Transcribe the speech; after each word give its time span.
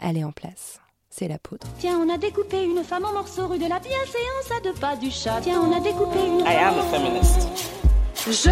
elle 0.00 0.16
est 0.18 0.24
en 0.24 0.32
place. 0.32 0.80
C'est 1.10 1.28
la 1.28 1.38
poudre. 1.38 1.66
Tiens, 1.78 1.98
on 1.98 2.12
a 2.12 2.18
découpé 2.18 2.62
une 2.62 2.84
femme 2.84 3.04
en 3.06 3.12
morceaux 3.12 3.46
rue 3.46 3.58
de 3.58 3.68
la 3.68 3.78
bienséance 3.78 4.50
à 4.56 4.60
deux 4.60 4.74
pas 4.74 4.96
du 4.96 5.10
chat. 5.10 5.40
Tiens, 5.42 5.60
on 5.62 5.74
a 5.74 5.80
découpé 5.80 6.18
une 6.26 6.40
I 6.40 6.56
am 6.56 6.78
a 6.78 6.82
feminist. 6.82 7.48
Je 8.28 8.50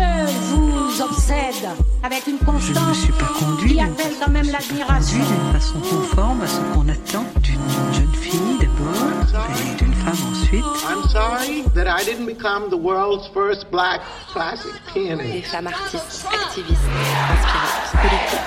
vous 0.50 1.02
obsède 1.02 1.68
avec 2.02 2.26
une 2.28 2.38
constance 2.38 2.98
suis 3.00 3.12
pas 3.12 3.32
qui 3.66 3.80
appelle 3.80 4.12
quand 4.24 4.30
même 4.30 4.48
l'admiration. 4.50 5.18
d'une 5.18 5.52
façon 5.52 5.80
conforme 5.80 6.42
à 6.42 6.46
ce 6.46 6.60
qu'on 6.72 6.88
attend 6.88 7.24
d'une 7.42 7.92
jeune 7.92 8.14
fille 8.14 8.58
d'abord 8.60 9.48
et 9.50 9.76
d'une 9.76 9.94
femme 9.94 10.33
ensuite. 10.44 10.64
I'm 10.88 11.08
sorry 11.08 11.62
that 11.74 11.86
I 11.86 12.04
didn't 12.04 12.26
become 12.26 12.70
the 12.70 12.76
world's 12.76 13.26
first 13.28 13.70
black 13.70 14.00
classic 14.32 14.72
Des 14.94 15.00
pianist. 15.00 15.46
femmes 15.50 15.66
artistes, 15.68 16.26
activistes, 16.26 16.80
inspirantes, 17.30 17.90
politiques, 18.02 18.44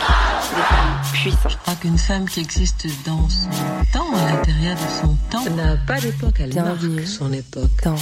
des 0.56 0.64
femmes 0.64 1.02
puissantes. 1.14 1.52
Je 1.52 1.58
crois 1.58 1.76
qu'une 1.76 1.98
femme 1.98 2.26
qui 2.30 2.40
existe 2.42 2.88
dans 3.06 3.28
son 3.30 3.50
temps, 3.94 4.14
à 4.16 4.32
l'intérieur 4.34 4.76
de 4.76 5.08
son 5.08 5.18
temps, 5.30 5.50
n'a 5.56 5.78
pas 5.88 6.00
d'époque, 6.00 6.36
elle 6.40 6.50
Bienvenue. 6.52 6.96
marque 6.96 7.08
son 7.08 7.34
époque. 7.34 7.84
dans 7.84 7.96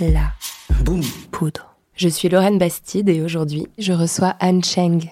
la 0.00 0.32
Boum 0.84 1.02
poudre. 1.30 1.66
Je 1.94 2.08
suis 2.08 2.28
Lorraine 2.28 2.58
Bastide 2.58 3.08
et 3.10 3.20
aujourd'hui, 3.20 3.66
je 3.78 3.92
reçois 3.92 4.34
Anne 4.40 4.64
Cheng. 4.64 5.10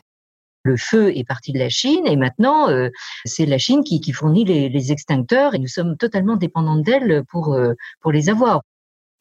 Le 0.65 0.77
feu 0.77 1.17
est 1.17 1.25
parti 1.25 1.53
de 1.53 1.59
la 1.59 1.69
Chine 1.69 2.07
et 2.07 2.17
maintenant 2.17 2.69
euh, 2.69 2.89
c'est 3.25 3.47
la 3.47 3.59
Chine 3.59 3.83
qui, 3.85 4.13
fournit 4.13 4.45
les, 4.45 4.93
extincteurs 4.93 5.55
et 5.55 5.59
nous 5.59 5.69
sommes 5.69 5.97
totalement 5.97 6.37
dépendants 6.37 6.77
d'elle 6.77 7.11
euh, 7.13 7.75
pour 8.01 8.13
les 8.13 8.29
avoir. 8.29 8.63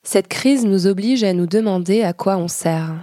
Cette 0.03 0.29
crise 0.29 0.65
nous 0.65 0.87
oblige 0.87 1.23
à 1.23 1.33
nous 1.33 1.47
demander 1.47 2.03
à 2.03 2.13
quoi 2.13 2.37
on 2.37 2.47
sert. 2.47 2.95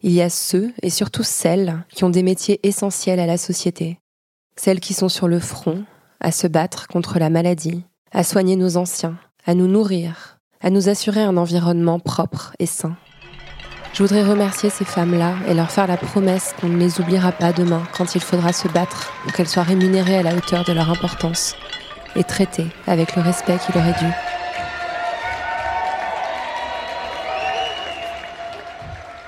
Il 0.00 0.12
y 0.12 0.22
a 0.22 0.30
ceux, 0.30 0.72
et 0.80 0.90
surtout 0.90 1.24
celles, 1.24 1.84
qui 1.90 2.04
ont 2.04 2.10
des 2.10 2.22
métiers 2.22 2.60
essentiels 2.62 3.20
à 3.20 3.26
la 3.26 3.36
société. 3.36 3.98
Celles 4.56 4.80
qui 4.80 4.94
sont 4.94 5.08
sur 5.08 5.28
le 5.28 5.40
front, 5.40 5.84
à 6.20 6.32
se 6.32 6.46
battre 6.46 6.86
contre 6.86 7.18
la 7.18 7.30
maladie, 7.30 7.84
à 8.12 8.24
soigner 8.24 8.56
nos 8.56 8.76
anciens, 8.76 9.18
à 9.44 9.54
nous 9.54 9.66
nourrir, 9.66 10.38
à 10.60 10.70
nous 10.70 10.88
assurer 10.88 11.20
un 11.20 11.36
environnement 11.36 11.98
propre 12.00 12.54
et 12.58 12.66
sain. 12.66 12.96
Je 13.98 14.04
voudrais 14.04 14.22
remercier 14.22 14.70
ces 14.70 14.84
femmes-là 14.84 15.34
et 15.48 15.54
leur 15.54 15.72
faire 15.72 15.88
la 15.88 15.96
promesse 15.96 16.54
qu'on 16.60 16.68
ne 16.68 16.76
les 16.76 17.00
oubliera 17.00 17.32
pas 17.32 17.52
demain 17.52 17.82
quand 17.96 18.14
il 18.14 18.20
faudra 18.20 18.52
se 18.52 18.68
battre 18.68 19.12
pour 19.24 19.32
qu'elles 19.32 19.48
soient 19.48 19.64
rémunérées 19.64 20.18
à 20.18 20.22
la 20.22 20.36
hauteur 20.36 20.62
de 20.62 20.72
leur 20.72 20.88
importance 20.88 21.56
et 22.14 22.22
traitées 22.22 22.68
avec 22.86 23.16
le 23.16 23.22
respect 23.22 23.56
qui 23.58 23.72
leur 23.72 23.84
est 23.84 23.98
dû. 23.98 24.06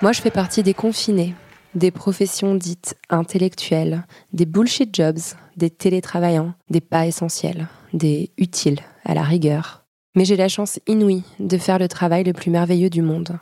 Moi, 0.03 0.13
je 0.13 0.21
fais 0.21 0.31
partie 0.31 0.63
des 0.63 0.73
confinés, 0.73 1.35
des 1.75 1.91
professions 1.91 2.55
dites 2.55 2.97
intellectuelles, 3.09 4.07
des 4.33 4.47
bullshit 4.47 4.95
jobs, 4.95 5.19
des 5.57 5.71
télétravaillants, 5.71 6.55
des 6.69 6.81
pas 6.81 7.07
essentiels, 7.07 7.67
des 7.93 8.31
utiles 8.39 8.79
à 9.05 9.15
la 9.15 9.25
rigueur. 9.25 9.83
Mais 10.15 10.25
j'ai 10.25 10.37
la 10.37 10.49
chance 10.49 10.79
inouïe 10.87 11.25
de 11.41 11.59
faire 11.59 11.81
le 11.81 11.89
travail 11.89 12.23
le 12.23 12.33
plus 12.33 12.53
merveilleux 12.53 12.89
du 12.89 13.03
monde. 13.03 13.41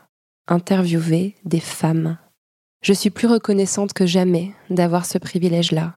Interviewer 0.51 1.35
des 1.45 1.59
femmes. 1.59 2.17
Je 2.81 2.93
suis 2.93 3.11
plus 3.11 3.27
reconnaissante 3.27 3.93
que 3.93 4.07
jamais 4.07 4.51
d'avoir 4.71 5.05
ce 5.05 5.19
privilège-là. 5.19 5.93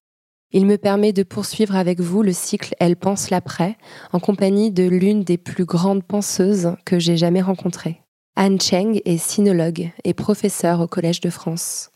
Il 0.51 0.67
me 0.67 0.77
permet 0.77 1.15
de 1.15 1.23
poursuivre 1.23 1.75
avec 1.75 2.01
vous 2.01 2.23
le 2.23 2.35
cycle 2.35 2.75
Elle 2.79 2.97
pense 2.97 3.31
l'après, 3.31 3.79
en 4.13 4.21
compagnie 4.21 4.71
de 4.71 4.83
l'une 4.83 5.25
des 5.25 5.39
plus 5.39 5.65
grandes 5.65 6.05
penseuses 6.05 6.77
que 6.85 6.99
j'ai 6.99 7.17
jamais 7.17 7.41
rencontrées. 7.41 8.03
Anne 8.37 8.61
Cheng 8.61 9.01
est 9.07 9.17
sinologue 9.17 9.91
et 10.05 10.13
professeure 10.13 10.81
au 10.81 10.87
Collège 10.87 11.23
de 11.23 11.31
France. 11.31 11.91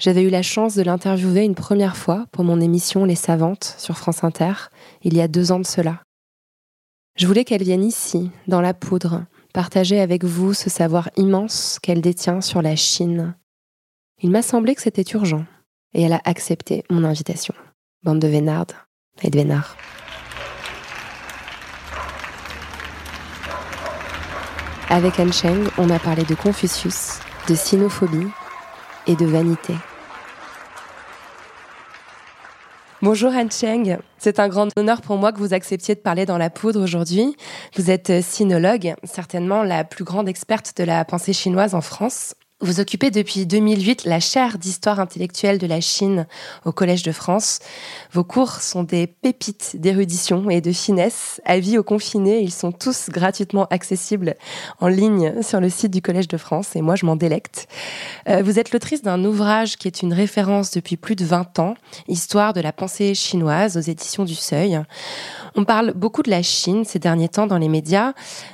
J'avais 0.00 0.22
eu 0.22 0.30
la 0.30 0.40
chance 0.40 0.74
de 0.76 0.82
l'interviewer 0.82 1.44
une 1.44 1.54
première 1.54 1.98
fois 1.98 2.24
pour 2.32 2.44
mon 2.44 2.62
émission 2.62 3.04
Les 3.04 3.14
Savantes 3.14 3.74
sur 3.76 3.98
France 3.98 4.24
Inter, 4.24 4.54
il 5.02 5.14
y 5.14 5.20
a 5.20 5.28
deux 5.28 5.52
ans 5.52 5.60
de 5.60 5.66
cela. 5.66 6.00
Je 7.18 7.26
voulais 7.26 7.44
qu'elle 7.44 7.62
vienne 7.62 7.84
ici, 7.84 8.30
dans 8.46 8.62
la 8.62 8.72
poudre, 8.72 9.26
partager 9.50 10.00
avec 10.00 10.24
vous 10.24 10.54
ce 10.54 10.70
savoir 10.70 11.10
immense 11.16 11.78
qu'elle 11.82 12.00
détient 12.00 12.40
sur 12.40 12.62
la 12.62 12.76
Chine. 12.76 13.34
Il 14.22 14.30
m'a 14.30 14.42
semblé 14.42 14.74
que 14.74 14.82
c'était 14.82 15.10
urgent, 15.12 15.44
et 15.94 16.02
elle 16.02 16.12
a 16.12 16.20
accepté 16.24 16.84
mon 16.90 17.04
invitation. 17.04 17.54
Bande 18.02 18.20
de 18.20 18.28
vénardes 18.28 18.72
et 19.22 19.30
de 19.30 19.36
vénards. 19.36 19.76
Avec 24.88 25.20
Anne 25.20 25.32
Cheng, 25.32 25.68
on 25.78 25.88
a 25.90 25.98
parlé 25.98 26.24
de 26.24 26.34
Confucius, 26.34 27.20
de 27.48 27.54
sinophobie 27.54 28.28
et 29.06 29.14
de 29.14 29.24
vanité. 29.24 29.74
Bonjour 33.00 33.32
Anne 33.32 33.50
Cheng, 33.50 33.98
c'est 34.20 34.38
un 34.38 34.48
grand 34.48 34.68
honneur 34.76 35.00
pour 35.00 35.16
moi 35.16 35.32
que 35.32 35.38
vous 35.38 35.54
acceptiez 35.54 35.94
de 35.94 36.00
parler 36.00 36.26
dans 36.26 36.38
la 36.38 36.50
poudre 36.50 36.82
aujourd'hui. 36.82 37.34
Vous 37.76 37.90
êtes 37.90 38.22
sinologue, 38.22 38.94
certainement 39.02 39.62
la 39.62 39.82
plus 39.82 40.04
grande 40.04 40.28
experte 40.28 40.76
de 40.76 40.84
la 40.84 41.04
pensée 41.06 41.32
chinoise 41.32 41.74
en 41.74 41.80
France. 41.80 42.34
Vous 42.62 42.78
occupez 42.78 43.10
depuis 43.10 43.46
2008 43.46 44.04
la 44.04 44.20
chaire 44.20 44.58
d'histoire 44.58 45.00
intellectuelle 45.00 45.56
de 45.56 45.66
la 45.66 45.80
Chine 45.80 46.26
au 46.66 46.72
Collège 46.72 47.02
de 47.02 47.10
France. 47.10 47.60
Vos 48.12 48.22
cours 48.22 48.56
sont 48.56 48.82
des 48.82 49.06
pépites 49.06 49.76
d'érudition 49.80 50.50
et 50.50 50.60
de 50.60 50.70
finesse. 50.70 51.40
Avis 51.46 51.78
aux 51.78 51.82
confinés, 51.82 52.40
ils 52.40 52.52
sont 52.52 52.70
tous 52.70 53.08
gratuitement 53.08 53.66
accessibles 53.70 54.34
en 54.78 54.88
ligne 54.88 55.42
sur 55.42 55.58
le 55.58 55.70
site 55.70 55.90
du 55.90 56.02
Collège 56.02 56.28
de 56.28 56.36
France 56.36 56.76
et 56.76 56.82
moi 56.82 56.96
je 56.96 57.06
m'en 57.06 57.16
délecte. 57.16 57.66
Euh, 58.28 58.42
vous 58.42 58.58
êtes 58.58 58.72
l'autrice 58.72 59.00
d'un 59.00 59.24
ouvrage 59.24 59.78
qui 59.78 59.88
est 59.88 60.02
une 60.02 60.12
référence 60.12 60.70
depuis 60.70 60.98
plus 60.98 61.16
de 61.16 61.24
20 61.24 61.60
ans, 61.60 61.74
Histoire 62.08 62.52
de 62.52 62.60
la 62.60 62.74
pensée 62.74 63.14
chinoise 63.14 63.78
aux 63.78 63.80
éditions 63.80 64.24
du 64.24 64.34
Seuil. 64.34 64.78
On 65.56 65.64
parle 65.64 65.94
beaucoup 65.94 66.22
de 66.22 66.30
la 66.30 66.42
Chine 66.42 66.84
ces 66.84 66.98
derniers 66.98 67.30
temps 67.30 67.46
dans 67.46 67.58
les 67.58 67.68
médias, 67.68 68.12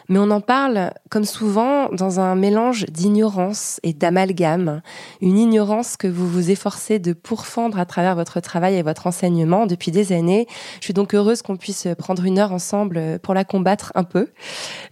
mais 0.09 0.21
on 0.21 0.31
en 0.31 0.41
parle, 0.41 0.93
comme 1.11 1.25
souvent, 1.25 1.89
dans 1.91 2.21
un 2.21 2.37
mélange 2.37 2.87
d'ignorance 2.87 3.81
et 3.83 3.96
d'amalgame. 3.97 4.83
Une 5.21 5.39
ignorance 5.39 5.97
que 5.97 6.07
vous 6.07 6.29
vous 6.29 6.51
efforcez 6.51 6.99
de 6.99 7.13
pourfendre 7.13 7.79
à 7.79 7.87
travers 7.87 8.15
votre 8.15 8.41
travail 8.41 8.77
et 8.77 8.83
votre 8.83 9.07
enseignement 9.07 9.67
depuis 9.67 9.91
des 9.91 10.13
années. 10.13 10.47
Je 10.81 10.85
suis 10.85 10.95
donc 10.95 11.15
heureuse 11.15 11.43
qu'on 11.43 11.57
puisse 11.57 11.89
prendre 11.99 12.25
une 12.25 12.39
heure 12.39 12.53
ensemble 12.53 13.19
pour 13.23 13.35
la 13.35 13.45
combattre 13.45 13.93
un 13.95 14.05
peu. 14.05 14.29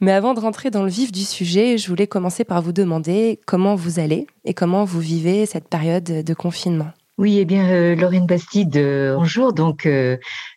Mais 0.00 0.12
avant 0.12 0.34
de 0.34 0.40
rentrer 0.40 0.70
dans 0.70 0.82
le 0.82 0.90
vif 0.90 1.12
du 1.12 1.24
sujet, 1.24 1.78
je 1.78 1.88
voulais 1.88 2.06
commencer 2.06 2.44
par 2.44 2.62
vous 2.62 2.72
demander 2.72 3.40
comment 3.46 3.74
vous 3.74 3.98
allez 3.98 4.26
et 4.44 4.54
comment 4.54 4.84
vous 4.84 5.00
vivez 5.00 5.46
cette 5.46 5.68
période 5.68 6.04
de 6.04 6.34
confinement. 6.34 6.90
Oui, 7.16 7.38
eh 7.38 7.44
bien, 7.44 7.68
euh, 7.68 7.94
Lorraine 7.94 8.26
Bastide, 8.26 8.76
euh, 8.76 9.14
bonjour. 9.14 9.52
Donc, 9.52 9.86
euh, 9.86 10.16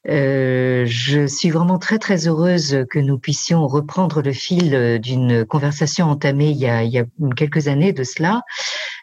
euh, 0.10 0.86
je 0.88 1.28
suis 1.28 1.52
vraiment 1.52 1.78
très 1.78 2.00
très 2.00 2.28
heureuse 2.28 2.84
que 2.90 2.98
nous 2.98 3.20
puissions 3.20 3.68
reprendre 3.68 4.24
le 4.24 4.34
fil 4.34 4.74
euh, 4.74 4.98
d'une 4.98 5.46
conversation 5.46 6.08
entamée 6.08 6.50
il 6.50 6.58
y 6.58 6.66
a, 6.66 6.82
il 6.82 6.92
y 6.92 6.98
a 6.98 7.06
quelques 7.36 7.68
années 7.68 7.94
de 7.94 8.04
cela. 8.04 8.42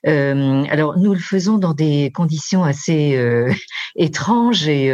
Euh, 0.08 0.64
alors, 0.68 0.98
nous 0.98 1.14
le 1.14 1.20
faisons 1.20 1.56
dans 1.58 1.74
des 1.74 2.10
conditions 2.12 2.64
assez 2.64 3.16
étranges 3.96 4.66
et 4.66 4.92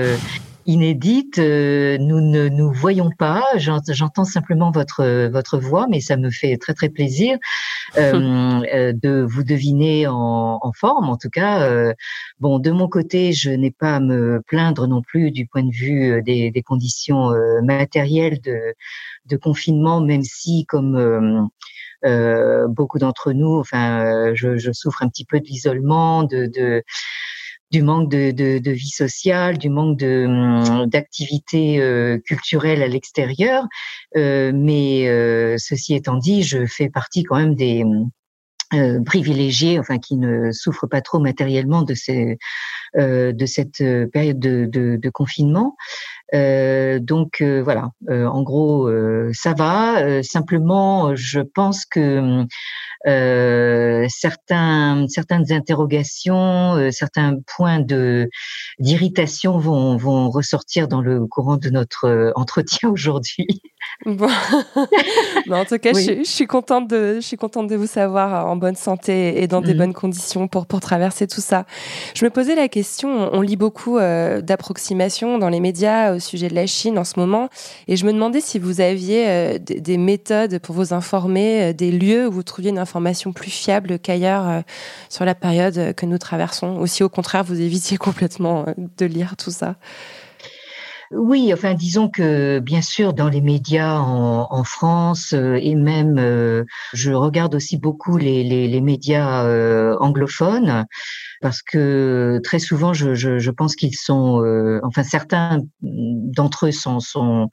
inédites. 0.70 1.38
Euh, 1.38 1.98
nous 1.98 2.20
ne 2.20 2.48
nous 2.48 2.72
voyons 2.72 3.10
pas. 3.18 3.42
J'ent- 3.56 3.80
J'entends 3.88 4.24
simplement 4.24 4.70
votre 4.70 5.28
votre 5.28 5.58
voix, 5.58 5.86
mais 5.90 6.00
ça 6.00 6.16
me 6.16 6.30
fait 6.30 6.56
très 6.58 6.74
très 6.74 6.88
plaisir 6.88 7.38
euh, 7.98 8.60
euh, 8.74 8.92
de 8.94 9.26
vous 9.28 9.44
deviner 9.44 10.06
en, 10.06 10.58
en 10.62 10.72
forme. 10.72 11.08
En 11.10 11.16
tout 11.16 11.30
cas, 11.30 11.62
euh, 11.62 11.92
bon, 12.40 12.58
de 12.58 12.70
mon 12.70 12.88
côté, 12.88 13.32
je 13.32 13.50
n'ai 13.50 13.70
pas 13.70 13.96
à 13.96 14.00
me 14.00 14.42
plaindre 14.46 14.86
non 14.86 15.02
plus 15.02 15.30
du 15.30 15.46
point 15.46 15.64
de 15.64 15.72
vue 15.72 16.12
euh, 16.12 16.22
des, 16.22 16.50
des 16.50 16.62
conditions 16.62 17.32
euh, 17.32 17.62
matérielles 17.62 18.40
de 18.40 18.58
de 19.26 19.36
confinement, 19.36 20.00
même 20.00 20.22
si 20.22 20.66
comme 20.66 20.96
euh, 20.96 21.42
euh, 22.06 22.66
beaucoup 22.68 22.98
d'entre 22.98 23.32
nous, 23.32 23.58
enfin, 23.58 24.32
je, 24.34 24.56
je 24.56 24.72
souffre 24.72 25.02
un 25.02 25.08
petit 25.08 25.24
peu 25.24 25.40
de 25.40 25.44
l'isolement, 25.46 26.22
de, 26.24 26.46
de 26.46 26.82
du 27.70 27.82
manque 27.82 28.10
de, 28.10 28.32
de, 28.32 28.58
de 28.58 28.70
vie 28.70 28.90
sociale, 28.90 29.58
du 29.58 29.70
manque 29.70 29.96
de 29.96 30.26
hum, 30.26 30.86
d'activité 30.86 31.80
euh, 31.80 32.18
culturelle 32.18 32.82
à 32.82 32.88
l'extérieur. 32.88 33.66
Euh, 34.16 34.52
mais 34.54 35.08
euh, 35.08 35.56
ceci 35.58 35.94
étant 35.94 36.16
dit, 36.16 36.42
je 36.42 36.66
fais 36.66 36.88
partie 36.88 37.22
quand 37.22 37.36
même 37.36 37.54
des 37.54 37.84
euh, 38.74 39.02
privilégiés, 39.02 39.78
enfin 39.78 39.98
qui 39.98 40.16
ne 40.16 40.52
souffrent 40.52 40.88
pas 40.88 41.00
trop 41.00 41.18
matériellement 41.18 41.82
de 41.82 41.94
ces 41.94 42.38
euh, 42.96 43.32
de 43.32 43.46
cette 43.46 43.82
période 44.12 44.40
de, 44.40 44.66
de, 44.66 44.96
de 44.96 45.10
confinement. 45.10 45.76
Euh, 46.34 46.98
donc 47.00 47.40
euh, 47.40 47.60
voilà, 47.62 47.90
Euh, 48.08 48.26
en 48.26 48.42
gros, 48.42 48.90
ça 49.32 49.54
va. 49.54 50.22
Simplement, 50.22 51.14
je 51.14 51.40
pense 51.40 51.84
que 51.84 52.46
certains, 54.08 55.06
certaines 55.08 55.52
interrogations, 55.52 56.90
certains 56.90 57.36
points 57.56 57.80
de 57.80 58.28
d'irritation 58.78 59.58
vont, 59.58 59.96
vont 59.96 60.30
ressortir 60.30 60.88
dans 60.88 61.00
le 61.00 61.26
courant 61.26 61.56
de 61.56 61.70
notre 61.70 62.32
entretien 62.36 62.88
aujourd'hui 62.90 63.62
Bon. 64.06 64.28
en 65.50 65.64
tout 65.64 65.78
cas, 65.78 65.92
je, 65.92 66.22
suis 66.24 66.46
contente 66.46 66.88
de, 66.88 67.16
je 67.16 67.20
suis 67.20 67.36
contente 67.36 67.66
de 67.66 67.76
vous 67.76 67.86
savoir 67.86 68.46
en 68.46 68.56
bonne 68.56 68.76
santé 68.76 69.42
et 69.42 69.46
dans 69.46 69.60
des 69.60 69.72
mhm. 69.72 69.78
bonnes 69.78 69.94
conditions 69.94 70.48
pour, 70.48 70.66
pour 70.66 70.80
traverser 70.80 71.26
tout 71.26 71.40
ça. 71.40 71.66
Je 72.14 72.24
me 72.24 72.30
posais 72.30 72.54
la 72.54 72.68
question, 72.68 73.30
on 73.32 73.40
lit 73.40 73.56
beaucoup 73.56 73.98
euh, 73.98 74.40
d'approximations 74.40 75.38
dans 75.38 75.48
les 75.48 75.60
médias 75.60 76.14
sujet 76.20 76.48
de 76.48 76.54
la 76.54 76.66
Chine 76.66 76.98
en 76.98 77.04
ce 77.04 77.18
moment, 77.18 77.48
et 77.88 77.96
je 77.96 78.06
me 78.06 78.12
demandais 78.12 78.40
si 78.40 78.58
vous 78.58 78.80
aviez 78.80 79.28
euh, 79.28 79.58
des, 79.58 79.98
méthodes 79.98 80.58
pour 80.58 80.74
vous 80.74 80.92
informer, 80.92 81.62
euh, 81.62 81.72
des 81.72 81.90
lieux 81.90 82.28
où 82.28 82.32
vous 82.32 82.42
trouviez 82.42 82.70
une 82.70 82.78
information 82.78 83.32
plus 83.32 83.50
fiable 83.50 83.98
qu'ailleurs 83.98 84.62
sur 85.08 85.24
la 85.24 85.34
période 85.34 85.94
que 85.94 86.06
nous 86.06 86.18
traversons, 86.18 86.78
ou 86.78 86.86
si 86.86 87.02
au 87.02 87.08
contraire 87.08 87.44
vous 87.44 87.60
évitiez 87.60 87.96
complètement 87.98 88.66
de 88.76 89.06
lire 89.06 89.36
tout 89.36 89.50
ça. 89.50 89.76
Oui, 91.12 91.52
enfin, 91.52 91.74
disons 91.74 92.08
que 92.08 92.60
bien 92.60 92.82
sûr, 92.82 93.12
dans 93.12 93.28
les 93.28 93.40
médias 93.40 93.98
en, 93.98 94.62
France 94.62 95.32
euh, 95.32 95.58
et 95.60 95.74
même, 95.74 96.18
euh, 96.18 96.64
je 96.92 97.10
regarde 97.10 97.56
aussi 97.56 97.78
beaucoup 97.78 98.16
les, 98.16 98.80
médias 98.80 99.44
euh, 99.44 99.96
anglophones 99.98 100.86
parce 101.40 101.62
que 101.62 102.40
très 102.44 102.58
souvent, 102.58 102.92
je, 102.92 103.14
je, 103.14 103.38
je 103.38 103.50
pense 103.50 103.74
qu'ils 103.76 103.94
sont, 103.96 104.42
enfin, 104.82 105.02
certains 105.02 105.60
d'entre 105.82 106.66
eux 106.66 106.72
sont, 106.72 107.00
sont 107.00 107.48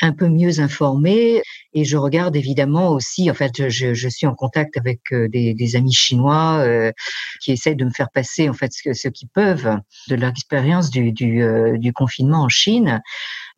un 0.00 0.12
peu 0.12 0.28
mieux 0.28 0.60
informés. 0.60 1.42
Et 1.74 1.84
je 1.84 1.96
regarde 1.96 2.36
évidemment 2.36 2.90
aussi, 2.90 3.30
en 3.30 3.34
fait, 3.34 3.68
je, 3.68 3.94
je 3.94 4.08
suis 4.08 4.26
en 4.26 4.34
contact 4.34 4.76
avec 4.76 5.00
des, 5.12 5.54
des 5.54 5.76
amis 5.76 5.92
chinois 5.92 6.64
qui 7.40 7.52
essayent 7.52 7.76
de 7.76 7.84
me 7.84 7.90
faire 7.90 8.10
passer 8.10 8.48
en 8.48 8.54
fait 8.54 8.72
ce, 8.72 8.92
ce 8.92 9.08
qu'ils 9.08 9.28
peuvent 9.28 9.76
de 10.08 10.14
leur 10.14 10.30
expérience 10.30 10.90
du, 10.90 11.12
du, 11.12 11.42
du 11.78 11.92
confinement 11.92 12.42
en 12.42 12.48
Chine. 12.48 13.00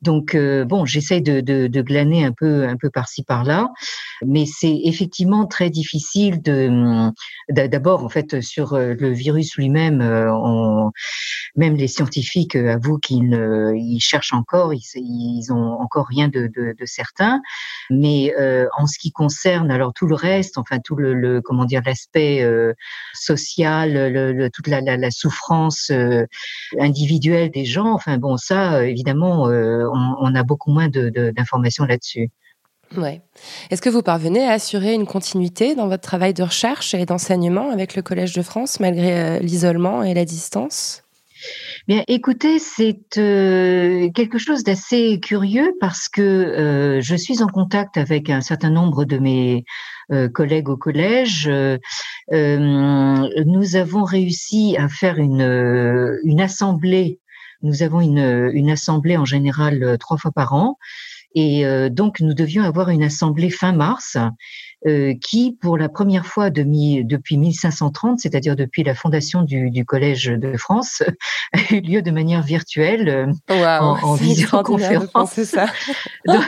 Donc 0.02 0.34
euh, 0.34 0.64
bon, 0.64 0.84
j'essaye 0.84 1.22
de, 1.22 1.40
de, 1.40 1.82
glaner 1.82 2.24
un 2.24 2.32
peu, 2.32 2.68
un 2.68 2.76
peu 2.76 2.88
par-ci 2.88 3.24
par-là, 3.24 3.68
mais 4.24 4.44
c'est 4.46 4.80
effectivement 4.84 5.46
très 5.46 5.70
difficile 5.70 6.40
de. 6.40 7.10
D'abord, 7.48 8.04
en 8.04 8.08
fait, 8.08 8.40
sur 8.40 8.74
euh, 8.74 8.94
le 8.98 9.10
virus 9.10 9.56
lui-même, 9.56 10.00
euh, 10.00 10.30
même 11.56 11.74
les 11.74 11.88
scientifiques 11.88 12.54
avouent 12.54 12.98
qu'ils 12.98 13.34
ils 13.76 14.00
cherchent 14.00 14.34
encore, 14.34 14.72
ils, 14.72 15.52
ont 15.52 15.80
encore 15.80 16.06
rien 16.06 16.28
de, 16.28 16.48
de, 16.54 16.74
de 16.78 16.86
certain. 16.86 17.40
Mais 17.90 18.32
en 18.76 18.86
ce 18.86 18.98
qui 18.98 19.10
concerne 19.10 19.70
alors 19.70 19.92
tout 19.94 20.06
le 20.06 20.14
reste, 20.14 20.58
enfin 20.58 20.78
tout 20.78 20.94
le, 20.94 21.40
comment 21.40 21.64
dire 21.64 21.82
l'aspect 21.84 22.46
social, 23.14 24.12
le, 24.12 24.48
toute 24.50 24.68
la, 24.68 24.80
la, 24.80 24.96
la 24.96 25.10
souffrance 25.10 25.90
individuelle 26.78 27.50
des 27.50 27.64
gens, 27.64 27.92
enfin 27.92 28.18
bon, 28.18 28.36
ça 28.36 28.86
évidemment 28.86 29.48
on, 29.92 30.34
a 30.34 30.42
beaucoup 30.42 30.70
moins 30.70 30.88
d'informations 30.88 31.84
là-dessus. 31.84 32.30
Ouais. 32.96 33.20
Est-ce 33.70 33.82
que 33.82 33.90
vous 33.90 34.02
parvenez 34.02 34.44
à 34.46 34.52
assurer 34.52 34.94
une 34.94 35.06
continuité 35.06 35.74
dans 35.74 35.88
votre 35.88 36.02
travail 36.02 36.32
de 36.32 36.42
recherche 36.42 36.94
et 36.94 37.04
d'enseignement 37.04 37.70
avec 37.70 37.94
le 37.94 38.02
Collège 38.02 38.32
de 38.32 38.42
France 38.42 38.80
malgré 38.80 39.12
euh, 39.12 39.38
l'isolement 39.40 40.02
et 40.02 40.14
la 40.14 40.24
distance? 40.24 41.02
Bien, 41.86 42.02
écoutez, 42.08 42.58
c'est 42.58 43.16
euh, 43.18 44.10
quelque 44.10 44.38
chose 44.38 44.64
d'assez 44.64 45.20
curieux 45.20 45.72
parce 45.80 46.08
que 46.08 46.20
euh, 46.20 47.00
je 47.00 47.14
suis 47.14 47.42
en 47.42 47.46
contact 47.46 47.96
avec 47.96 48.28
un 48.28 48.40
certain 48.40 48.70
nombre 48.70 49.04
de 49.04 49.18
mes 49.18 49.64
collègues 50.32 50.70
au 50.70 50.78
collège. 50.78 51.50
nous 52.30 53.76
avons 53.76 54.04
réussi 54.04 54.74
à 54.78 54.88
faire 54.88 55.18
une, 55.18 56.18
une 56.24 56.40
assemblée 56.40 57.20
nous 57.62 57.82
avons 57.82 58.00
une, 58.00 58.50
une 58.52 58.70
assemblée 58.70 59.16
en 59.16 59.24
général 59.24 59.82
euh, 59.82 59.96
trois 59.96 60.16
fois 60.16 60.32
par 60.32 60.52
an. 60.54 60.78
Et 61.34 61.66
euh, 61.66 61.90
donc, 61.90 62.20
nous 62.20 62.34
devions 62.34 62.62
avoir 62.62 62.88
une 62.88 63.02
assemblée 63.02 63.50
fin 63.50 63.72
mars 63.72 64.16
euh, 64.86 65.12
qui, 65.20 65.58
pour 65.60 65.76
la 65.76 65.90
première 65.90 66.24
fois 66.24 66.48
de 66.48 66.62
depuis 67.02 67.36
1530, 67.36 68.18
c'est-à-dire 68.20 68.56
depuis 68.56 68.82
la 68.82 68.94
fondation 68.94 69.42
du, 69.42 69.70
du, 69.70 69.84
Collège 69.84 70.26
de 70.26 70.56
France, 70.56 71.02
a 71.52 71.74
eu 71.74 71.80
lieu 71.80 72.00
de 72.00 72.10
manière 72.10 72.42
virtuelle 72.42 73.30
en, 73.50 73.54
en 74.02 74.14
visioconférence. 74.14 75.32
C'est 75.32 75.44
ça. 75.44 75.66
donc, 76.26 76.44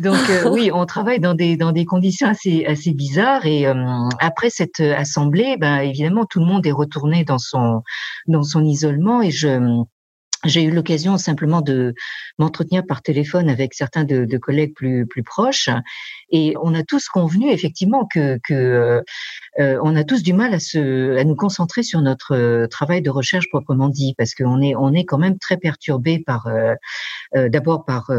donc 0.00 0.18
oui, 0.50 0.70
on 0.72 0.84
travaille 0.84 1.20
dans 1.20 1.34
des 1.34 1.56
dans 1.56 1.72
des 1.72 1.84
conditions 1.84 2.28
assez 2.28 2.64
assez 2.66 2.92
bizarres. 2.92 3.46
Et 3.46 3.66
après 4.18 4.50
cette 4.50 4.80
assemblée, 4.80 5.56
ben 5.58 5.78
évidemment, 5.78 6.24
tout 6.24 6.40
le 6.40 6.46
monde 6.46 6.66
est 6.66 6.72
retourné 6.72 7.24
dans 7.24 7.38
son 7.38 7.82
dans 8.26 8.42
son 8.42 8.64
isolement. 8.64 9.22
Et 9.22 9.30
je 9.30 9.84
j'ai 10.44 10.64
eu 10.64 10.70
l'occasion 10.70 11.18
simplement 11.18 11.60
de 11.60 11.94
m'entretenir 12.38 12.84
par 12.86 13.02
téléphone 13.02 13.48
avec 13.48 13.74
certains 13.74 14.04
de, 14.04 14.24
de, 14.24 14.38
collègues 14.38 14.74
plus, 14.74 15.06
plus 15.06 15.22
proches. 15.22 15.68
Et 16.30 16.54
on 16.62 16.74
a 16.74 16.82
tous 16.82 17.08
convenu 17.08 17.50
effectivement 17.50 18.06
que, 18.06 18.38
que 18.42 18.54
euh, 18.54 19.02
euh, 19.60 19.78
on 19.82 19.94
a 19.96 20.04
tous 20.04 20.22
du 20.22 20.32
mal 20.32 20.54
à 20.54 20.58
se 20.58 21.18
à 21.18 21.24
nous 21.24 21.36
concentrer 21.36 21.82
sur 21.82 22.00
notre 22.00 22.34
euh, 22.34 22.66
travail 22.66 23.02
de 23.02 23.10
recherche 23.10 23.50
proprement 23.50 23.90
dit 23.90 24.14
parce 24.16 24.34
qu'on 24.34 24.62
est 24.62 24.74
on 24.74 24.94
est 24.94 25.04
quand 25.04 25.18
même 25.18 25.38
très 25.38 25.58
perturbé 25.58 26.18
par 26.18 26.48
d'abord 27.34 27.84
par 27.84 28.10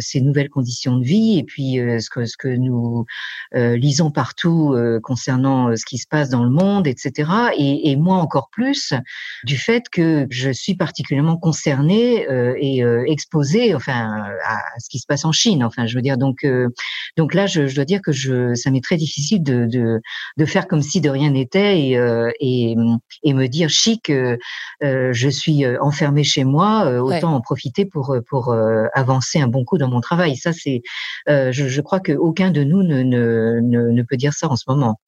ces 0.00 0.20
nouvelles 0.20 0.48
conditions 0.48 0.96
de 0.98 1.04
vie 1.04 1.38
et 1.38 1.44
puis 1.44 1.74
ce 1.74 2.10
que 2.10 2.24
ce 2.24 2.36
que 2.36 2.48
nous 2.48 3.04
lisons 3.52 4.10
partout 4.10 4.76
concernant 5.02 5.74
ce 5.76 5.84
qui 5.84 5.98
se 5.98 6.06
passe 6.06 6.30
dans 6.30 6.44
le 6.44 6.50
monde 6.50 6.86
etc 6.86 7.30
et, 7.56 7.90
et 7.90 7.96
moi 7.96 8.16
encore 8.16 8.48
plus 8.50 8.92
du 9.44 9.56
fait 9.56 9.88
que 9.88 10.26
je 10.30 10.50
suis 10.50 10.74
particulièrement 10.74 11.36
concernée 11.46 12.26
et 12.58 12.82
exposée 13.06 13.74
enfin 13.74 14.24
à 14.44 14.58
ce 14.78 14.88
qui 14.90 14.98
se 14.98 15.06
passe 15.06 15.24
en 15.24 15.32
Chine 15.32 15.62
enfin 15.62 15.86
je 15.86 15.94
veux 15.94 16.02
dire 16.02 16.18
donc 16.18 16.44
donc 17.16 17.32
là, 17.32 17.46
je, 17.46 17.74
dois 17.74 17.84
dire 17.84 18.00
que 18.02 18.12
je, 18.12 18.54
ça 18.54 18.70
m'est 18.70 18.82
très 18.82 18.96
difficile 18.96 19.42
de, 19.42 19.66
de, 19.66 20.00
de, 20.36 20.44
faire 20.44 20.68
comme 20.68 20.82
si 20.82 21.00
de 21.00 21.08
rien 21.08 21.30
n'était 21.30 21.80
et, 21.80 21.98
euh, 21.98 22.30
et, 22.40 22.76
et, 23.22 23.34
me 23.34 23.46
dire 23.46 23.70
chic, 23.70 24.10
euh, 24.10 24.36
euh 24.82 25.12
je 25.12 25.28
suis 25.28 25.64
euh, 25.64 25.78
enfermé 25.80 26.24
chez 26.24 26.44
moi, 26.44 26.84
euh, 26.86 26.98
autant 26.98 27.34
en 27.34 27.40
profiter 27.40 27.86
pour, 27.86 28.16
pour 28.28 28.54
avancer 28.94 29.40
un 29.40 29.48
bon 29.48 29.64
coup 29.64 29.78
dans 29.78 29.88
mon 29.88 30.00
travail. 30.00 30.36
Ça, 30.36 30.52
c'est, 30.52 30.82
je, 31.26 31.50
je, 31.50 31.80
crois 31.80 32.00
qu'aucun 32.00 32.50
de 32.50 32.64
nous 32.64 32.82
ne, 32.82 33.02
ne, 33.02 33.60
ne 33.60 34.02
peut 34.02 34.16
dire 34.16 34.32
ça 34.34 34.48
en 34.48 34.56
ce 34.56 34.64
moment. 34.68 34.98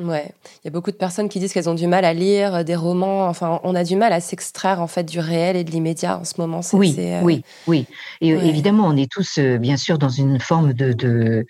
Ouais, 0.00 0.30
il 0.62 0.66
y 0.66 0.68
a 0.68 0.70
beaucoup 0.70 0.92
de 0.92 0.96
personnes 0.96 1.28
qui 1.28 1.40
disent 1.40 1.52
qu'elles 1.52 1.68
ont 1.68 1.74
du 1.74 1.88
mal 1.88 2.04
à 2.04 2.14
lire 2.14 2.54
euh, 2.54 2.62
des 2.62 2.76
romans. 2.76 3.26
Enfin, 3.26 3.58
on 3.64 3.74
a 3.74 3.82
du 3.82 3.96
mal 3.96 4.12
à 4.12 4.20
s'extraire 4.20 4.80
en 4.80 4.86
fait 4.86 5.02
du 5.02 5.18
réel 5.18 5.56
et 5.56 5.64
de 5.64 5.72
l'immédiat 5.72 6.18
en 6.18 6.24
ce 6.24 6.34
moment. 6.38 6.60
Oui, 6.72 6.94
euh, 7.00 7.20
oui, 7.24 7.42
oui. 7.66 7.84
Et 8.20 8.32
euh, 8.32 8.40
évidemment, 8.40 8.86
on 8.86 8.96
est 8.96 9.10
tous 9.10 9.40
bien 9.40 9.76
sûr 9.76 9.98
dans 9.98 10.08
une 10.08 10.38
forme 10.38 10.72
de 10.72 11.44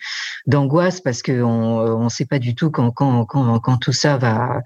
d'angoisse 0.47 0.99
parce 0.99 1.21
que 1.21 1.43
on 1.43 2.03
ne 2.03 2.09
sait 2.09 2.25
pas 2.25 2.39
du 2.39 2.55
tout 2.55 2.71
quand 2.71 2.89
quand 2.89 3.25
quand, 3.25 3.59
quand 3.59 3.77
tout 3.77 3.93
ça 3.93 4.17
va 4.17 4.63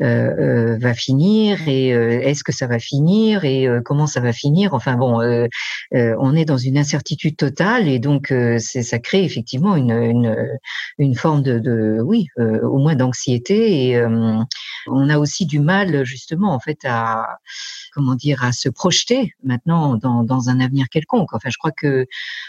euh, 0.00 0.78
va 0.78 0.94
finir 0.94 1.58
et 1.66 1.88
est-ce 1.88 2.44
que 2.44 2.52
ça 2.52 2.68
va 2.68 2.78
finir 2.78 3.44
et 3.44 3.66
comment 3.84 4.06
ça 4.06 4.20
va 4.20 4.32
finir. 4.32 4.74
Enfin 4.74 4.94
bon, 4.94 5.20
on 5.92 6.36
est 6.36 6.44
dans 6.44 6.56
une 6.56 6.78
incertitude 6.78 7.36
totale 7.36 7.88
et 7.88 7.98
donc 7.98 8.28
c'est 8.28 8.84
ça 8.84 9.00
crée 9.00 9.24
effectivement 9.24 9.74
une 9.74 9.90
une 9.90 10.58
une 10.98 11.16
forme 11.16 11.42
de, 11.42 11.58
de 11.58 11.98
oui 12.00 12.28
au 12.38 12.78
moins 12.78 12.94
d'anxiété 12.94 13.23
et 13.32 13.96
euh, 13.96 14.38
on 14.86 15.08
a 15.08 15.18
aussi 15.18 15.46
du 15.46 15.60
mal 15.60 16.04
justement 16.04 16.52
en 16.52 16.60
fait 16.60 16.78
à 16.84 17.38
comment 17.92 18.14
dire 18.14 18.44
à 18.44 18.52
se 18.52 18.68
projeter 18.68 19.32
maintenant 19.42 19.96
dans, 19.96 20.24
dans 20.24 20.48
un 20.48 20.60
avenir 20.60 20.88
quelconque. 20.88 21.32
Enfin, 21.32 21.48
je 21.50 21.58
crois 21.58 21.70
que 21.70 22.06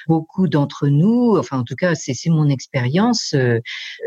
beaucoup 0.08 0.48
d'entre 0.48 0.88
nous, 0.88 1.38
enfin 1.38 1.60
en 1.60 1.64
tout 1.64 1.76
cas 1.76 1.96
c'est 1.96 2.16
mon 2.30 2.50
expérience, 2.50 3.34
euh, 3.36 3.60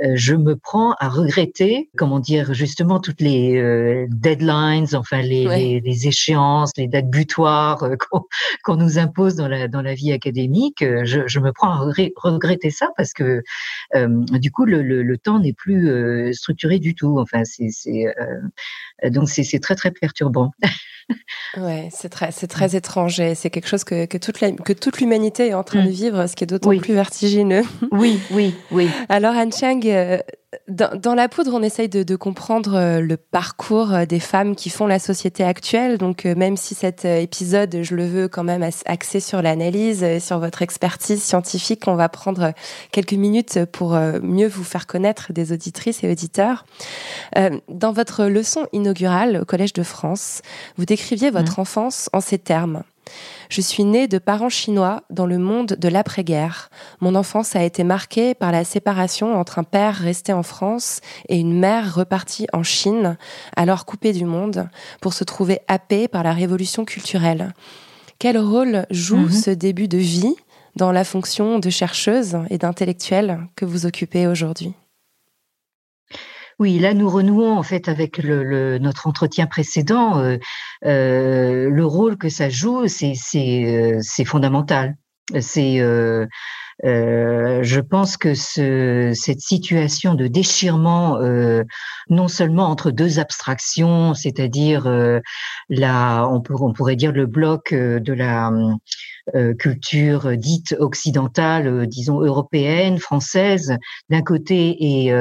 euh, 0.04 0.12
je 0.14 0.34
me 0.34 0.56
prends 0.56 0.94
à 0.98 1.08
regretter 1.08 1.90
comment 1.96 2.18
dire 2.18 2.54
justement 2.54 3.00
toutes 3.00 3.20
les 3.20 4.06
deadlines, 4.10 4.86
enfin 4.94 5.22
les, 5.22 5.80
les, 5.80 6.08
échéances, 6.08 6.72
les 6.76 6.88
dates 6.88 7.10
butoirs 7.10 7.84
qu'on 8.64 8.76
nous 8.76 8.98
impose 8.98 9.36
dans 9.36 9.48
la 9.48 9.68
dans 9.68 9.82
la 9.82 9.94
vie 9.94 10.12
académique. 10.12 10.84
Je, 11.04 11.26
je 11.26 11.40
me 11.40 11.52
prends 11.52 11.70
à 11.70 11.78
regretter 12.16 12.70
ça 12.70 12.90
parce 12.96 13.12
que 13.12 13.42
du 13.94 14.50
coup 14.50 14.64
le, 14.64 14.82
le, 14.82 15.02
le 15.02 15.18
temps 15.18 15.38
n'est 15.38 15.52
plus 15.52 16.34
structuré 16.34 16.57
du 16.78 16.94
tout. 16.94 17.18
Enfin, 17.18 17.42
c'est 17.44 18.06
euh, 18.06 19.10
donc 19.10 19.28
c'est 19.28 19.60
très 19.60 19.74
très 19.74 19.90
perturbant. 19.90 20.52
ouais, 21.56 21.88
c'est 21.92 22.08
très 22.08 22.30
c'est 22.32 22.48
très 22.48 22.76
étrange 22.76 23.22
c'est 23.34 23.50
quelque 23.50 23.68
chose 23.68 23.84
que, 23.84 24.06
que 24.06 24.18
toute 24.18 24.38
que 24.38 24.72
toute 24.72 25.00
l'humanité 25.00 25.48
est 25.48 25.54
en 25.54 25.64
train 25.64 25.82
de 25.82 25.88
mm. 25.88 25.92
vivre, 25.92 26.26
ce 26.26 26.36
qui 26.36 26.44
est 26.44 26.46
d'autant 26.46 26.76
plus 26.76 26.94
vertigineux. 26.94 27.62
Oui, 27.90 28.20
oui, 28.30 28.54
oui. 28.70 28.88
Alors 29.08 29.34
Anne 29.34 29.52
Chang, 29.52 29.80
euh, 29.84 30.18
dans, 30.68 31.14
la 31.14 31.28
poudre, 31.28 31.52
on 31.54 31.62
essaye 31.62 31.88
de, 31.88 32.16
comprendre 32.16 32.74
euh, 32.74 33.00
le 33.00 33.16
parcours 33.16 33.92
euh, 33.92 34.04
des 34.06 34.20
femmes 34.20 34.56
qui 34.56 34.70
font 34.70 34.86
la 34.86 34.98
société 34.98 35.44
actuelle. 35.44 35.98
Donc, 35.98 36.24
même 36.24 36.56
si 36.56 36.74
cet 36.74 37.04
épisode, 37.04 37.78
je 37.82 37.94
le 37.94 38.06
veux 38.06 38.28
quand 38.28 38.44
même 38.44 38.68
axé 38.86 39.20
sur 39.20 39.42
l'analyse, 39.42 40.04
sur 40.20 40.38
votre 40.38 40.62
expertise 40.62 41.22
scientifique, 41.22 41.84
on 41.86 41.96
va 41.96 42.08
prendre 42.08 42.52
quelques 42.92 43.14
minutes 43.14 43.64
pour 43.72 43.98
mieux 44.22 44.48
vous 44.48 44.64
faire 44.64 44.86
connaître 44.86 45.32
des 45.32 45.52
auditrices 45.52 46.02
et 46.04 46.10
auditeurs. 46.10 46.64
Dans 47.68 47.92
votre 47.92 48.24
leçon 48.24 48.66
inaugurale 48.72 49.40
au 49.42 49.44
Collège 49.44 49.72
de 49.72 49.82
France, 49.82 50.42
vous 50.76 50.84
décriviez 50.98 51.30
votre 51.30 51.58
mmh. 51.58 51.62
enfance 51.62 52.10
en 52.12 52.20
ces 52.20 52.38
termes. 52.38 52.82
Je 53.48 53.60
suis 53.60 53.84
née 53.84 54.08
de 54.08 54.18
parents 54.18 54.50
chinois 54.50 55.04
dans 55.10 55.26
le 55.26 55.38
monde 55.38 55.76
de 55.78 55.88
l'après-guerre. 55.88 56.70
Mon 57.00 57.14
enfance 57.14 57.54
a 57.54 57.62
été 57.62 57.84
marquée 57.84 58.34
par 58.34 58.50
la 58.50 58.64
séparation 58.64 59.38
entre 59.38 59.60
un 59.60 59.64
père 59.64 59.94
resté 59.94 60.32
en 60.32 60.42
France 60.42 61.00
et 61.28 61.38
une 61.38 61.58
mère 61.58 61.94
repartie 61.94 62.46
en 62.52 62.64
Chine, 62.64 63.16
alors 63.56 63.86
coupée 63.86 64.12
du 64.12 64.24
monde, 64.24 64.68
pour 65.00 65.14
se 65.14 65.24
trouver 65.24 65.60
happée 65.68 66.08
par 66.08 66.24
la 66.24 66.32
révolution 66.32 66.84
culturelle. 66.84 67.54
Quel 68.18 68.36
rôle 68.36 68.84
joue 68.90 69.28
mhm. 69.28 69.32
ce 69.32 69.50
début 69.50 69.88
de 69.88 69.98
vie 69.98 70.34
dans 70.74 70.90
la 70.90 71.04
fonction 71.04 71.60
de 71.60 71.70
chercheuse 71.70 72.36
et 72.50 72.58
d'intellectuelle 72.58 73.38
que 73.54 73.64
vous 73.64 73.86
occupez 73.86 74.26
aujourd'hui? 74.26 74.74
Oui, 76.58 76.78
là 76.80 76.92
nous 76.92 77.08
renouons 77.08 77.56
en 77.56 77.62
fait 77.62 77.88
avec 77.88 78.18
le, 78.18 78.78
notre 78.78 79.06
entretien 79.06 79.46
précédent. 79.46 80.18
Euh, 80.18 80.38
euh, 80.84 81.70
le 81.70 81.86
rôle 81.86 82.16
que 82.16 82.28
ça 82.28 82.48
joue, 82.48 82.88
c'est 82.88 83.14
euh, 83.66 84.00
fondamental. 84.24 84.96
Euh, 86.84 87.62
je 87.62 87.80
pense 87.80 88.16
que 88.16 88.34
ce, 88.34 89.12
cette 89.14 89.40
situation 89.40 90.14
de 90.14 90.26
déchirement, 90.28 91.18
euh, 91.18 91.64
non 92.08 92.28
seulement 92.28 92.68
entre 92.68 92.90
deux 92.90 93.18
abstractions, 93.18 94.14
c'est-à-dire 94.14 94.86
euh, 94.86 95.20
la, 95.68 96.28
on, 96.28 96.40
pourrait 96.40 96.96
dire 96.96 97.12
le 97.12 97.26
bloc 97.26 97.74
de 97.74 98.12
la 98.12 98.52
culture 99.58 100.36
dite 100.38 100.74
occidentale, 100.78 101.86
disons 101.86 102.20
européenne, 102.20 102.98
française, 102.98 103.76
d'un 104.08 104.22
côté, 104.22 104.76
et, 104.80 105.12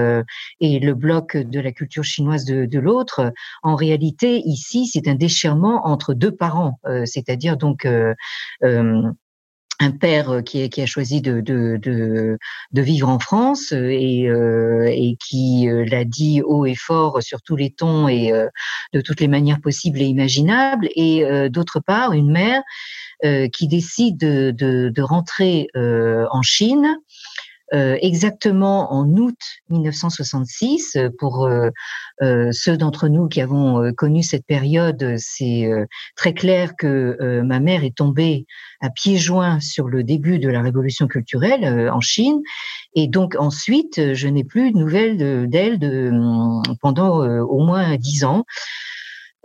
et 0.62 0.80
le 0.80 0.94
bloc 0.94 1.36
de 1.36 1.60
la 1.60 1.74
culture 1.74 2.06
chinoise 2.06 2.46
de, 2.46 2.66
de 2.66 2.80
l'autre. 2.80 3.34
En 3.64 3.76
réalité, 3.76 4.42
ici, 4.46 4.88
c'est 4.88 5.10
un 5.10 5.16
déchirement 5.16 5.86
entre 5.88 6.14
deux 6.14 6.32
parents, 6.32 6.80
c'est-à-dire 7.06 7.58
donc 7.58 7.86
un 9.80 9.92
père 9.92 10.32
euh, 10.32 10.42
qui, 10.42 10.82
a 10.82 10.86
choisi 10.86 11.22
de, 11.22 12.38
vivre 12.74 13.10
en 13.10 13.20
France 13.20 13.74
euh, 13.74 13.90
et, 13.90 14.28
euh, 14.28 14.90
et 14.92 15.18
qui 15.20 15.68
l'a 15.70 16.04
dit 16.04 16.42
haut 16.42 16.66
et 16.66 16.76
fort 16.76 17.22
sur 17.22 17.42
tous 17.42 17.56
les 17.56 17.72
tons 17.72 18.08
et 18.08 18.32
de 18.94 19.02
toutes 19.02 19.20
les 19.20 19.28
manières 19.28 19.62
possibles 19.62 20.02
et 20.02 20.06
imaginables, 20.06 20.88
et 20.96 21.50
d'autre 21.50 21.80
part 21.80 22.14
une 22.14 22.32
mère 22.32 22.62
qui 23.52 23.68
décide 23.68 24.18
de, 24.18 24.52
de 24.90 25.02
rentrer 25.02 25.68
en 25.76 26.42
Chine 26.42 26.98
euh, 27.74 27.98
exactement 28.02 28.94
en 28.94 29.10
août 29.18 29.38
1966. 29.70 30.96
Euh, 30.96 31.10
pour 31.20 31.46
euh, 31.48 31.72
ceux 32.52 32.78
d'entre 32.78 33.10
nous 33.10 33.28
qui 33.28 33.42
avons 33.42 33.92
connu 33.94 34.24
cette 34.24 34.46
période, 34.46 35.16
c'est 35.18 35.70
très 36.16 36.34
clair 36.34 36.76
que 36.76 37.42
ma 37.44 37.60
mère 37.60 37.84
est 37.84 37.96
tombée 37.96 38.46
à 38.82 38.90
pieds 38.90 39.18
joints 39.18 39.60
sur 39.60 39.88
le 39.88 40.04
début 40.04 40.40
de 40.40 40.50
la 40.50 40.62
révolution 40.62 41.08
culturelle 41.08 41.90
en 41.92 42.02
Chine. 42.02 42.42
Et 42.96 43.08
donc 43.08 43.36
ensuite, 43.38 44.14
je 44.14 44.28
n'ai 44.28 44.44
plus 44.44 44.72
de 44.72 44.78
nouvelles 44.78 45.48
d'elle 45.48 45.78
de, 45.78 46.12
pendant 46.82 47.20
au 47.20 47.64
moins 47.64 47.96
dix 47.98 48.24
ans. 48.24 48.46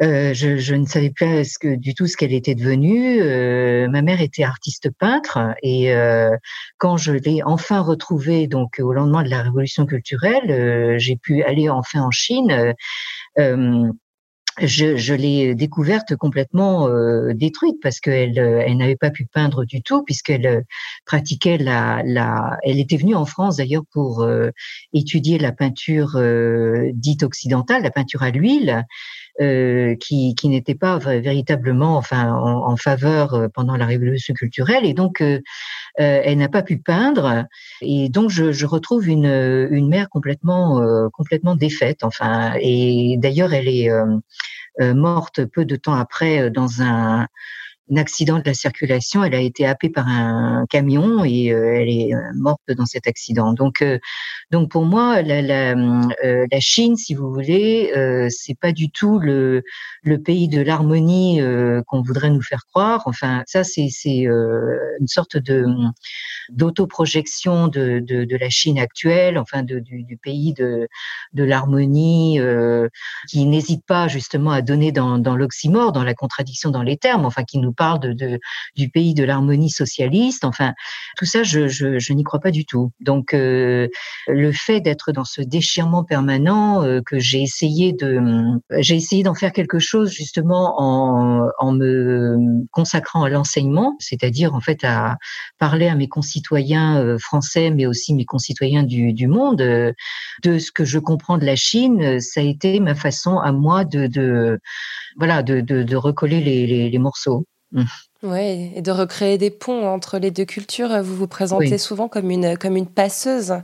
Euh, 0.02 0.34
je, 0.34 0.56
je, 0.56 0.74
ne 0.74 0.84
savais 0.84 1.12
pas 1.16 1.44
ce 1.44 1.58
que, 1.58 1.76
du 1.76 1.94
tout 1.94 2.06
ce 2.06 2.16
qu'elle 2.16 2.32
était 2.32 2.56
devenue. 2.56 3.20
Euh, 3.20 3.88
ma 3.88 4.02
mère 4.02 4.20
était 4.20 4.42
artiste 4.42 4.90
peintre 4.90 5.54
et 5.62 5.94
euh, 5.94 6.36
quand 6.78 6.96
je 6.96 7.12
l'ai 7.12 7.42
enfin 7.44 7.80
retrouvée, 7.80 8.48
donc 8.48 8.80
au 8.80 8.92
lendemain 8.92 9.22
de 9.22 9.28
la 9.28 9.42
révolution 9.42 9.86
culturelle, 9.86 10.50
euh, 10.50 10.98
j'ai 10.98 11.16
pu 11.16 11.44
aller 11.44 11.68
enfin 11.68 12.02
en 12.02 12.10
Chine. 12.10 12.74
Euh, 13.38 13.88
je, 14.60 14.96
je 14.96 15.14
l'ai 15.14 15.54
découverte 15.54 16.14
complètement 16.16 16.86
détruite 17.32 17.76
parce 17.82 18.00
qu'elle 18.00 18.36
elle, 18.36 18.76
n'avait 18.76 18.96
pas 18.96 19.10
pu 19.10 19.24
peindre 19.24 19.64
du 19.64 19.80
tout 19.80 20.02
puisqu'elle 20.02 20.66
pratiquait 21.06 21.56
la, 21.56 22.02
la 22.04 22.58
elle 22.62 22.78
était 22.78 22.98
venue 22.98 23.14
en 23.14 23.24
France 23.24 23.56
d'ailleurs 23.56 23.84
pour 23.94 24.28
étudier 24.92 25.38
la 25.38 25.52
peinture 25.52 26.20
dite 26.92 27.22
occidentale 27.22 27.82
la 27.82 27.90
peinture 27.90 28.22
à 28.22 28.28
l'huile 28.28 28.84
euh, 29.40 29.96
qui, 29.96 30.34
qui 30.34 30.50
n'était 30.50 30.74
pas 30.74 30.98
véritablement 30.98 31.96
enfin 31.96 32.34
en, 32.34 32.68
en, 32.68 32.76
faveur 32.76 33.32
euh, 33.32 33.48
pendant 33.48 33.76
la 33.76 33.86
révolution 33.86 34.34
culturelle. 34.34 34.84
Et 34.84 34.92
donc 34.92 35.22
euh, 35.22 35.40
elle 35.96 36.36
n'a 36.36 36.50
pas 36.50 36.62
pu 36.62 36.76
peindre. 36.76 37.46
Et 37.80 38.10
donc 38.10 38.28
je, 38.28 38.52
je 38.52 38.66
retrouve 38.66 39.08
une, 39.08 39.24
une 39.70 39.88
mère 39.88 40.10
complètement 40.10 40.82
complètement 41.12 41.56
défaite 41.56 42.04
enfin. 42.04 42.52
Et 42.60 43.16
d'ailleurs 43.18 43.54
elle 43.54 43.68
est 43.68 43.90
morte 44.94 45.44
peu 45.46 45.64
de 45.64 45.76
temps 45.76 45.94
après 45.94 46.50
dans 46.50 46.82
un 46.82 47.26
un 47.90 47.96
accident 47.96 48.38
de 48.38 48.44
la 48.44 48.54
circulation. 48.54 49.24
Elle 49.24 49.34
a 49.34 49.40
été 49.40 49.66
happée 49.66 49.90
par 49.90 50.08
un 50.08 50.66
camion 50.68 51.24
et 51.24 51.52
euh, 51.52 51.74
elle 51.74 51.88
est 51.88 52.14
euh, 52.14 52.18
morte 52.34 52.60
dans 52.76 52.86
cet 52.86 53.06
accident. 53.06 53.52
Donc, 53.52 53.82
euh, 53.82 53.98
donc 54.50 54.70
pour 54.70 54.84
moi, 54.84 55.22
la, 55.22 55.42
la, 55.42 55.74
la, 55.74 56.60
Chine, 56.60 56.96
si 56.96 57.14
vous 57.14 57.32
voulez, 57.32 57.92
c'est 58.30 58.58
pas 58.58 58.72
du 58.72 58.90
tout 58.90 59.18
le, 59.18 59.62
le 60.02 60.18
pays 60.22 60.48
de 60.48 60.60
l'harmonie 60.60 61.40
qu'on 61.86 62.02
voudrait 62.02 62.30
nous 62.30 62.42
faire 62.42 62.64
croire. 62.66 63.02
Enfin, 63.06 63.42
ça, 63.46 63.64
c'est 63.64 63.88
une 64.04 65.06
sorte 65.06 65.36
de 65.36 65.64
d'autoprojection 66.50 67.68
de, 67.68 68.00
de, 68.00 68.24
de, 68.24 68.36
la 68.36 68.50
Chine 68.50 68.78
actuelle, 68.78 69.38
enfin 69.38 69.62
du, 69.62 69.80
du, 69.80 70.16
pays 70.16 70.52
de, 70.52 70.88
de 71.32 71.44
l'harmonie, 71.44 72.38
qui 73.28 73.46
n'hésite 73.46 73.84
pas 73.86 74.08
justement 74.08 74.50
à 74.50 74.60
donner 74.60 74.92
dans, 74.92 75.18
dans 75.18 75.36
l'oxymore, 75.36 75.92
dans 75.92 76.04
la 76.04 76.14
contradiction 76.14 76.70
dans 76.70 76.82
les 76.82 76.96
termes, 76.96 77.24
enfin 77.24 77.44
qui 77.44 77.58
nous 77.58 77.71
parle 77.72 78.14
de, 78.14 78.38
du 78.76 78.88
pays 78.88 79.14
de 79.14 79.24
l'harmonie 79.24 79.70
socialiste. 79.70 80.44
Enfin, 80.44 80.72
tout 81.16 81.24
ça, 81.24 81.42
je, 81.42 81.68
je, 81.68 82.12
n'y 82.12 82.24
crois 82.24 82.40
pas 82.40 82.50
du 82.50 82.64
tout. 82.64 82.92
Donc, 83.00 83.34
euh, 83.34 83.88
le 84.28 84.52
fait 84.52 84.80
d'être 84.80 85.12
dans 85.12 85.24
ce 85.24 85.42
déchirement 85.42 86.04
permanent, 86.04 86.82
euh, 86.82 87.00
que 87.04 87.18
j'ai 87.18 87.42
essayé 87.42 87.92
de, 87.92 88.20
j'ai 88.78 88.96
essayé 88.96 89.22
d'en 89.22 89.34
faire 89.34 89.52
quelque 89.52 89.78
chose 89.78 90.10
justement 90.10 90.74
en, 90.78 91.48
en 91.58 91.72
me 91.72 92.36
consacrant 92.70 93.24
à 93.24 93.28
l'enseignement, 93.28 93.96
c'est-à-dire 93.98 94.54
en 94.54 94.60
fait 94.60 94.84
à 94.84 95.16
parler 95.58 95.88
à 95.88 95.94
mes 95.94 96.08
concitoyens 96.08 97.02
euh, 97.02 97.18
français, 97.18 97.70
mais 97.70 97.86
aussi 97.86 98.14
mes 98.14 98.24
concitoyens 98.24 98.82
du, 98.82 99.12
du 99.12 99.26
monde, 99.26 99.58
de 99.58 100.58
ce 100.58 100.72
que 100.72 100.84
je 100.84 100.98
comprends 100.98 101.38
de 101.38 101.44
la 101.44 101.56
Chine. 101.56 102.20
Ça 102.20 102.40
a 102.40 102.44
été 102.44 102.80
ma 102.80 102.94
façon 102.94 103.38
à 103.38 103.52
moi 103.52 103.84
de, 103.84 104.06
de 104.06 104.58
voilà, 105.16 105.42
de, 105.42 105.60
de, 105.60 105.82
de 105.82 105.96
recoller 105.96 106.40
les, 106.40 106.90
les 106.90 106.98
morceaux. 106.98 107.46
Mmh. 107.72 107.84
Oui, 108.24 108.70
et 108.76 108.82
de 108.82 108.92
recréer 108.92 109.36
des 109.36 109.50
ponts 109.50 109.88
entre 109.88 110.18
les 110.18 110.30
deux 110.30 110.44
cultures. 110.44 111.02
Vous 111.02 111.16
vous 111.16 111.26
présentez 111.26 111.76
souvent 111.76 112.06
comme 112.06 112.30
une 112.30 112.56
comme 112.56 112.76
une 112.76 112.86
passeuse. 112.86 113.54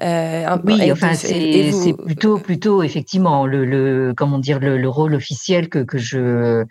Euh, 0.00 0.56
oui, 0.64 0.92
enfin 0.92 1.14
c'est 1.14 1.92
plutôt 2.04 2.38
plutôt 2.38 2.84
effectivement 2.84 3.46
le, 3.46 3.64
le 3.64 4.14
comment 4.16 4.38
dire 4.38 4.60
le, 4.60 4.78
le, 4.78 4.88
rôle 4.88 5.14
officiel 5.14 5.68
que 5.68 5.80
que 5.80 5.98
je 5.98 6.64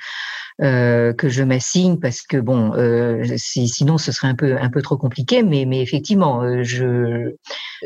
euh, 0.62 1.14
que 1.14 1.30
je 1.30 1.44
m'assigne 1.44 2.00
parce 2.00 2.22
que 2.22 2.38
bon 2.38 2.74
euh, 2.76 3.24
si, 3.38 3.68
sinon 3.68 3.98
ce 3.98 4.12
serait 4.12 4.28
un 4.28 4.36
peu 4.36 4.58
un 4.58 4.70
peu 4.70 4.82
trop 4.82 4.98
compliqué. 4.98 5.44
Mais 5.44 5.66
mais 5.66 5.82
effectivement 5.82 6.42
euh, 6.44 6.64
je 6.64 7.36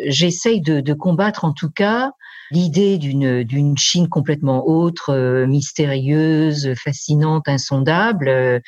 j'essaye 0.05 0.61
de, 0.61 0.79
de 0.79 0.93
combattre 0.93 1.45
en 1.45 1.53
tout 1.53 1.69
cas 1.69 2.11
l'idée 2.51 2.97
d'une 2.97 3.43
d'une 3.43 3.77
Chine 3.77 4.07
complètement 4.09 4.67
autre, 4.67 5.11
euh, 5.13 5.45
mystérieuse, 5.47 6.73
fascinante, 6.75 7.47
insondable. 7.47 8.27
Euh, 8.27 8.59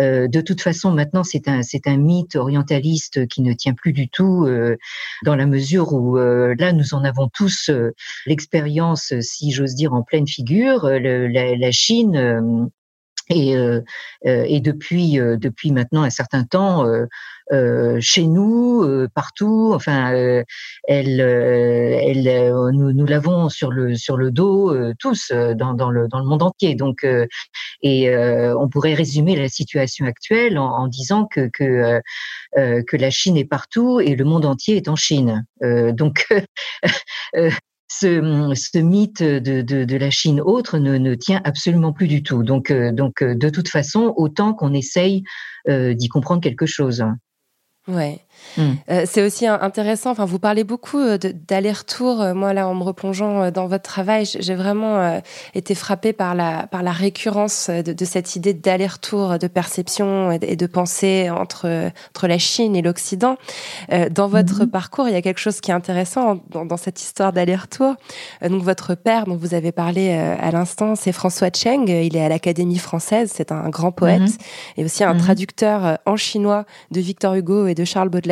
euh, 0.00 0.28
de 0.28 0.40
toute 0.40 0.60
façon, 0.60 0.92
maintenant, 0.92 1.24
c'est 1.24 1.48
un 1.48 1.62
c'est 1.62 1.86
un 1.86 1.96
mythe 1.96 2.36
orientaliste 2.36 3.26
qui 3.28 3.42
ne 3.42 3.52
tient 3.52 3.74
plus 3.74 3.92
du 3.92 4.08
tout, 4.08 4.46
dans 5.24 5.36
la 5.36 5.46
mesure 5.46 5.92
où 5.92 6.16
là, 6.16 6.72
nous 6.72 6.94
en 6.94 7.04
avons 7.04 7.28
tous 7.28 7.70
l'expérience, 8.26 9.12
si 9.20 9.50
j'ose 9.52 9.74
dire, 9.74 9.94
en 9.94 10.02
pleine 10.02 10.26
figure. 10.26 10.84
la, 10.86 11.56
la, 11.56 11.70
Chine 11.70 12.70
et, 13.30 13.56
euh, 13.56 13.80
et 14.22 14.60
depuis 14.60 15.14
depuis 15.14 15.72
maintenant 15.72 16.02
un 16.02 16.10
certain 16.10 16.44
temps, 16.44 16.86
euh, 17.52 17.98
chez 18.00 18.26
nous, 18.26 18.82
euh, 18.82 19.08
partout. 19.14 19.72
Enfin, 19.74 20.14
euh, 20.14 20.42
elle, 20.88 21.20
elle, 21.20 22.52
nous, 22.72 22.92
nous 22.92 23.06
l'avons 23.06 23.48
sur 23.50 23.70
le 23.70 23.96
sur 23.96 24.16
le 24.16 24.30
dos 24.30 24.74
tous 24.98 25.30
dans, 25.30 25.74
dans 25.74 25.90
le 25.90 26.08
dans 26.08 26.18
le 26.20 26.24
monde 26.24 26.42
entier. 26.42 26.74
Donc, 26.74 27.06
et 27.82 28.16
on 28.16 28.68
pourrait 28.68 28.94
résumer 28.94 29.36
la 29.36 29.48
situation 29.48 30.06
actuelle 30.06 30.58
en, 30.58 30.70
en 30.70 30.88
disant 30.88 31.26
que 31.26 31.48
que 31.52 32.00
que 32.56 32.96
la 32.96 33.10
Chine 33.10 33.36
est 33.36 33.44
partout 33.44 34.00
et 34.00 34.14
le 34.14 34.24
monde 34.24 34.46
entier 34.46 34.76
est 34.76 34.88
en 34.88 34.96
Chine. 34.96 35.44
donc 35.60 36.26
ce, 37.88 38.52
ce, 38.54 38.78
mythe 38.78 39.22
de, 39.22 39.62
de, 39.62 39.84
de, 39.84 39.96
la 39.96 40.10
Chine 40.10 40.40
autre 40.40 40.78
ne, 40.78 40.96
ne, 40.98 41.14
tient 41.14 41.40
absolument 41.44 41.92
plus 41.92 42.08
du 42.08 42.22
tout. 42.22 42.42
Donc, 42.42 42.72
donc 42.72 43.22
de 43.22 43.48
toute 43.48 43.68
façon, 43.68 44.14
autant 44.16 44.54
qu'on 44.54 44.72
essaye 44.72 45.22
d'y 45.68 46.08
comprendre 46.08 46.40
quelque 46.40 46.66
chose. 46.66 47.04
Ouais. 47.86 48.20
Mm. 48.56 48.62
Euh, 48.90 49.02
c'est 49.06 49.22
aussi 49.22 49.46
intéressant. 49.46 50.10
Enfin, 50.10 50.24
vous 50.24 50.38
parlez 50.38 50.64
beaucoup 50.64 50.98
euh, 50.98 51.18
d'aller-retour. 51.18 52.20
Euh, 52.20 52.34
moi, 52.34 52.52
là, 52.52 52.68
en 52.68 52.74
me 52.74 52.82
replongeant 52.82 53.50
dans 53.50 53.66
votre 53.66 53.84
travail, 53.84 54.24
j'ai 54.24 54.54
vraiment 54.54 55.20
été 55.54 55.74
frappée 55.74 56.12
par 56.12 56.34
la 56.34 56.66
par 56.66 56.82
la 56.82 56.92
récurrence 56.92 57.70
de, 57.70 58.04
cette 58.04 58.36
idée 58.36 58.54
d'aller-retour, 58.54 59.38
de 59.38 59.46
perception 59.46 60.32
et 60.32 60.56
de, 60.56 60.66
pensée 60.66 61.30
entre 61.30 61.90
entre 62.10 62.26
la 62.26 62.38
Chine 62.38 62.76
et 62.76 62.82
l'Occident. 62.82 63.36
dans 64.10 64.28
votre 64.28 64.64
mm-hmm. 64.64 64.70
parcours, 64.70 65.08
il 65.08 65.14
y 65.14 65.16
a 65.16 65.22
quelque 65.22 65.40
chose 65.40 65.60
qui 65.60 65.70
est 65.70 65.74
intéressant 65.74 66.38
dans, 66.50 66.76
cette 66.76 67.00
histoire 67.00 67.32
d'aller-retour. 67.32 67.94
donc, 68.42 68.62
votre 68.62 68.94
père, 68.94 69.26
dont 69.26 69.36
vous 69.36 69.54
avez 69.54 69.72
parlé 69.72 70.12
à 70.12 70.50
l'instant, 70.50 70.94
c'est 70.94 71.12
François 71.12 71.48
Cheng. 71.54 71.88
Il 71.88 72.16
est 72.16 72.24
à 72.24 72.28
l'Académie 72.28 72.78
française. 72.78 73.30
C'est 73.34 73.52
un 73.52 73.68
grand 73.68 73.92
poète 73.92 74.22
mm-hmm. 74.22 74.78
et 74.78 74.84
aussi 74.84 75.04
un 75.04 75.14
mm-hmm. 75.14 75.18
traducteur 75.18 75.98
en 76.06 76.16
chinois 76.16 76.64
de 76.90 77.00
Victor 77.00 77.34
Hugo 77.34 77.66
et 77.66 77.74
de 77.74 77.84
Charles 77.84 78.08
Baudelaire. 78.08 78.23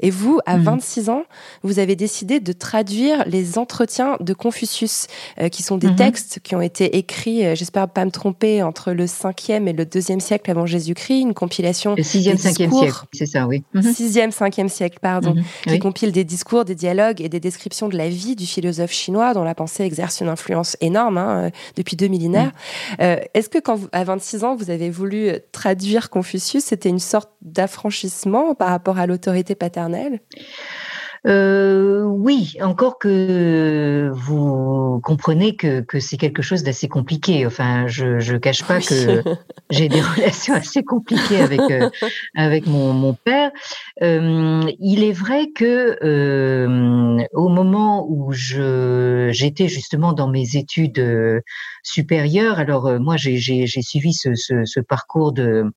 Et 0.00 0.10
vous, 0.10 0.40
à 0.46 0.58
26 0.58 1.02
mhm. 1.02 1.08
ans, 1.10 1.22
vous 1.62 1.78
avez 1.78 1.96
décidé 1.96 2.40
de 2.40 2.52
traduire 2.52 3.24
les 3.26 3.58
entretiens 3.58 4.16
de 4.20 4.32
Confucius, 4.32 5.06
euh, 5.40 5.48
qui 5.48 5.62
sont 5.62 5.76
des 5.76 5.88
mhm. 5.88 5.96
textes 5.96 6.40
qui 6.42 6.54
ont 6.54 6.60
été 6.60 6.96
écrits, 6.96 7.44
euh, 7.44 7.54
j'espère 7.54 7.88
pas 7.88 8.04
me 8.04 8.10
tromper, 8.10 8.62
entre 8.62 8.92
le 8.92 9.06
5e 9.06 9.66
et 9.68 9.72
le 9.72 9.84
2e 9.84 10.20
siècle 10.20 10.50
avant 10.50 10.66
Jésus-Christ, 10.66 11.20
une 11.20 11.34
compilation. 11.34 11.94
Le 11.96 12.02
6e, 12.02 12.36
5e 12.36 12.54
siècle, 12.54 13.04
c'est 13.12 13.26
ça, 13.26 13.46
oui. 13.46 13.62
6e, 13.74 14.26
mhm. 14.26 14.30
5e 14.30 14.68
siècle, 14.68 14.98
pardon, 15.00 15.34
qui 15.66 15.78
compile 15.78 16.12
des 16.12 16.24
discours, 16.24 16.64
des 16.64 16.74
dialogues 16.74 17.20
et 17.20 17.28
des 17.28 17.40
descriptions 17.40 17.88
de 17.88 17.96
la 17.96 18.08
vie 18.08 18.36
du 18.36 18.46
philosophe 18.46 18.92
chinois, 18.92 19.34
dont 19.34 19.44
la 19.44 19.54
pensée 19.54 19.84
exerce 19.84 20.20
une 20.20 20.28
influence 20.28 20.76
énorme 20.80 21.18
hein, 21.18 21.44
euh, 21.46 21.50
depuis 21.76 21.96
deux 21.96 22.08
millénaires. 22.08 22.52
Est-ce 22.98 23.48
que 23.48 23.58
quand, 23.58 23.78
à 23.92 24.04
26 24.04 24.44
ans, 24.44 24.56
vous 24.56 24.70
avez 24.70 24.90
voulu 24.90 25.32
traduire 25.52 26.10
Confucius, 26.10 26.64
c'était 26.64 26.88
une 26.88 26.98
sorte 26.98 27.30
d'affranchissement 27.42 28.54
par 28.54 28.68
rapport 28.68 28.98
à 28.98 29.06
l'autorité 29.06 29.33
paternelle 29.54 30.20
euh, 31.26 32.02
oui, 32.02 32.54
encore 32.60 32.98
que 32.98 34.10
vous 34.12 35.00
comprenez 35.02 35.56
que, 35.56 35.80
que 35.80 35.98
c'est 35.98 36.18
quelque 36.18 36.42
chose 36.42 36.62
d'assez 36.62 36.86
compliqué. 36.86 37.46
Enfin, 37.46 37.86
je 37.86 38.32
ne 38.32 38.38
cache 38.38 38.62
pas 38.62 38.80
que 38.80 39.22
j'ai 39.70 39.88
des 39.88 40.02
relations 40.02 40.52
assez 40.52 40.82
compliquées 40.82 41.40
avec 41.40 41.60
euh, 41.60 41.88
avec 42.36 42.66
mon, 42.66 42.92
mon 42.92 43.14
père. 43.14 43.52
Euh, 44.02 44.70
il 44.80 45.02
est 45.02 45.12
vrai 45.12 45.50
que 45.54 45.96
au 47.32 47.48
moment 47.48 48.06
où 48.06 48.32
je 48.32 49.30
j'étais 49.32 49.68
justement 49.68 50.12
dans 50.12 50.28
mes 50.28 50.56
études 50.56 51.42
supérieures, 51.82 52.58
alors 52.58 53.00
moi 53.00 53.16
j'ai 53.16 53.66
suivi 53.66 54.12
ce, 54.12 54.34
ce, 54.34 54.64
ce 54.66 54.80
parcours 54.80 55.32
de 55.32 55.44
euh, 55.44 55.70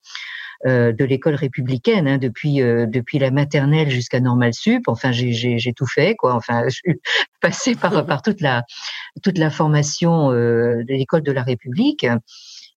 de 0.66 1.04
l'école 1.06 1.36
républicaine 1.36 2.08
hein, 2.08 2.18
depuis 2.18 2.62
euh, 2.62 2.86
depuis 2.88 3.20
la 3.20 3.32
maternelle 3.32 3.90
jusqu'à 3.90 4.20
normal 4.20 4.54
sup. 4.54 4.84
Enfin, 4.88 5.12
j'ai 5.12 5.74
tout 5.76 5.86
fait 5.86 6.16
quoi. 6.16 6.34
Enfin, 6.34 6.64
je 6.68 6.76
suis 6.76 7.02
passée 7.42 7.76
par 7.76 8.06
par 8.08 8.22
toute 8.22 8.42
la 8.42 8.64
toute 9.24 9.38
la 9.38 9.50
formation 9.50 10.32
euh, 10.32 10.84
de 10.84 10.94
l'école 10.94 11.24
de 11.24 11.32
la 11.32 11.44
République. 11.44 12.06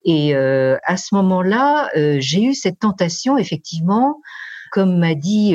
Et 0.03 0.35
à 0.35 0.97
ce 0.97 1.15
moment-là, 1.15 1.91
j'ai 1.95 2.43
eu 2.43 2.55
cette 2.55 2.79
tentation 2.79 3.37
effectivement 3.37 4.19
comme 4.73 4.99
m'a 4.99 5.15
dit 5.15 5.55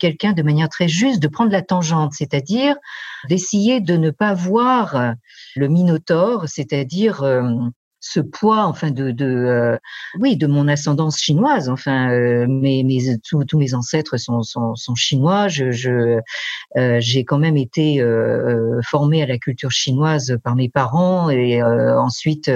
quelqu'un 0.00 0.32
de 0.32 0.42
manière 0.42 0.68
très 0.68 0.88
juste, 0.88 1.22
de 1.22 1.28
prendre 1.28 1.52
la 1.52 1.62
tangente, 1.62 2.12
c'est-à-dire 2.12 2.74
d'essayer 3.28 3.80
de 3.80 3.96
ne 3.96 4.10
pas 4.10 4.34
voir 4.34 5.14
le 5.54 5.68
Minotaure, 5.68 6.48
c'est-à-dire 6.48 7.22
ce 8.02 8.18
poids, 8.18 8.64
enfin 8.66 8.90
de, 8.90 9.12
de 9.12 9.24
euh, 9.24 9.78
oui, 10.18 10.36
de 10.36 10.48
mon 10.48 10.66
ascendance 10.66 11.18
chinoise. 11.18 11.68
Enfin, 11.68 12.10
euh, 12.10 12.46
mes, 12.48 12.82
mes 12.82 13.16
tous, 13.18 13.44
tous 13.44 13.58
mes 13.58 13.74
ancêtres 13.74 14.16
sont, 14.16 14.42
sont, 14.42 14.74
sont 14.74 14.96
chinois. 14.96 15.46
Je, 15.46 16.18
euh, 16.76 16.96
j'ai 16.98 17.24
quand 17.24 17.38
même 17.38 17.56
été 17.56 18.00
euh, 18.00 18.80
formée 18.82 19.22
à 19.22 19.26
la 19.26 19.38
culture 19.38 19.70
chinoise 19.70 20.36
par 20.42 20.56
mes 20.56 20.68
parents 20.68 21.30
et 21.30 21.62
ensuite, 21.62 22.50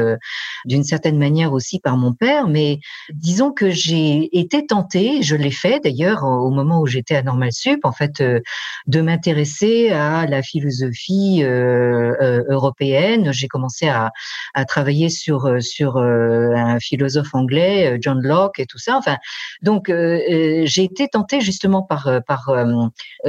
d'une 0.65 0.83
certaine 0.83 1.17
manière 1.17 1.53
aussi 1.53 1.79
par 1.79 1.97
mon 1.97 2.13
père. 2.13 2.49
Mais 2.49 2.81
disons 3.15 3.53
que 3.53 3.71
j'ai 3.71 4.37
été 4.37 4.67
tentée, 4.67 5.23
je 5.23 5.37
l'ai 5.37 5.53
fait 5.53 5.79
d'ailleurs 5.79 6.25
au 6.25 6.51
moment 6.51 6.81
où 6.81 6.87
j'étais 6.87 7.15
à 7.15 7.23
Normal 7.23 7.53
Sup, 7.53 7.85
en 7.85 7.93
fait, 7.93 8.21
de 8.21 9.01
m'intéresser 9.01 9.91
à 9.91 10.27
la 10.27 10.43
philosophie 10.43 11.45
européenne. 11.45 13.33
J'ai 13.33 13.47
commencé 13.47 13.87
à, 13.87 14.11
à 14.55 14.65
travailler 14.65 15.09
sur 15.09 15.36
sur 15.61 15.97
euh, 15.97 16.53
un 16.55 16.79
philosophe 16.81 17.35
anglais, 17.35 17.93
euh, 17.93 17.99
John 18.01 18.21
Locke 18.23 18.59
et 18.59 18.67
tout 18.67 18.79
ça. 18.79 18.97
Enfin, 18.97 19.17
donc 19.63 19.89
euh, 19.89 20.21
j'ai 20.65 20.85
été 20.85 21.09
tentée 21.09 21.41
justement 21.41 21.83
par 21.83 22.11
par 22.27 22.53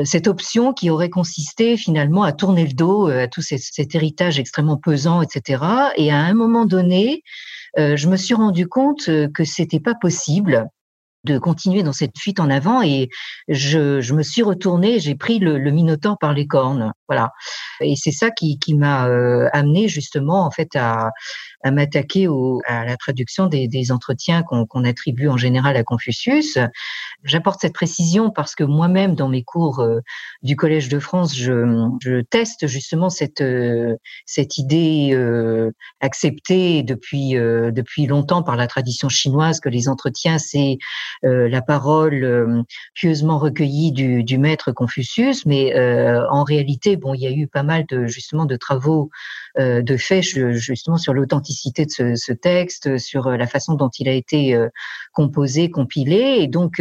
cette 0.04 0.28
option 0.28 0.74
qui 0.74 0.90
aurait 0.90 1.10
consisté 1.10 1.78
finalement 1.78 2.24
à 2.24 2.32
tourner 2.32 2.65
le 2.65 2.74
dos 2.74 3.08
à 3.08 3.28
tout 3.28 3.41
cet 3.41 3.96
héritage 3.96 4.39
extrêmement 4.39 4.78
pesant, 4.78 5.22
etc. 5.22 5.63
Et 5.96 6.12
à 6.12 6.17
un 6.17 6.34
moment 6.34 6.65
donné, 6.65 7.24
je 7.78 8.08
me 8.08 8.17
suis 8.17 8.34
rendu 8.34 8.67
compte 8.67 9.06
que 9.34 9.43
c'était 9.43 9.80
pas 9.80 9.96
possible 9.96 10.70
de 11.28 11.38
continuer 11.38 11.84
dans 11.84 11.94
cette 11.94 12.18
fuite 12.18 12.40
en 12.40 12.50
avant 12.50 12.82
et 12.82 13.10
je, 13.48 14.02
je 14.02 14.13
me 14.13 14.24
suis 14.24 14.42
retournée, 14.42 15.00
j'ai 15.00 15.16
pris 15.16 15.40
le, 15.40 15.58
le, 15.58 15.72
Minotaure 15.72 16.18
par 16.18 16.34
les 16.34 16.48
cornes, 16.48 16.94
voilà. 17.08 17.32
Et 17.82 17.96
c'est 17.96 18.12
ça 18.12 18.32
qui, 18.32 18.58
qui 18.58 18.74
m'a 18.74 19.08
euh, 19.08 19.48
amené 19.54 19.88
justement 19.88 20.46
en 20.46 20.52
fait 20.52 20.76
à, 20.76 21.12
à 21.63 21.72
m'attaquer 21.72 22.28
à 22.66 22.86
la 22.86 22.98
traduction 22.98 23.48
des, 23.48 23.68
des 23.68 23.92
entretiens 23.92 24.44
qu'on 24.44 24.84
attribue 24.84 25.28
en 25.28 25.38
général 25.38 25.76
à 25.76 25.84
Confucius. 25.84 26.58
J'apporte 27.24 27.62
cette 27.62 27.74
précision 27.74 28.32
parce 28.32 28.56
que 28.56 28.63
moi-même 28.63 29.16
dans 29.16 29.28
mes 29.28 29.44
cours 29.44 29.80
euh, 29.80 30.00
du 30.42 30.56
Collège 30.56 30.90
de 30.90 31.00
France, 31.00 31.36
je, 31.36 31.90
je 32.02 32.22
teste 32.22 32.68
justement 32.68 33.10
cette 33.10 33.42
euh, 33.42 33.96
cette 34.26 34.58
idée 34.58 35.10
euh, 35.13 35.72
acceptée 36.00 36.84
depuis 36.84 37.34
depuis 37.34 38.06
longtemps 38.06 38.44
par 38.44 38.56
la 38.56 38.68
tradition 38.68 39.10
chinoise 39.10 39.60
que 39.60 39.70
les 39.70 39.90
entretiens 39.90 40.38
c'est 40.38 40.78
euh, 40.78 41.16
la 41.23 41.62
parole 41.62 42.23
euh, 42.23 42.62
pieusement 42.93 43.38
recueillie 43.38 43.91
du, 43.91 44.23
du, 44.23 44.38
maître 44.38 44.71
Confucius, 44.71 45.45
mais 45.45 45.75
euh, 45.75 46.27
en 46.30 46.43
réalité, 46.43 46.95
bon, 46.97 47.13
il 47.13 47.21
y 47.21 47.27
a 47.27 47.32
eu 47.32 47.47
pas 47.47 47.63
mal 47.63 47.86
de 47.88 48.06
justement 48.06 48.45
de 48.45 48.56
travaux 48.56 49.10
de 49.58 49.97
fait 49.97 50.21
justement 50.21 50.97
sur 50.97 51.15
l'authenticité 51.15 51.86
de 51.88 51.89
ce, 51.89 52.15
ce, 52.15 52.32
texte, 52.32 52.99
sur 52.99 53.32
la 53.32 53.47
façon 53.47 53.73
dont 53.73 53.89
il 53.97 54.08
a 54.08 54.13
été 54.13 54.56
composé, 55.13 55.71
compilé, 55.71 56.38
et 56.41 56.47
donc 56.47 56.80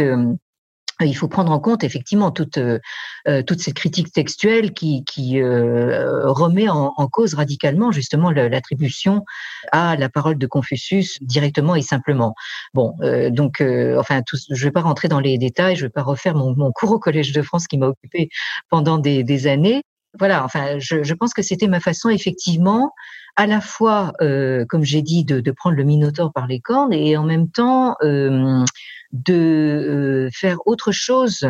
il 1.05 1.15
faut 1.15 1.27
prendre 1.27 1.51
en 1.51 1.59
compte 1.59 1.83
effectivement 1.83 2.31
toute 2.31 2.57
euh, 2.57 2.79
euh, 3.27 3.43
toute 3.43 3.59
cette 3.59 3.75
critique 3.75 4.11
textuelle 4.11 4.73
qui, 4.73 5.03
qui 5.03 5.39
euh, 5.39 6.29
remet 6.31 6.69
en, 6.69 6.91
cause 7.07 7.35
radicalement 7.35 7.91
justement 7.91 8.31
l'attribution 8.31 9.23
à 9.71 9.95
la 9.95 10.09
parole 10.09 10.37
de 10.37 10.47
Confucius 10.47 11.17
directement 11.21 11.75
et 11.75 11.81
simplement. 11.81 12.35
Bon, 12.73 12.95
donc 13.31 13.63
enfin, 13.97 14.21
je 14.49 14.63
vais 14.65 14.71
pas 14.71 14.81
rentrer 14.81 15.07
dans 15.07 15.19
les 15.19 15.37
détails, 15.37 15.75
je 15.75 15.85
vais 15.85 15.89
pas 15.89 16.03
refaire 16.03 16.35
mon, 16.35 16.71
cours 16.71 16.91
au 16.91 16.99
Collège 16.99 17.31
de 17.31 17.41
France 17.41 17.67
qui 17.67 17.77
m'a 17.77 17.87
occupé 17.87 18.29
pendant 18.69 18.97
des 18.97 19.47
années. 19.47 19.83
Voilà, 20.19 20.43
enfin, 20.43 20.79
je, 20.79 21.13
pense 21.13 21.33
que 21.33 21.41
c'était 21.41 21.67
ma 21.67 21.79
façon 21.79 22.09
effectivement 22.09 22.93
à 23.35 23.45
la 23.45 23.61
fois, 23.61 24.13
euh, 24.21 24.65
comme 24.67 24.83
j'ai 24.83 25.01
dit, 25.01 25.23
de, 25.23 25.39
de, 25.39 25.51
prendre 25.51 25.75
le 25.75 25.83
Minotaure 25.83 26.33
par 26.33 26.47
les 26.47 26.59
cornes 26.59 26.93
et 26.93 27.17
en 27.17 27.23
même 27.23 27.49
temps 27.49 27.95
euh, 28.01 28.63
de 29.11 29.33
euh, 29.33 30.29
faire 30.33 30.57
autre 30.65 30.91
chose 30.91 31.47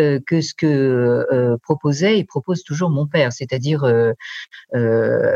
euh, 0.00 0.18
que 0.26 0.40
ce 0.40 0.54
que 0.54 0.66
euh, 0.66 1.56
proposait 1.62 2.18
et 2.18 2.24
propose 2.24 2.64
toujours 2.64 2.90
mon 2.90 3.06
père. 3.06 3.32
C'est-à-dire, 3.32 3.84
euh, 3.84 4.12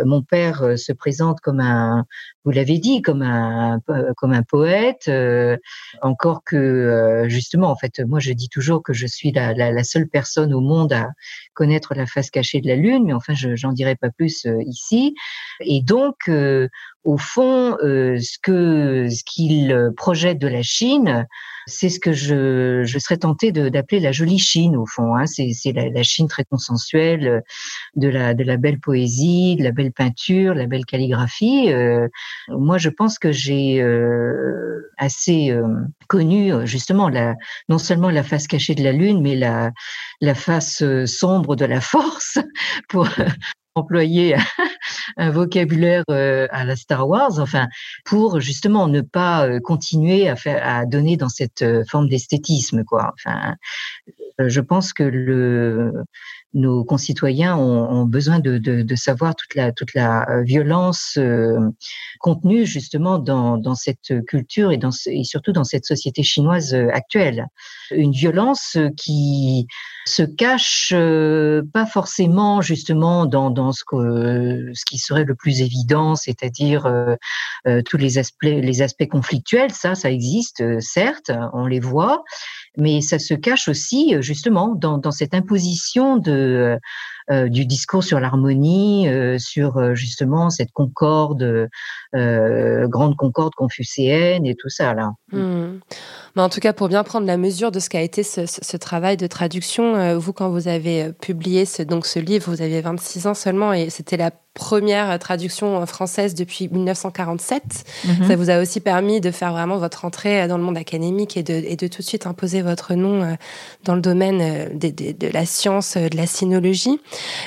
mon 0.05 0.23
père 0.23 0.77
se 0.77 0.93
présente 0.93 1.41
comme 1.41 1.61
un, 1.61 2.05
vous 2.45 2.51
l'avez 2.51 2.79
dit, 2.79 3.01
comme 3.03 3.23
un 3.23 3.81
comme 4.17 4.33
un 4.33 4.43
poète. 4.43 5.11
encore 6.03 6.43
que 6.45 7.25
justement, 7.29 7.71
en 7.71 7.77
fait, 7.77 8.01
moi 8.01 8.19
je 8.19 8.33
dis 8.33 8.49
toujours 8.49 8.83
que 8.83 8.93
je 8.93 9.07
suis 9.07 9.33
la, 9.33 9.85
seule 9.85 10.09
personne 10.09 10.53
au 10.53 10.61
monde 10.61 10.93
à 10.93 11.09
connaître 11.55 11.95
la 11.95 12.07
face 12.07 12.31
cachée 12.31 12.61
de 12.61 12.69
la 12.69 12.77
lune, 12.77 13.05
mais 13.07 13.13
enfin, 13.13 13.35
je 13.35 13.55
j'en 13.55 13.73
dirai 13.73 13.97
pas 13.97 14.11
plus 14.11 14.47
ici. 14.67 15.15
Et 15.61 15.83
donc, 15.83 16.29
au 17.05 17.17
fond, 17.17 17.77
ce 17.81 18.39
que 18.43 19.09
ce 19.09 19.23
qu'il 19.25 19.93
projette 19.97 20.39
de 20.39 20.49
la 20.49 20.63
Chine 20.63 21.27
c'est 21.69 21.91
ce 21.91 22.01
que 22.01 22.13
je, 22.13 22.83
je 22.85 22.99
serais 22.99 23.19
tentée 23.19 23.53
d'appeler 23.53 24.01
la 24.01 24.11
jolie 24.11 24.39
Chine 24.39 24.77
au 24.77 24.87
fond. 24.87 25.15
Hein. 25.15 25.27
C'est 25.27 25.73
la, 25.73 25.89
la, 25.91 26.03
Chine 26.03 26.27
très 26.27 26.45
consensuelle, 26.45 27.29
euh, 27.29 27.41
de 27.95 28.09
la, 28.09 28.35
de 28.35 28.43
la 28.43 28.57
belle 28.57 28.81
poésie, 28.81 29.57
de 29.57 29.65
la 29.65 29.73
belle 29.73 29.93
peinture, 29.93 30.55
la 30.55 30.67
belle 30.67 30.87
calligraphie. 30.87 31.71
Euh, 31.73 32.09
moi, 32.49 32.79
je 32.79 32.89
pense 32.89 33.19
que 33.19 33.31
j'ai 33.33 33.81
euh, 33.83 34.91
assez 34.97 35.55
connu 36.09 36.53
justement 36.67 37.09
la, 37.09 37.35
non 37.69 37.79
seulement 37.79 38.11
la 38.11 38.23
face 38.23 38.47
cachée 38.47 38.75
de 38.75 38.83
la 38.83 38.93
lune, 38.93 39.21
mais 39.21 39.37
la, 39.37 39.71
la 40.21 40.35
face 40.35 40.83
sombre 41.05 41.55
de 41.55 41.67
la 41.67 41.81
force 41.83 42.39
pour 42.89 43.09
employer 43.79 44.37
un 45.17 45.31
vocabulaire 45.31 46.05
à 46.09 46.65
la 46.65 46.77
Star 46.77 47.09
Wars, 47.09 47.39
enfin, 47.39 47.69
pour 48.05 48.41
justement 48.41 48.89
ne 48.89 49.01
pas 49.01 49.61
continuer 49.61 50.29
à 50.29 50.37
faire, 50.37 50.61
à 50.65 50.87
donner 50.87 51.17
dans 51.17 51.29
cette 51.29 51.65
forme 51.89 52.09
d'esthétisme, 52.09 52.85
quoi. 52.85 53.13
Enfin, 53.15 53.57
je 54.39 54.61
pense 54.61 54.93
que 54.93 55.03
le, 55.03 55.93
nos 56.55 56.83
concitoyens 56.85 57.57
ont, 57.57 58.05
besoin 58.07 58.39
de, 58.39 58.59
de, 58.59 58.97
savoir 58.97 59.37
toute 59.37 59.55
la, 59.55 59.71
toute 59.73 59.93
la 59.95 60.29
euh, 60.31 60.43
violence 60.43 61.17
euh, 61.19 61.59
contenue 62.21 62.65
justement 62.65 63.19
dans, 63.19 63.59
dans 63.59 63.75
cette 63.75 64.25
culture 64.27 64.73
et, 64.73 64.79
dans, 64.79 64.91
et 65.07 65.25
surtout 65.25 65.53
dans 65.53 65.65
cette 65.65 65.85
société 65.85 66.23
chinoise 66.23 66.75
euh, 66.75 66.89
actuelle. 66.93 67.47
Une 67.91 68.13
violence 68.13 68.79
qui 68.97 69.67
se 70.07 70.23
cache 70.23 70.95
pas 71.73 71.87
forcément 71.87 72.63
justement 72.63 73.27
dans, 73.27 73.51
dans 73.51 73.73
ce, 73.73 73.83
que, 73.87 74.71
ce 74.75 74.85
qui 74.87 74.99
serait 74.99 75.25
le 75.25 75.35
plus 75.35 75.61
évident, 75.61 76.15
c'est-à-dire 76.15 76.87
tous 77.87 77.97
les 77.97 78.19
aspects, 78.19 78.45
les 78.45 78.83
aspects 78.83 79.09
conflictuels. 79.09 79.71
Ça, 79.73 79.95
ça 79.95 80.11
existe, 80.11 80.63
certes, 80.81 81.31
on 81.55 81.67
les 81.67 81.81
voit, 81.81 82.25
mais 82.77 83.01
ça 83.01 83.19
se 83.19 83.35
cache 83.35 83.69
aussi 83.69 84.17
justement 84.21 84.75
dans, 84.75 84.99
dans 84.99 85.11
cette 85.11 85.35
imposition 85.35 86.17
de 86.19 86.38
euh, 86.39 86.79
du 87.31 87.67
discours 87.67 88.05
sur 88.05 88.21
l'harmonie, 88.21 89.09
euh, 89.09 89.39
sur 89.39 89.77
euh, 89.77 89.95
justement 89.95 90.51
cette 90.51 90.73
concorde, 90.73 91.69
grande 92.15 93.17
concorde 93.17 93.55
confucéenne 93.55 94.47
et 94.47 94.55
tout 94.55 94.71
ça 94.71 94.95
là. 94.95 95.13
Hmm. 95.33 95.81
Mais 96.37 96.43
en 96.43 96.49
tout 96.49 96.61
cas, 96.61 96.73
pour 96.73 96.89
bien 96.89 97.05
prendre 97.05 97.27
la 97.27 97.37
mesure 97.37 97.71
de 97.71 97.81
ce 97.81 97.91
qu'a 97.91 98.01
été 98.01 98.23
ce, 98.23 98.77
travail 98.77 99.17
de 99.17 99.27
traduction, 99.27 100.19
vous, 100.19 100.33
quand 100.33 100.49
vous 100.49 100.69
avez 100.69 101.13
publié 101.13 101.65
ce, 101.65 101.83
donc 101.83 102.07
ce 102.07 102.19
livre, 102.19 102.51
vous 102.51 102.63
aviez 102.63 102.81
26 102.81 103.27
ans 103.27 103.35
seulement 103.35 103.73
et 103.73 103.91
c'était 103.91 104.17
la 104.17 104.31
première 104.55 105.19
traduction 105.19 105.85
française 105.87 106.35
depuis 106.35 106.69
1947. 106.69 107.63
Mhm. 108.05 108.27
Ça 108.27 108.37
vous 108.37 108.51
a 108.51 108.61
aussi 108.61 108.81
permis 108.81 109.21
de 109.21 109.31
faire 109.31 109.53
vraiment 109.53 109.79
votre 109.79 110.05
entrée 110.05 110.49
dans 110.49 110.59
le 110.59 110.65
monde 110.65 110.79
académique 110.79 111.37
et 111.37 111.43
de, 111.43 111.55
et 111.55 111.77
de 111.77 111.87
tout 111.87 112.03
de 112.03 112.07
suite 112.07 112.27
imposer 112.27 112.63
votre 112.63 112.95
nom 112.95 113.37
dans 113.85 113.95
le 113.95 114.01
domaine 114.01 114.79
de, 114.79 114.89
de 114.89 115.33
la 115.33 115.45
science, 115.45 115.97
de 115.97 116.17
la 116.17 116.27
sinologie. 116.27 117.01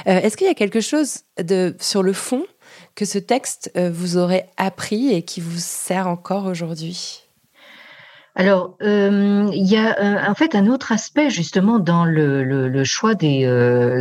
Euh, 0.08 0.20
est-ce 0.20 0.38
qu'il 0.38 0.48
y 0.48 0.50
a 0.50 0.56
quelque 0.56 0.82
chose 0.82 1.20
sur 1.80 2.04
le 2.04 2.14
fond 2.14 2.46
que 2.96 3.06
ce 3.06 3.18
texte 3.18 3.72
euh, 3.76 3.90
vous 3.92 4.18
aurait 4.18 4.50
appris 4.58 5.14
et 5.14 5.24
qui 5.24 5.42
vous 5.42 5.60
sert 5.60 6.08
encore 6.08 6.46
aujourd'hui? 6.46 7.24
Alors, 8.34 8.78
euh, 8.82 9.50
il 9.54 9.68
y 9.68 9.76
a 9.76 10.30
en 10.30 10.36
fait 10.36 10.56
un 10.56 10.68
autre 10.68 10.94
aspect 10.94 11.30
justement 11.30 11.80
dans 11.80 12.06
le, 12.06 12.84
choix 12.86 13.14
des 13.14 13.46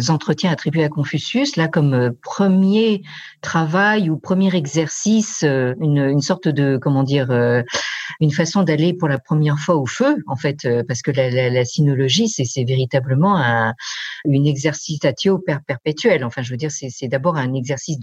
entretiens 0.09 0.53
attribués 0.53 0.85
à 0.85 0.89
Confucius, 0.89 1.57
là 1.57 1.67
comme 1.67 2.13
premier 2.23 3.03
travail 3.41 4.09
ou 4.09 4.17
premier 4.17 4.55
exercice, 4.55 5.43
une, 5.43 5.99
une 5.99 6.21
sorte 6.21 6.47
de 6.47 6.77
comment 6.77 7.03
dire 7.03 7.31
une 8.21 8.33
façon 8.33 8.63
d'aller 8.63 8.93
pour 8.93 9.09
la 9.09 9.19
première 9.19 9.59
fois 9.59 9.77
au 9.77 9.87
feu, 9.87 10.17
en 10.27 10.37
fait, 10.37 10.65
euh, 10.65 10.83
parce 10.87 11.03
que 11.03 11.11
la, 11.11 11.31
la, 11.31 11.51
la 11.51 11.65
sinologie, 11.65 12.29
c'est 12.29 12.65
véritablement 12.65 13.37
un, 13.37 13.75
une 14.25 14.47
exercitatio 14.47 15.39
perpétuelle. 15.67 16.25
Enfin, 16.25 16.43
je 16.43 16.51
veux 16.51 16.57
dire, 16.57 16.71
c'est 16.71 17.09
d'abord 17.09 17.37
un 17.37 17.55
exercice 17.55 17.99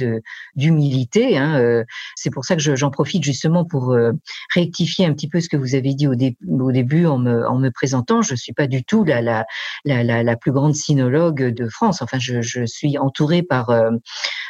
d'humilité. 0.55 1.37
Hein. 1.37 1.59
Euh, 1.59 1.83
c'est 2.15 2.29
pour 2.29 2.45
ça 2.45 2.55
que 2.55 2.75
j'en 2.75 2.91
profite 2.91 3.23
justement 3.23 3.65
pour 3.65 3.91
euh, 3.91 4.13
rectifier 4.53 5.05
un 5.05 5.13
petit 5.13 5.27
peu 5.27 5.39
ce 5.41 5.49
que 5.49 5.57
vous 5.57 5.75
avez 5.75 5.93
dit 5.93 6.07
au, 6.07 6.15
au 6.47 6.71
début 6.71 7.05
en 7.05 7.17
me, 7.17 7.47
en 7.47 7.57
me 7.57 7.69
présentant. 7.69 8.21
Je 8.21 8.35
suis 8.35 8.53
pas 8.53 8.67
du 8.67 8.83
tout 8.83 9.03
la, 9.03 9.21
la, 9.21 9.45
la, 9.85 10.35
plus 10.35 10.51
grande 10.51 10.75
sinologue 10.75 11.53
de 11.53 11.67
France. 11.67 12.01
Enfin, 12.01 12.19
je, 12.19 12.65
suis 12.65 12.97
entourée 12.97 13.43
par 13.43 13.69
euh, 13.69 13.91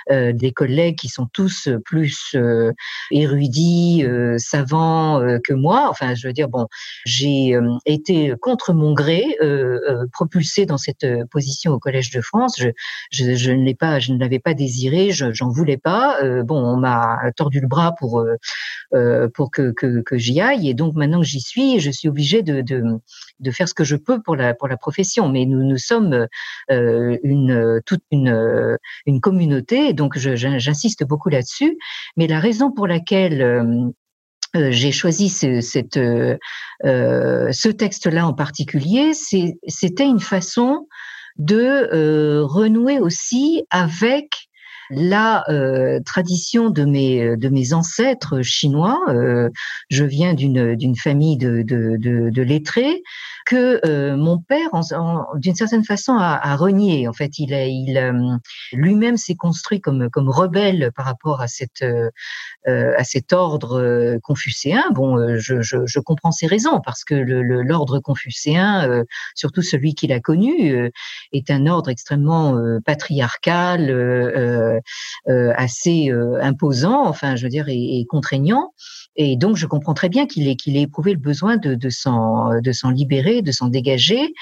des 0.10 0.52
collègues 0.52 0.98
qui 0.98 1.10
sont 1.10 1.28
tous 1.32 1.70
plus 1.86 2.36
érudits, 3.12 4.06
savants 4.38 5.22
que 5.44 5.54
moi. 5.54 5.88
Enfin, 5.90 6.16
je 6.16 6.28
veux 6.28 6.34
dire, 6.34 6.50
bon, 6.50 6.68
j'ai 7.06 7.56
euh, 7.56 7.78
été 7.86 8.34
contre 8.42 8.74
mon 8.74 8.94
gré 8.94 9.38
euh, 9.42 9.80
euh, 9.90 10.06
propulsée 10.12 10.66
dans 10.66 10.78
cette 10.78 11.06
position 11.32 11.74
au 11.74 11.80
Collège 11.80 12.12
de 12.12 12.22
France. 12.22 12.56
Je, 12.60 12.70
je, 13.12 13.36
je 13.36 13.52
ne 13.52 13.64
l'ai 13.64 13.76
pas, 13.76 14.00
je 14.00 14.14
ne 14.14 14.20
l'avais 14.20 14.40
pas 14.40 14.54
désiré, 14.54 15.12
j'en 15.12 15.50
voulais 15.50 15.78
pas. 15.78 16.18
bon, 16.44 16.58
on 16.58 16.78
m'a 16.78 17.18
tordu 17.36 17.60
le 17.60 17.68
bras 17.68 17.94
pour 17.98 18.24
pour 19.34 19.52
que 19.52 19.72
que, 19.72 20.02
que 20.02 20.18
j'y 20.18 20.42
aille, 20.42 20.70
et 20.70 20.74
donc 20.74 20.96
maintenant 20.96 21.20
que 21.20 21.26
j'y 21.26 21.42
suis, 21.42 21.57
je 21.80 21.92
suis 21.92 22.08
obligée 22.08 22.44
de, 22.44 23.00
faire 23.52 23.68
ce 23.68 23.74
que 23.74 23.84
je 23.84 23.96
peux 23.96 24.22
pour 24.22 24.36
la 24.36 24.54
pour 24.54 24.68
la 24.68 24.78
profession. 24.78 25.30
Mais 25.30 25.46
nous 25.46 25.78
sommes 25.78 26.28
une 26.70 27.82
toute 27.86 28.04
une 28.12 29.22
communauté, 29.22 29.94
donc 29.94 30.18
j'insiste 30.18 31.04
beaucoup 31.04 31.30
là-dessus. 31.30 31.78
Mais 32.16 32.28
la 32.28 32.40
raison 32.40 32.72
pour 32.72 32.88
laquelle 32.88 33.94
euh, 34.56 34.72
j'ai 34.72 34.92
choisi 34.92 35.30
ce, 35.30 35.62
cette, 35.62 35.98
euh, 35.98 36.38
euh, 36.86 37.52
ce 37.52 37.70
texte-là 37.70 38.26
en 38.28 38.34
particulier, 38.34 39.14
c'était 39.14 40.06
une 40.06 40.20
façon 40.20 40.88
de 41.38 42.42
renouer 42.42 43.00
aussi 43.00 43.64
avec 43.70 44.47
la 44.90 45.44
tradition 46.06 46.70
de 46.70 46.86
mes 46.86 47.38
de 47.38 47.50
mes 47.50 47.74
ancêtres 47.74 48.42
chinois. 48.42 49.00
je 49.90 50.04
viens 50.04 50.34
d'une 50.34 50.76
d'une 50.76 50.96
famille 50.96 51.38
de, 51.38 51.62
de, 51.62 51.98
de, 51.98 52.30
de 52.30 52.42
lettrés 52.42 53.04
que 53.48 53.80
euh, 53.86 54.18
mon 54.18 54.40
père, 54.40 54.70
d'une 55.36 55.56
certaine 55.56 55.86
façon, 55.86 56.18
a, 56.18 56.36
a, 56.36 56.56
renié. 56.58 57.08
En 57.08 57.14
fait, 57.14 57.40
il, 57.40 57.54
a, 57.54 57.66
il 57.66 57.98
euh, 57.98 58.36
lui-même 58.74 59.16
s'est 59.16 59.36
construit 59.36 59.80
comme 59.80 60.10
comme 60.10 60.30
rebelle 60.30 60.92
par 60.94 61.06
rapport 61.06 61.40
à 61.40 61.48
cette 61.48 61.82
euh, 61.82 62.10
à 62.66 63.04
cet 63.06 63.32
ordre 63.32 64.18
confucéen. 64.22 64.84
Bon, 64.92 65.38
je, 65.38 65.62
je, 65.62 65.86
je, 65.86 66.00
comprends 66.02 66.34
ses 66.34 66.48
raisons 66.48 66.82
parce 66.82 67.06
que 67.06 67.16
l'ordre 67.16 67.96
le, 67.96 68.02
confucéen, 68.02 69.04
surtout 69.36 69.62
celui 69.62 69.96
qu'il 69.96 70.12
a 70.12 70.20
connu, 70.20 70.92
est 71.32 71.50
un 71.50 71.66
ordre 71.68 71.90
extrêmement 71.90 72.60
patriarcal, 72.86 74.77
assez 75.28 76.10
imposant. 76.42 77.06
Enfin, 77.06 77.36
je 77.36 77.44
veux 77.44 77.50
dire, 77.50 77.70
et, 77.70 78.00
et 78.00 78.06
contraignant. 78.06 78.74
Et 79.16 79.36
donc, 79.36 79.56
je 79.56 79.66
comprends 79.66 79.96
très 79.96 80.10
bien 80.10 80.28
qu'il 80.28 80.48
ait, 80.48 80.56
qu'il 80.56 80.78
ait 80.78 80.84
éprouvé 80.84 81.12
le 81.12 81.20
besoin 81.20 81.58
de, 81.58 81.74
de 81.74 81.90
s'en, 81.90 82.62
de 82.62 82.72
s'en 82.72 82.92
libérer, 82.92 83.42
de 83.42 83.52
s'en 83.52 83.68
dégager. 83.68 84.34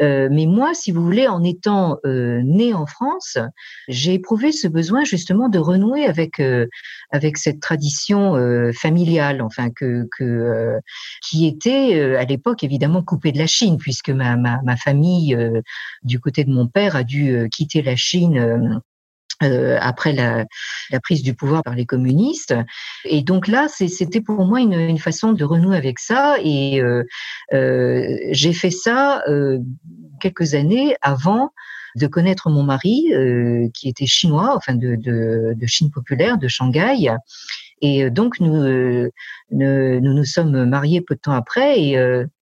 Euh, 0.00 0.28
mais 0.30 0.46
moi, 0.46 0.72
si 0.72 0.90
vous 0.90 1.04
voulez, 1.04 1.28
en 1.28 1.44
étant 1.44 1.98
euh, 2.06 2.40
né 2.42 2.72
en 2.72 2.86
France, 2.86 3.36
j'ai 3.88 4.14
éprouvé 4.14 4.50
ce 4.50 4.66
besoin 4.66 5.04
justement 5.04 5.50
de 5.50 5.58
renouer 5.58 6.06
avec 6.06 6.40
euh, 6.40 6.66
avec 7.10 7.36
cette 7.36 7.60
tradition 7.60 8.34
euh, 8.34 8.72
familiale, 8.72 9.42
enfin 9.42 9.68
que, 9.68 10.08
que 10.16 10.24
euh, 10.24 10.78
qui 11.22 11.46
était 11.46 12.16
à 12.16 12.24
l'époque 12.24 12.64
évidemment 12.64 13.02
coupée 13.02 13.32
de 13.32 13.38
la 13.38 13.46
Chine, 13.46 13.76
puisque 13.76 14.08
ma 14.08 14.36
ma, 14.36 14.60
ma 14.62 14.76
famille 14.76 15.36
du 16.02 16.20
côté 16.20 16.44
de 16.44 16.50
mon 16.50 16.66
père 16.66 16.96
a 16.96 17.04
dû 17.04 17.48
quitter 17.50 17.82
la 17.82 17.96
Chine 17.96 18.80
euh, 19.42 19.78
après 19.80 20.12
la, 20.12 20.44
la, 20.90 21.00
prise 21.00 21.22
du 21.22 21.34
pouvoir 21.34 21.62
par 21.62 21.74
les 21.74 21.86
communistes. 21.86 22.54
Et 23.04 23.22
donc 23.22 23.48
là, 23.48 23.66
c'était 23.68 24.20
pour 24.20 24.44
moi 24.44 24.60
une, 24.60 24.72
une, 24.72 24.98
façon 24.98 25.32
de 25.32 25.44
renouer 25.44 25.76
avec 25.76 25.98
ça. 25.98 26.36
Et 26.42 26.80
euh, 26.80 27.04
euh, 27.52 28.16
j'ai 28.30 28.52
fait 28.52 28.70
ça 28.70 29.22
euh, 29.28 29.58
quelques 30.20 30.54
années 30.54 30.96
avant 31.02 31.50
de 31.94 32.06
connaître 32.06 32.48
mon 32.48 32.62
mari, 32.62 33.12
euh, 33.12 33.68
qui 33.74 33.88
était 33.88 34.06
chinois, 34.06 34.54
enfin 34.56 34.74
de, 34.74 34.96
de, 34.96 35.54
de, 35.54 35.66
Chine 35.66 35.90
populaire, 35.90 36.38
de 36.38 36.48
Shanghai. 36.48 37.10
Et 37.82 38.10
donc 38.10 38.40
nous, 38.40 39.10
nous, 39.50 40.00
nous 40.00 40.24
sommes 40.24 40.64
mariés 40.66 41.00
peu 41.00 41.16
de 41.16 41.20
temps 41.20 41.32
après 41.32 41.80
et 41.80 41.96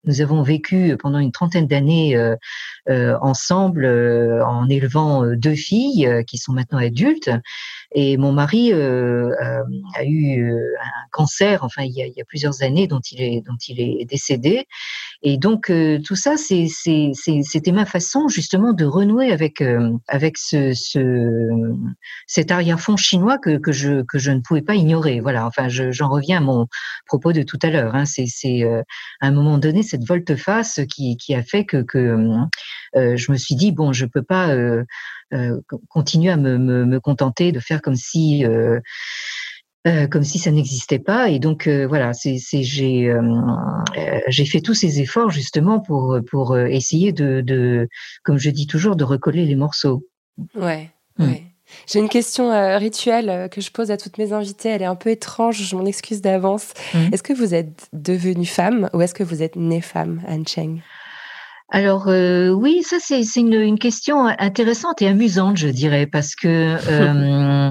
nous 0.04 0.20
avons 0.20 0.42
vécu 0.42 0.96
pendant 0.98 1.18
une 1.18 1.32
trentaine 1.32 1.66
d'années 1.66 2.16
euh, 2.88 3.16
ensemble 3.20 3.84
euh, 3.84 4.44
en 4.44 4.68
élevant 4.68 5.22
euh, 5.22 5.36
deux 5.36 5.54
filles 5.54 6.24
qui 6.26 6.38
sont 6.38 6.52
maintenant 6.52 6.78
adultes. 6.78 7.30
Et 7.94 8.16
mon 8.16 8.32
mari 8.32 8.72
a 8.72 10.04
eu 10.04 10.52
un 10.52 11.08
cancer, 11.10 11.64
enfin 11.64 11.82
il 11.82 11.92
y, 11.92 12.02
a, 12.02 12.06
il 12.06 12.14
y, 12.16 12.20
a, 12.20 12.24
plusieurs 12.24 12.62
années, 12.62 12.86
dont 12.86 13.00
il 13.00 13.20
est 13.20 13.42
dont 13.44 13.56
il 13.68 13.80
est 13.80 14.04
décédé. 14.04 14.66
Et 15.22 15.38
donc 15.38 15.72
tout 16.04 16.14
ça, 16.16 16.36
c'est 16.36 16.68
c'était 16.68 17.72
ma 17.72 17.84
façon 17.84 18.28
justement 18.28 18.72
de 18.72 18.84
renouer 18.84 19.32
avec 19.32 19.60
avec 20.06 20.38
ce, 20.38 20.72
ce 20.72 21.58
cet 22.28 22.52
arrière-fond 22.52 22.96
chinois 22.96 23.38
que, 23.38 23.58
que 23.58 23.72
je 23.72 24.02
que 24.02 24.18
je 24.18 24.30
ne 24.30 24.38
pouvais 24.38 24.62
pas 24.62 24.76
ignorer. 24.76 25.18
Voilà. 25.18 25.44
Enfin, 25.46 25.66
j'en 25.68 26.08
reviens 26.08 26.38
à 26.38 26.40
mon 26.40 26.68
propos 27.06 27.32
de 27.32 27.42
tout 27.42 27.58
à 27.62 27.70
l'heure. 27.70 27.96
Hein. 27.96 28.04
C'est 28.04 28.62
à 29.20 29.26
un 29.26 29.32
moment 29.32 29.58
donné 29.58 29.82
cette 29.90 30.06
volte-face 30.06 30.80
qui 30.88 31.16
qui 31.16 31.34
a 31.34 31.42
fait 31.42 31.64
que 31.64 31.82
que 31.82 31.98
euh, 32.96 33.16
je 33.16 33.32
me 33.32 33.36
suis 33.36 33.54
dit 33.54 33.72
bon, 33.72 33.92
je 33.92 34.06
peux 34.06 34.22
pas 34.22 34.50
euh, 34.50 34.84
euh, 35.32 35.60
continuer 35.88 36.30
à 36.30 36.36
me, 36.36 36.58
me, 36.58 36.84
me, 36.84 37.00
contenter 37.00 37.52
de 37.52 37.60
faire 37.60 37.82
comme 37.82 37.96
si 37.96 38.44
euh, 38.44 38.80
comme 40.08 40.24
si 40.24 40.38
ça 40.38 40.50
n'existait 40.50 40.98
pas. 40.98 41.30
Et 41.30 41.38
donc 41.38 41.68
voilà, 41.68 42.12
c'est, 42.12 42.38
j'ai 42.62 43.10
euh, 43.10 43.22
j'ai 44.28 44.44
fait 44.44 44.60
tous 44.60 44.74
ces 44.74 45.00
efforts 45.00 45.30
justement 45.30 45.80
pour 45.80 46.18
pour 46.30 46.58
essayer 46.58 47.12
de, 47.12 47.40
de, 47.40 47.88
comme 48.22 48.38
je 48.38 48.50
dis 48.50 48.66
toujours, 48.66 48.96
de 48.96 49.04
recoller 49.04 49.46
les 49.46 49.56
morceaux. 49.56 50.06
Ouais. 50.54 50.90
Mmh. 51.18 51.24
ouais. 51.24 51.49
J'ai 51.86 51.98
une 51.98 52.08
question 52.08 52.50
rituelle 52.78 53.48
que 53.50 53.60
je 53.60 53.70
pose 53.70 53.90
à 53.90 53.96
toutes 53.96 54.18
mes 54.18 54.32
invitées. 54.32 54.70
Elle 54.70 54.82
est 54.82 54.86
un 54.86 54.96
peu 54.96 55.10
étrange, 55.10 55.62
je 55.62 55.76
m'en 55.76 55.86
excuse 55.86 56.20
d'avance. 56.20 56.72
Mmh. 56.94 56.98
Est-ce 57.12 57.22
que 57.22 57.32
vous 57.32 57.54
êtes 57.54 57.88
devenue 57.92 58.46
femme 58.46 58.88
ou 58.92 59.00
est-ce 59.00 59.14
que 59.14 59.24
vous 59.24 59.42
êtes 59.42 59.56
née 59.56 59.80
femme, 59.80 60.22
Anne 60.26 60.46
Cheng? 60.46 60.82
Alors 61.70 62.08
euh, 62.08 62.50
oui, 62.50 62.82
ça 62.82 62.96
c'est 63.00 63.22
une, 63.36 63.54
une, 63.54 63.78
question 63.78 64.26
intéressante 64.26 65.02
et 65.02 65.06
amusante, 65.06 65.56
je 65.56 65.68
dirais, 65.68 66.06
parce 66.06 66.34
que 66.34 66.48
euh, 66.88 67.70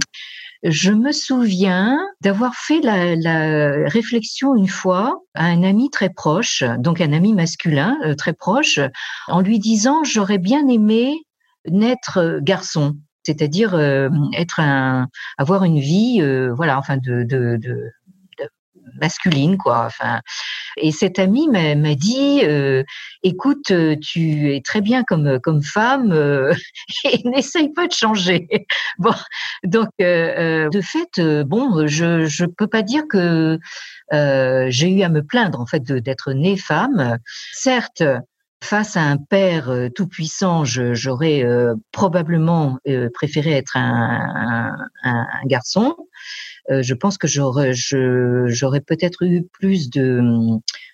je 0.64 0.92
me 0.92 1.12
souviens 1.12 2.00
d'avoir 2.22 2.56
fait 2.56 2.80
la, 2.80 3.16
la, 3.16 3.90
réflexion 3.90 4.56
une 4.56 4.70
fois 4.70 5.20
à 5.34 5.46
un 5.46 5.64
ami 5.64 5.90
très 5.90 6.10
proche, 6.10 6.64
donc 6.78 7.02
un 7.02 7.12
ami 7.12 7.34
masculin 7.34 7.98
euh, 8.06 8.16
très 8.16 8.34
proche, 8.34 8.80
en 9.28 9.42
lui 9.42 9.60
disant 9.60 10.04
j'aurais 10.06 10.38
bien 10.38 10.66
aimé 10.70 11.14
naître 11.68 12.40
garçon 12.42 12.96
c'est-à-dire 13.30 13.80
être 14.36 14.60
un, 14.60 15.08
avoir 15.38 15.63
une 15.63 15.80
vie, 15.80 16.22
voilà, 16.56 16.78
enfin 16.80 16.98
de, 16.98 17.24
de, 17.24 17.58
de, 17.58 17.92
masculine, 19.00 19.58
quoi. 19.58 19.86
Enfin, 19.86 20.22
et 20.78 20.92
cet 20.92 21.20
ami 21.20 21.48
m'a 21.48 21.96
dit, 21.96 22.42
euh, 22.44 22.84
écoute, 23.24 23.72
euh, 23.72 23.96
tu 24.02 24.54
es 24.54 24.62
très 24.62 24.82
bien 24.82 25.04
comme 25.04 25.39
comme 25.39 25.63
femme, 25.63 26.12
euh, 26.12 26.54
et 27.04 27.22
n'essaye 27.28 27.70
pas 27.74 27.88
de 27.88 27.94
changer. 27.94 28.48
bon, 28.98 29.13
donc 29.63 29.89
de 30.00 30.82
fait, 30.82 31.22
bon, 31.44 31.88
je 31.88 32.26
je 32.26 32.46
peux 32.46 32.68
pas 32.68 32.82
dire 32.82 33.04
que 33.10 33.60
j'ai 34.12 34.89
eu 34.89 35.02
à 35.04 35.10
me 35.10 35.22
plaindre 35.22 35.60
en 35.60 35.65
fait 35.65 35.84
d'être 35.84 36.34
née 36.34 36.58
femme. 36.58 37.18
Certes, 37.54 38.04
face 38.62 38.98
à 38.98 39.02
un 39.02 39.17
père 39.17 39.72
tout 39.95 40.08
puissant, 40.08 40.65
j'aurais 40.65 41.43
probablement 41.91 42.78
préféré 43.13 43.52
être 43.52 43.78
un, 43.78 44.76
un, 45.04 45.28
un 45.32 45.45
garçon. 45.45 45.95
Euh, 46.72 46.84
je 46.84 46.93
pense 46.93 47.17
que 47.17 47.28
j'aurais, 47.28 47.72
peut-être 48.82 49.24
eu 49.24 49.43
plus 49.52 49.89
de 49.89 50.22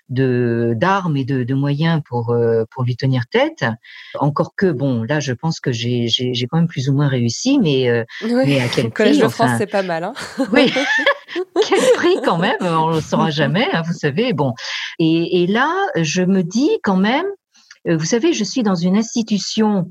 de 0.10 0.76
d'armes 0.78 1.18
et 1.18 1.26
de, 1.26 1.44
de, 1.44 1.54
moyens 1.56 2.00
pour 2.08 2.30
euh, 2.30 2.64
pour 2.70 2.84
lui 2.84 2.96
tenir 2.96 3.24
tête. 3.26 3.66
Encore 4.20 4.54
que 4.56 4.72
bon, 4.72 5.04
là, 5.04 5.20
je 5.20 5.34
pense 5.34 5.60
que 5.60 5.72
j'ai 5.72 6.08
quand 6.50 6.58
même 6.58 6.68
plus 6.68 6.90
ou 6.90 6.94
moins 6.94 7.08
réussi, 7.08 7.60
mais 7.60 7.90
euh, 7.90 8.04
mais 8.22 8.62
à 8.62 8.68
quel 8.68 8.86
prix 8.86 8.92
Collège 8.92 9.20
de 9.20 9.28
France, 9.28 9.52
c'est 9.58 9.70
pas 9.70 9.82
mal, 9.82 10.04
hein 10.04 10.14
Oui. 10.52 10.72
quel 11.68 11.80
prix 11.96 12.18
quand 12.24 12.38
même 12.38 12.58
On 12.62 12.90
le 12.90 13.02
saura 13.02 13.32
jamais, 13.32 13.68
hein, 13.74 13.82
vous 13.86 13.94
savez. 13.94 14.34
Bon, 14.34 14.54
et, 15.00 15.44
et 15.44 15.48
là, 15.48 15.74
je 15.96 16.22
me 16.22 16.44
dis 16.44 16.70
quand 16.84 16.98
même, 16.98 17.26
vous 17.86 18.06
savez, 18.06 18.34
je 18.34 18.44
suis 18.44 18.64
dans 18.64 18.76
une 18.76 18.98
institution 18.98 19.88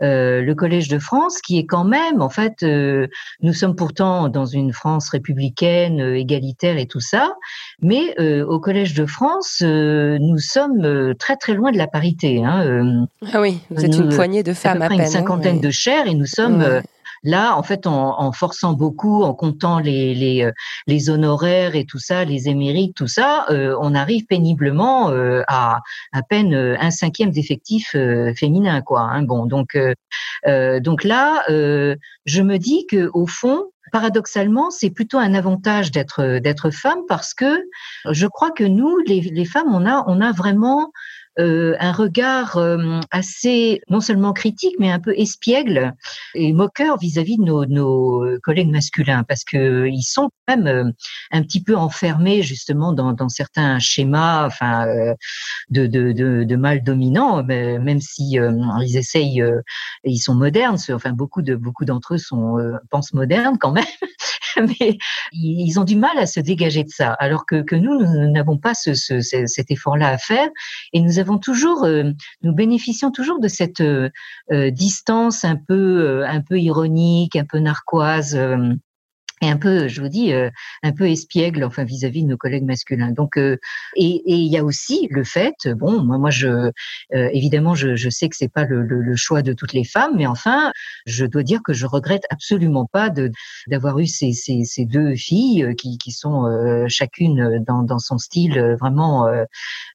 euh, 0.00 0.42
le 0.42 0.54
Collège 0.54 0.88
de 0.88 0.98
France, 0.98 1.40
qui 1.40 1.58
est 1.58 1.66
quand 1.66 1.84
même, 1.84 2.22
en 2.22 2.28
fait, 2.28 2.62
euh, 2.62 3.08
nous 3.42 3.52
sommes 3.52 3.74
pourtant 3.74 4.28
dans 4.28 4.44
une 4.44 4.72
France 4.72 5.08
républicaine, 5.08 6.00
euh, 6.00 6.16
égalitaire 6.16 6.78
et 6.78 6.86
tout 6.86 7.00
ça, 7.00 7.34
mais 7.82 8.14
au 8.44 8.60
Collège 8.60 8.94
de 8.94 9.06
France, 9.06 9.62
nous 9.62 10.38
sommes 10.38 11.14
très 11.18 11.36
très 11.36 11.54
loin 11.54 11.72
de 11.72 11.78
la 11.78 11.86
parité. 11.86 12.44
Hein, 12.44 13.06
ah 13.32 13.40
oui, 13.40 13.60
vous 13.70 13.84
êtes 13.84 13.96
une 13.96 14.08
poignée 14.08 14.42
de 14.42 14.52
femmes 14.52 14.82
à, 14.82 14.88
peine. 14.88 14.98
Une 14.98 15.04
hein, 15.04 15.06
cinquantaine 15.06 15.60
de 15.60 15.70
chairs 15.70 16.06
et 16.06 16.14
nous 16.14 16.26
sommes 16.26 16.82
Là, 17.24 17.56
en 17.56 17.62
fait, 17.62 17.86
en, 17.86 18.32
forçant 18.32 18.72
beaucoup, 18.74 19.22
en 19.22 19.34
comptant 19.34 19.78
euh, 19.80 20.52
les, 20.86 21.10
honoraires 21.10 21.74
et 21.74 21.84
tout 21.84 21.98
ça, 21.98 22.24
les 22.24 22.48
émérites, 22.48 22.94
tout 22.94 23.08
ça, 23.08 23.46
euh, 23.50 23.76
on 23.80 23.94
arrive 23.94 24.26
péniblement 24.26 25.10
euh, 25.10 25.42
à 25.48 25.80
à 26.12 26.22
peine 26.22 26.54
un 26.54 26.90
cinquième 26.90 27.30
d'effectifs 27.30 27.96
féminins, 28.36 28.82
quoi. 28.82 29.02
Hein. 29.02 29.22
Bon, 29.22 29.46
donc 29.46 29.76
donc 30.46 31.04
là, 31.04 31.44
je 31.48 32.42
me 32.42 32.56
dis 32.58 32.86
que 32.86 33.10
au 33.12 33.26
fond, 33.26 33.64
paradoxalement, 33.92 34.70
c'est 34.70 34.90
plutôt 34.90 35.18
un 35.18 35.34
avantage 35.34 35.90
d'être 35.90 36.38
d'être 36.38 36.70
femme 36.70 37.00
parce 37.08 37.34
que 37.34 37.62
je 38.10 38.26
crois 38.26 38.50
que 38.50 38.64
nous, 38.64 38.96
les, 39.06 39.20
les 39.20 39.44
femmes, 39.44 39.72
on 39.72 39.86
a 39.86 40.04
on 40.06 40.20
a 40.20 40.32
vraiment 40.32 40.92
euh, 41.38 41.76
un 41.78 41.92
regard 41.92 42.56
euh, 42.56 43.00
assez 43.10 43.80
non 43.88 44.00
seulement 44.00 44.32
critique 44.32 44.74
mais 44.78 44.90
un 44.90 44.98
peu 44.98 45.14
espiègle 45.16 45.94
et 46.34 46.52
moqueur 46.52 46.98
vis-à-vis 46.98 47.36
de 47.38 47.44
nos, 47.44 47.64
nos, 47.64 48.24
collègues 48.42 48.70
masculins. 48.70 49.22
Parce 49.22 49.44
que 49.44 49.86
ils 49.86 50.02
sont 50.02 50.30
quand 50.46 50.56
même 50.56 50.66
euh, 50.66 50.92
un 51.30 51.42
petit 51.42 51.62
peu 51.62 51.76
enfermés 51.76 52.42
justement 52.42 52.92
dans, 52.92 53.12
dans 53.12 53.28
certains 53.28 53.78
schémas 53.78 54.46
enfin 54.46 54.86
de, 55.70 55.86
de, 55.86 56.12
de, 56.12 56.44
de 56.44 56.56
mal 56.56 56.82
dominant 56.82 57.42
même 57.44 58.00
si 58.00 58.38
ils 58.82 58.96
essayent 58.96 59.44
ils 60.04 60.18
sont 60.18 60.34
modernes 60.34 60.78
enfin 60.90 61.12
beaucoup 61.12 61.42
de 61.42 61.54
beaucoup 61.54 61.84
d'entre 61.84 62.14
eux 62.14 62.18
sont 62.18 62.56
pensent 62.90 63.12
modernes 63.12 63.58
quand 63.58 63.72
même 63.72 63.84
mais 64.80 64.98
ils 65.32 65.78
ont 65.78 65.84
du 65.84 65.96
mal 65.96 66.16
à 66.18 66.26
se 66.26 66.40
dégager 66.40 66.84
de 66.84 66.90
ça 66.90 67.12
alors 67.14 67.46
que, 67.46 67.62
que 67.62 67.76
nous 67.76 67.98
nous 67.98 68.30
n'avons 68.30 68.58
pas 68.58 68.74
ce, 68.74 68.94
ce, 68.94 69.20
cet 69.20 69.70
effort 69.70 69.96
là 69.96 70.08
à 70.08 70.18
faire. 70.18 70.48
Et 70.92 71.00
nous 71.00 71.18
avons 71.18 71.38
toujours, 71.38 71.84
euh, 71.84 72.12
nous 72.42 72.54
bénéficions 72.54 73.10
toujours 73.10 73.40
de 73.40 73.48
cette 73.48 73.80
euh, 73.80 74.10
euh, 74.52 74.70
distance 74.70 75.44
un 75.44 75.56
peu, 75.56 76.24
un 76.26 76.40
peu 76.40 76.58
ironique, 76.58 77.36
un 77.36 77.44
peu 77.44 77.58
narquoise 77.58 78.38
et 79.40 79.48
un 79.48 79.56
peu, 79.56 79.88
je 79.88 80.00
vous 80.00 80.08
dis, 80.08 80.32
euh, 80.32 80.50
un 80.82 80.92
peu 80.92 81.08
espiègle, 81.08 81.64
enfin 81.64 81.84
vis-à-vis 81.84 82.22
de 82.24 82.28
nos 82.28 82.36
collègues 82.36 82.64
masculins. 82.64 83.12
Donc, 83.12 83.36
euh, 83.36 83.56
et 83.96 84.22
il 84.26 84.50
y 84.50 84.58
a 84.58 84.64
aussi 84.64 85.08
le 85.10 85.24
fait, 85.24 85.68
bon, 85.68 86.02
moi, 86.02 86.18
moi, 86.18 86.30
je, 86.30 86.48
euh, 86.48 86.70
évidemment, 87.12 87.74
je, 87.74 87.94
je, 87.94 88.10
sais 88.10 88.28
que 88.28 88.36
c'est 88.36 88.52
pas 88.52 88.64
le, 88.64 88.82
le, 88.82 89.00
le, 89.00 89.16
choix 89.16 89.42
de 89.42 89.52
toutes 89.52 89.72
les 89.72 89.84
femmes, 89.84 90.12
mais 90.16 90.26
enfin, 90.26 90.72
je 91.06 91.24
dois 91.24 91.42
dire 91.42 91.60
que 91.64 91.72
je 91.72 91.86
regrette 91.86 92.24
absolument 92.30 92.86
pas 92.86 93.10
d'avoir 93.66 93.98
eu 93.98 94.06
ces, 94.06 94.32
ces, 94.32 94.64
ces, 94.64 94.84
deux 94.84 95.14
filles 95.14 95.74
qui, 95.76 95.98
qui 95.98 96.10
sont 96.12 96.44
chacune 96.88 97.62
dans, 97.66 97.82
dans 97.82 97.98
son 97.98 98.18
style 98.18 98.76
vraiment 98.80 99.26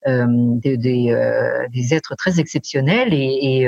des, 0.05 0.77
des, 0.77 1.67
des, 1.71 1.93
êtres 1.93 2.15
très 2.15 2.39
exceptionnels 2.39 3.13
et, 3.13 3.63
et 3.63 3.67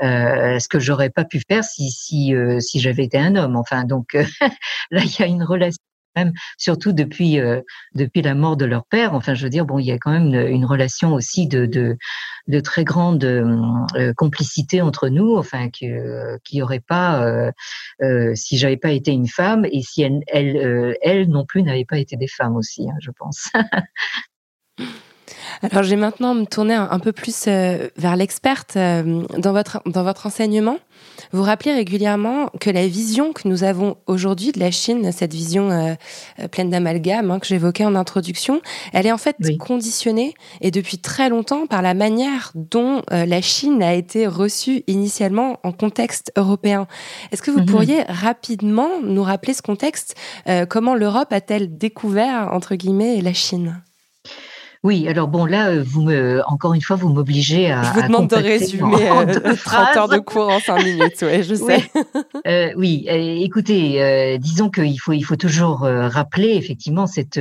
ce 0.00 0.68
que 0.68 0.78
j'aurais 0.78 1.10
pas 1.10 1.24
pu 1.24 1.40
faire 1.48 1.64
si 1.64 1.90
si 1.90 2.34
si 2.60 2.80
j'avais 2.80 3.04
été 3.04 3.18
un 3.18 3.36
homme. 3.36 3.56
Enfin, 3.56 3.84
donc 3.84 4.16
là, 4.90 5.02
il 5.04 5.18
y 5.18 5.22
a 5.22 5.26
une 5.26 5.42
relation 5.42 5.82
même, 6.16 6.32
surtout 6.58 6.92
depuis 6.92 7.38
euh, 7.38 7.60
depuis 7.94 8.22
la 8.22 8.34
mort 8.34 8.56
de 8.56 8.64
leur 8.64 8.86
père. 8.86 9.14
Enfin, 9.14 9.34
je 9.34 9.44
veux 9.44 9.50
dire, 9.50 9.66
bon, 9.66 9.78
il 9.78 9.86
y 9.86 9.92
a 9.92 9.98
quand 9.98 10.10
même 10.10 10.34
une, 10.34 10.64
relation 10.64 11.12
aussi 11.14 11.46
de 11.46 11.66
de, 11.66 11.96
de 12.48 12.60
très 12.60 12.84
grande 12.84 13.22
euh, 13.24 14.12
complicité 14.16 14.80
entre 14.82 15.08
nous. 15.08 15.36
Enfin, 15.36 15.68
que 15.70 16.38
qui 16.44 16.62
aurait 16.62 16.80
pas 16.80 17.22
euh, 18.02 18.34
si 18.34 18.56
j'avais 18.58 18.76
pas 18.76 18.90
été 18.90 19.12
une 19.12 19.28
femme 19.28 19.64
et 19.70 19.82
si 19.82 20.02
elle 20.02 20.20
elle, 20.26 20.96
elle 21.02 21.28
non 21.28 21.44
plus 21.44 21.62
n'avait 21.62 21.84
pas 21.84 21.98
été 21.98 22.16
des 22.16 22.28
femmes 22.28 22.56
aussi, 22.56 22.88
hein, 22.88 22.96
je 23.00 23.10
pense. 23.10 23.50
Alors, 25.62 25.82
je 25.82 25.90
vais 25.90 25.96
maintenant 25.96 26.34
me 26.34 26.44
tourner 26.44 26.74
un, 26.74 26.98
peu 26.98 27.12
plus 27.12 27.44
euh, 27.48 27.88
vers 27.96 28.16
l'experte 28.16 28.76
euh, 28.76 29.24
dans 29.38 29.52
votre 29.52 29.80
dans 29.86 30.02
votre 30.02 30.26
enseignement. 30.26 30.78
Vous 31.32 31.42
rappelez 31.42 31.72
régulièrement 31.72 32.50
que 32.60 32.70
la 32.70 32.86
vision 32.86 33.32
que 33.32 33.48
nous 33.48 33.64
avons 33.64 33.96
aujourd'hui 34.06 34.52
de 34.52 34.60
la 34.60 34.70
Chine, 34.70 35.10
cette 35.12 35.34
vision 35.34 35.70
euh, 35.70 35.94
pleine 36.48 36.70
d'amalgame 36.70 37.30
hein, 37.30 37.38
que 37.38 37.46
j'évoquais 37.46 37.84
en 37.84 37.94
introduction, 37.94 38.60
elle 38.92 39.06
est 39.06 39.12
en 39.12 39.18
fait 39.18 39.36
conditionnée 39.58 40.34
et 40.60 40.70
depuis 40.70 40.98
très 40.98 41.28
longtemps 41.28 41.66
par 41.66 41.82
la 41.82 41.94
manière 41.94 42.52
dont 42.54 43.02
la 43.10 43.40
Chine 43.40 43.82
a 43.82 43.94
été 43.94 44.26
reçue 44.26 44.84
initialement 44.86 45.58
en 45.62 45.72
contexte 45.72 46.32
européen. 46.36 46.86
Est-ce 47.32 47.42
que 47.42 47.50
vous 47.50 47.60
mhm. 47.60 47.66
pourriez 47.66 48.02
rapidement 48.08 49.00
nous 49.02 49.22
rappeler 49.22 49.54
ce 49.54 49.62
contexte 49.62 50.14
Comment 50.68 50.94
l'Europe 50.94 51.32
a-t-elle 51.32 51.76
découvert 51.76 52.50
entre 52.52 52.74
guillemets 52.74 53.20
la 53.20 53.32
Chine? 53.32 53.82
Oui, 54.86 55.08
alors 55.08 55.26
bon, 55.26 55.46
là, 55.46 55.70
euh, 55.70 55.82
vous 55.84 56.02
me, 56.02 56.42
encore 56.46 56.72
une 56.72 56.80
fois, 56.80 56.94
vous 56.94 57.08
m'obligez 57.08 57.72
à. 57.72 57.82
Je 57.82 58.00
vous 58.00 58.06
demande 58.06 58.30
de 58.30 58.36
résumer 58.36 59.08
30 59.08 59.36
euh, 59.36 59.54
heures 59.98 60.08
de 60.08 60.18
cours 60.18 60.48
en 60.48 60.60
5 60.60 60.84
minutes, 60.84 61.20
ouais, 61.22 61.42
je 61.42 61.56
sais. 61.56 61.90
Euh, 62.46 62.70
oui, 62.76 63.06
écoutez, 63.08 64.38
disons 64.38 64.70
qu'il 64.70 65.00
faut, 65.00 65.12
il 65.12 65.22
faut 65.22 65.36
toujours 65.36 65.80
rappeler 65.80 66.54
effectivement 66.54 67.06
cette 67.06 67.40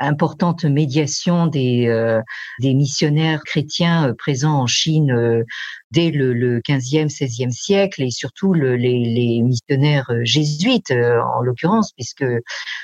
importante 0.00 0.64
médiation 0.64 1.46
des, 1.46 2.20
des 2.60 2.74
missionnaires 2.74 3.42
chrétiens 3.44 4.12
présents 4.18 4.62
en 4.62 4.66
Chine 4.66 5.44
dès 5.92 6.10
le, 6.10 6.32
le 6.32 6.60
15e, 6.60 7.08
16e 7.08 7.50
siècle 7.50 8.02
et 8.02 8.10
surtout 8.10 8.52
le, 8.52 8.76
les, 8.76 9.40
missionnaires 9.42 10.10
euh, 10.10 10.24
jésuites 10.24 10.90
euh, 10.90 11.20
en 11.36 11.42
l'occurrence, 11.42 11.92
puisque 11.92 12.24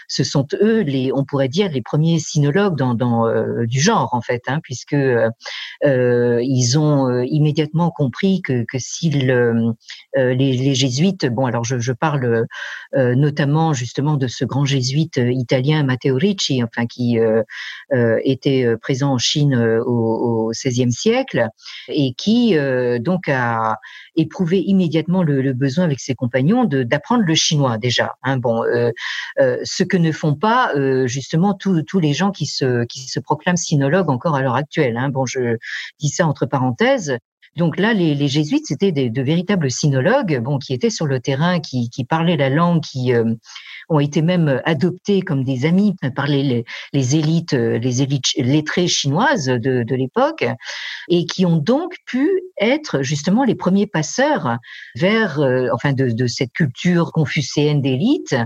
ce 0.09 0.25
sont 0.25 0.47
eux, 0.61 0.85
on 1.15 1.25
pourrait 1.25 1.49
dire, 1.49 1.71
les 1.71 1.83
premiers 1.83 2.19
sinologues 2.19 2.77
dans, 2.77 3.27
euh, 3.27 3.67
du 3.67 3.81
genre 3.81 4.11
en 4.13 4.21
fait, 4.21 4.43
hein, 4.47 4.61
puisque 4.63 4.97
ils 5.85 6.79
ont 6.79 7.23
immédiatement 7.23 7.91
compris 7.91 8.43
que, 8.43 8.65
que 8.65 8.79
si 8.79 9.11
les, 9.11 10.75
jésuites, 10.75 11.27
bon 11.27 11.47
alors 11.47 11.65
je, 11.65 11.79
je 11.79 11.93
parle 11.93 12.47
notamment 12.95 13.73
justement 13.73 14.17
de 14.17 14.27
ce 14.27 14.45
grand 14.45 14.65
jésuite 14.65 15.19
italien 15.19 15.83
Matteo 15.83 16.17
Ricci, 16.17 16.63
enfin 16.63 16.87
qui 16.87 17.19
était 18.25 18.77
présent 18.81 19.13
en 19.13 19.19
Chine 19.19 19.55
au, 19.55 20.49
au 20.49 20.51
XVIe 20.51 20.93
siècle 20.93 21.49
et 21.89 22.15
qui 22.15 22.57
donc 22.99 23.29
a 23.29 23.79
éprouvé 24.17 24.61
immédiatement 24.61 25.23
le, 25.23 25.53
besoin 25.53 25.85
avec 25.85 26.01
ses 26.01 26.15
compagnons 26.15 26.65
d'apprendre 26.65 27.25
le 27.25 27.35
chinois 27.35 27.79
déjà. 27.79 28.17
Hein, 28.23 28.37
bon, 28.37 28.65
euh, 28.65 28.91
euh, 29.41 29.59
ce 29.65 29.83
que 29.83 29.97
ne 29.97 30.13
font 30.13 30.35
pas 30.35 30.73
euh, 30.75 31.07
justement 31.07 31.55
tous 31.55 32.01
les 32.01 32.13
gens 32.13 32.31
qui 32.31 32.47
se 32.47 32.85
qui 32.85 33.01
se 33.09 33.21
proclament 33.21 33.57
sinologues 33.57 34.11
encore 34.11 34.35
à 34.35 34.43
l'heure 34.43 34.57
actuelle. 34.57 34.97
Hein. 34.97 35.09
Bon, 35.09 35.27
je 35.27 35.57
dis 36.01 36.09
ça 36.09 36.27
entre 36.27 36.47
parenthèses. 36.47 37.17
Donc 37.57 37.79
là, 37.79 37.93
les, 37.93 38.15
les 38.15 38.29
jésuites, 38.29 38.67
c'était 38.67 38.93
de 38.93 39.23
véritables 39.23 39.71
sinologues, 39.71 40.41
bon, 40.41 40.59
qui 40.59 40.73
étaient 40.73 40.91
sur 40.91 41.07
le 41.07 41.21
terrain, 41.21 41.61
qui, 41.61 41.91
qui 41.91 42.05
parlaient 42.05 42.37
la 42.37 42.49
langue, 42.49 42.83
qui 42.83 43.13
ont 43.89 44.01
été 44.01 44.23
même 44.23 44.61
adoptés 44.65 45.23
comme 45.23 45.45
des 45.45 45.67
amis 45.67 45.95
par 46.17 46.27
les, 46.27 46.65
les, 46.93 47.17
élites, 47.17 47.53
les 47.53 48.03
élites 48.03 48.33
lettrées 48.39 48.89
chinoises 48.89 49.47
de, 49.47 49.83
de 49.83 49.95
l'époque, 49.95 50.45
et 51.09 51.27
qui 51.27 51.45
ont 51.45 51.57
donc 51.57 51.97
pu 52.07 52.29
être 52.61 53.03
justement 53.03 53.45
les 53.45 53.55
premiers 53.55 53.87
passeurs 53.87 54.59
vers, 54.95 55.41
euh, 55.41 55.69
enfin, 55.73 55.93
de, 55.93 56.11
de, 56.11 56.27
cette 56.27 56.53
culture 56.53 57.13
confucéenne 57.13 57.83
d'élite 57.83 58.37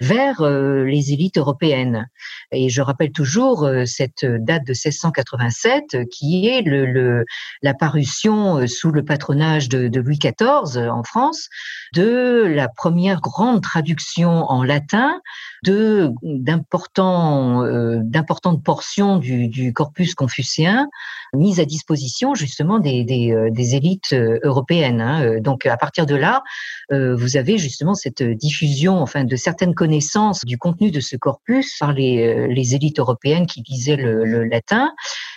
vers 0.00 0.42
euh, 0.42 0.84
les 0.84 1.12
élites 1.12 1.38
européennes. 1.38 2.06
Et 2.52 2.68
je 2.68 2.82
rappelle 2.82 3.12
toujours 3.12 3.64
euh, 3.64 3.84
cette 3.86 4.24
date 4.24 4.64
de 4.64 4.72
1687 4.72 6.08
qui 6.10 6.46
est 6.46 6.62
le, 6.62 6.86
le 6.86 7.24
la 7.62 7.74
parution 7.74 8.51
sous 8.66 8.90
le 8.90 9.04
patronage 9.04 9.68
de, 9.68 10.00
Louis 10.00 10.18
XIV 10.18 10.88
en 10.88 11.02
France 11.02 11.48
de 11.94 12.44
la 12.46 12.68
première 12.68 13.20
grande 13.20 13.62
traduction 13.62 14.30
en 14.50 14.62
latin 14.62 15.20
de 15.64 16.12
euh, 16.24 18.00
d'importantes 18.02 18.62
portions 18.64 19.18
du, 19.18 19.72
corpus 19.72 20.14
confucéen 20.14 20.88
mises 21.34 21.60
à 21.60 21.64
disposition 21.64 22.34
justement 22.34 22.78
des, 22.78 23.32
euh, 23.32 23.50
élites 23.54 24.12
euh, 24.12 24.38
européennes. 24.42 25.00
Hein. 25.00 25.40
Donc 25.40 25.66
à 25.66 25.76
partir 25.76 26.06
de 26.06 26.14
là, 26.14 26.42
vous 26.90 27.36
avez 27.38 27.56
justement 27.56 27.94
cette 27.94 28.22
diffusion 28.22 29.00
enfin 29.00 29.24
de 29.24 29.36
certaines 29.36 29.74
connaissances 29.74 30.44
du 30.44 30.58
contenu 30.58 30.90
de 30.90 31.00
ce 31.00 31.16
corpus 31.16 31.78
par 31.78 31.92
les, 31.92 32.74
élites 32.74 32.98
européennes 32.98 33.46
qui 33.46 33.62
lisaient 33.66 33.96
le 33.96 34.44
latin. 34.44 34.92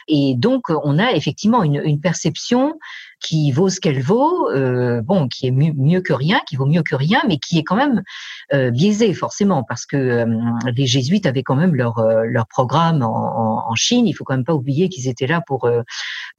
Et 0.08 0.36
donc 0.36 0.70
on 0.70 1.00
a 1.00 1.14
effectivement 1.14 1.64
une, 1.64 2.00
perception 2.00 2.78
qui 3.22 3.52
vaut 3.52 3.70
ce 3.70 3.80
qu'elle 3.80 4.02
vaut, 4.02 4.50
euh, 4.52 5.02
bon, 5.02 5.28
qui 5.28 5.48
est 5.48 5.52
mieux, 5.52 6.02
que 6.02 6.14
rien, 6.14 6.40
qui 6.48 6.56
vaut 6.56 6.66
mieux 6.66 6.84
que 6.84 6.96
rien, 6.96 7.22
mais 7.28 7.38
qui 7.38 7.58
est 7.58 7.64
quand 7.64 7.76
même 7.76 8.04
euh, 8.54 8.72
biaisée 8.72 9.14
forcément 9.14 9.64
parce 9.64 9.86
que 9.86 9.98
euh, 9.98 10.26
les 10.76 10.86
jésuites 10.86 11.26
avaient 11.26 11.44
quand 11.44 11.56
même 11.56 11.76
leur 11.76 12.00
euh, 12.00 12.24
leur 12.26 12.48
programme 12.48 13.02
en, 13.02 13.70
en, 13.70 13.76
Chine. 13.76 14.08
Il 14.08 14.14
faut 14.14 14.24
quand 14.24 14.36
même 14.36 14.46
pas 14.46 14.54
oublier 14.54 14.90
qu'ils 14.90 15.08
étaient 15.08 15.28
là 15.28 15.42
pour 15.46 15.66
euh, 15.66 15.82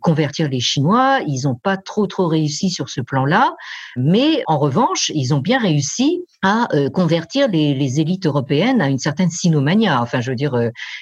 convertir 0.01 0.49
les 0.49 0.61
Chinois. 0.61 1.21
Ils 1.27 1.43
n'ont 1.45 1.55
pas 1.55 1.77
trop 1.77 2.07
trop 2.07 2.27
réussi 2.27 2.71
sur 2.71 2.89
ce 2.89 3.01
plan-là, 3.01 3.55
mais 3.97 4.43
en 4.47 4.59
revanche, 4.59 5.11
ils 5.15 5.35
ont 5.35 5.41
bien 5.41 5.59
réussi 5.59 6.25
à 6.43 6.69
convertir 6.93 7.49
les, 7.49 7.75
les, 7.75 8.01
élites 8.01 8.27
européennes 8.27 8.81
à 8.81 8.89
une 8.89 8.99
certaine 8.99 9.31
sinomania. 9.31 10.01
Enfin, 10.01 10.21
je 10.21 10.31
veux 10.31 10.37
dire, 10.37 10.57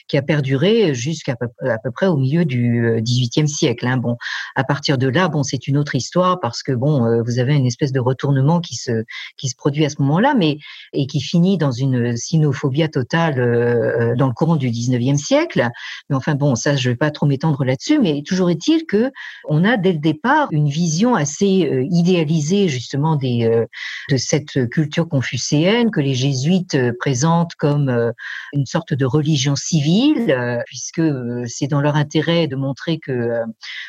qui 0.09 0.17
a 0.17 0.23
perduré 0.23 0.95
jusqu'à 0.95 1.33
à 1.33 1.79
peu 1.79 1.91
près 1.91 2.07
au 2.07 2.17
milieu 2.17 2.45
du 2.45 3.01
XVIIIe 3.03 3.49
siècle. 3.49 3.87
Hein. 3.87 3.99
Bon, 3.99 4.17
à 4.55 4.65
partir 4.65 4.97
de 4.97 5.09
là, 5.09 5.29
bon, 5.29 5.43
c'est 5.43 5.67
une 5.67 5.74
autre 5.77 5.95
histoire 5.95 6.41
parce 6.41 6.63
que 6.63 6.73
bon, 6.73 7.23
vous 7.23 7.39
avez 7.39 7.55
une 7.55 7.67
espèce 7.67 7.93
de 7.93 8.01
retournement 8.01 8.61
qui 8.61 8.77
se 8.77 9.05
qui 9.37 9.49
se 9.49 9.57
produit 9.57 9.85
à 9.85 9.89
ce 9.89 10.01
moment-là, 10.03 10.35
mais 10.35 10.59
et 10.93 11.07
qui 11.07 11.21
finit 11.21 11.59
dans 11.59 11.73
une 11.73 12.17
sinophobie 12.17 12.89
totale 12.91 13.39
euh, 13.39 14.15
dans 14.17 14.27
le 14.27 14.33
courant 14.33 14.57
du 14.57 14.71
19e 14.71 15.17
siècle. 15.17 15.69
Mais 16.09 16.17
enfin 16.17 16.35
bon, 16.35 16.55
ça 16.55 16.77
je 16.77 16.91
vais 16.91 16.97
pas 16.97 17.11
trop 17.11 17.27
m'étendre 17.27 17.65
là-dessus, 17.65 17.99
mais 17.99 18.23
toujours 18.23 18.51
est-il 18.51 18.87
que 18.87 19.11
on 19.49 19.65
a 19.65 19.77
dès 19.77 19.93
le 19.93 19.99
départ 19.99 20.49
une 20.51 20.69
vision 20.69 21.15
assez 21.15 21.67
euh, 21.67 21.87
idéalisée 21.91 22.69
justement 22.69 23.17
des 23.17 23.45
euh, 23.45 23.65
de 24.11 24.17
cette 24.17 24.69
culture 24.71 25.09
confucéenne 25.09 25.91
que 25.91 26.01
les 26.01 26.15
jésuites 26.15 26.77
présentent 26.99 27.55
comme 27.57 28.13
une 28.53 28.67
sorte 28.67 28.95
de 28.95 29.05
religion 29.05 29.57
civile, 29.57 30.63
puisque 30.67 31.03
c'est 31.47 31.67
dans 31.67 31.81
leur 31.81 31.97
intérêt 31.97 32.47
de 32.47 32.57
montrer 32.57 32.99
que 32.99 33.31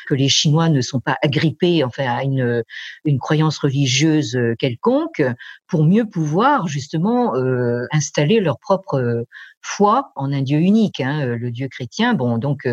que 0.06 0.14
les 0.14 0.28
Chinois 0.28 0.68
ne 0.68 0.80
sont 0.80 1.00
pas 1.00 1.16
agrippés 1.22 1.65
enfin 1.84 2.04
à 2.06 2.22
une 2.24 3.18
croyance 3.18 3.58
religieuse 3.58 4.38
quelconque 4.58 5.22
pour 5.68 5.84
mieux 5.84 6.08
pouvoir 6.08 6.68
justement 6.68 7.34
euh, 7.34 7.86
installer 7.90 8.40
leur 8.40 8.58
propre 8.58 8.94
euh, 8.94 9.24
foi 9.62 10.12
en 10.14 10.32
un 10.32 10.42
Dieu 10.42 10.58
unique, 10.58 11.00
hein, 11.00 11.26
euh, 11.26 11.36
le 11.36 11.50
Dieu 11.50 11.68
chrétien. 11.68 12.14
Bon, 12.14 12.38
donc 12.38 12.68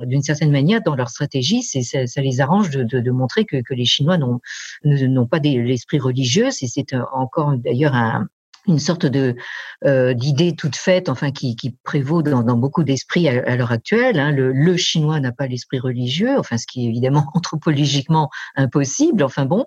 d'une 0.00 0.22
certaine 0.22 0.52
manière, 0.52 0.80
dans 0.82 0.94
leur 0.94 1.08
stratégie, 1.08 1.62
ça, 1.62 2.20
les 2.20 2.40
arrange 2.40 2.70
de, 2.70 3.10
montrer 3.10 3.44
que, 3.44 3.60
que, 3.62 3.74
les 3.74 3.84
Chinois 3.84 4.18
n'ont 4.18 4.40
n'ont 4.84 5.26
pas 5.26 5.38
l'esprit 5.38 5.98
religieux. 5.98 6.48
Et 6.48 6.66
c'est 6.68 6.94
encore 7.12 7.56
d'ailleurs 7.56 7.94
un, 7.94 8.28
une 8.66 8.78
sorte 8.78 9.06
de 9.06 9.36
euh, 9.84 10.14
d'idée 10.14 10.54
toute 10.56 10.76
faite, 10.76 11.08
enfin 11.08 11.30
qui, 11.30 11.56
qui 11.56 11.70
prévaut 11.84 12.22
dans, 12.22 12.42
dans 12.42 12.56
beaucoup 12.56 12.84
d'esprits 12.84 13.28
à, 13.28 13.56
l'heure 13.56 13.72
actuelle. 13.72 14.18
Hein. 14.18 14.32
Le, 14.32 14.52
le, 14.52 14.76
chinois 14.76 15.20
n'a 15.20 15.32
pas 15.32 15.46
l'esprit 15.46 15.78
religieux, 15.78 16.38
enfin 16.38 16.58
ce 16.58 16.66
qui 16.66 16.84
est 16.84 16.88
évidemment 16.88 17.26
anthropologiquement 17.34 18.30
impossible. 18.56 19.22
Enfin 19.22 19.44
bon, 19.44 19.66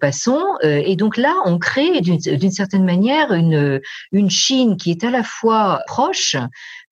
passons. 0.00 0.44
Euh, 0.64 0.82
et 0.84 0.96
donc 0.96 1.16
là, 1.16 1.34
on 1.44 1.58
crée 1.58 2.00
d'une 2.00 2.50
certaine 2.50 2.84
manière 2.84 3.32
une 3.32 3.80
une 4.12 4.30
Chine 4.30 4.76
qui 4.76 4.90
est 4.90 5.04
à 5.04 5.10
la 5.10 5.22
fois 5.22 5.80
proche, 5.86 6.36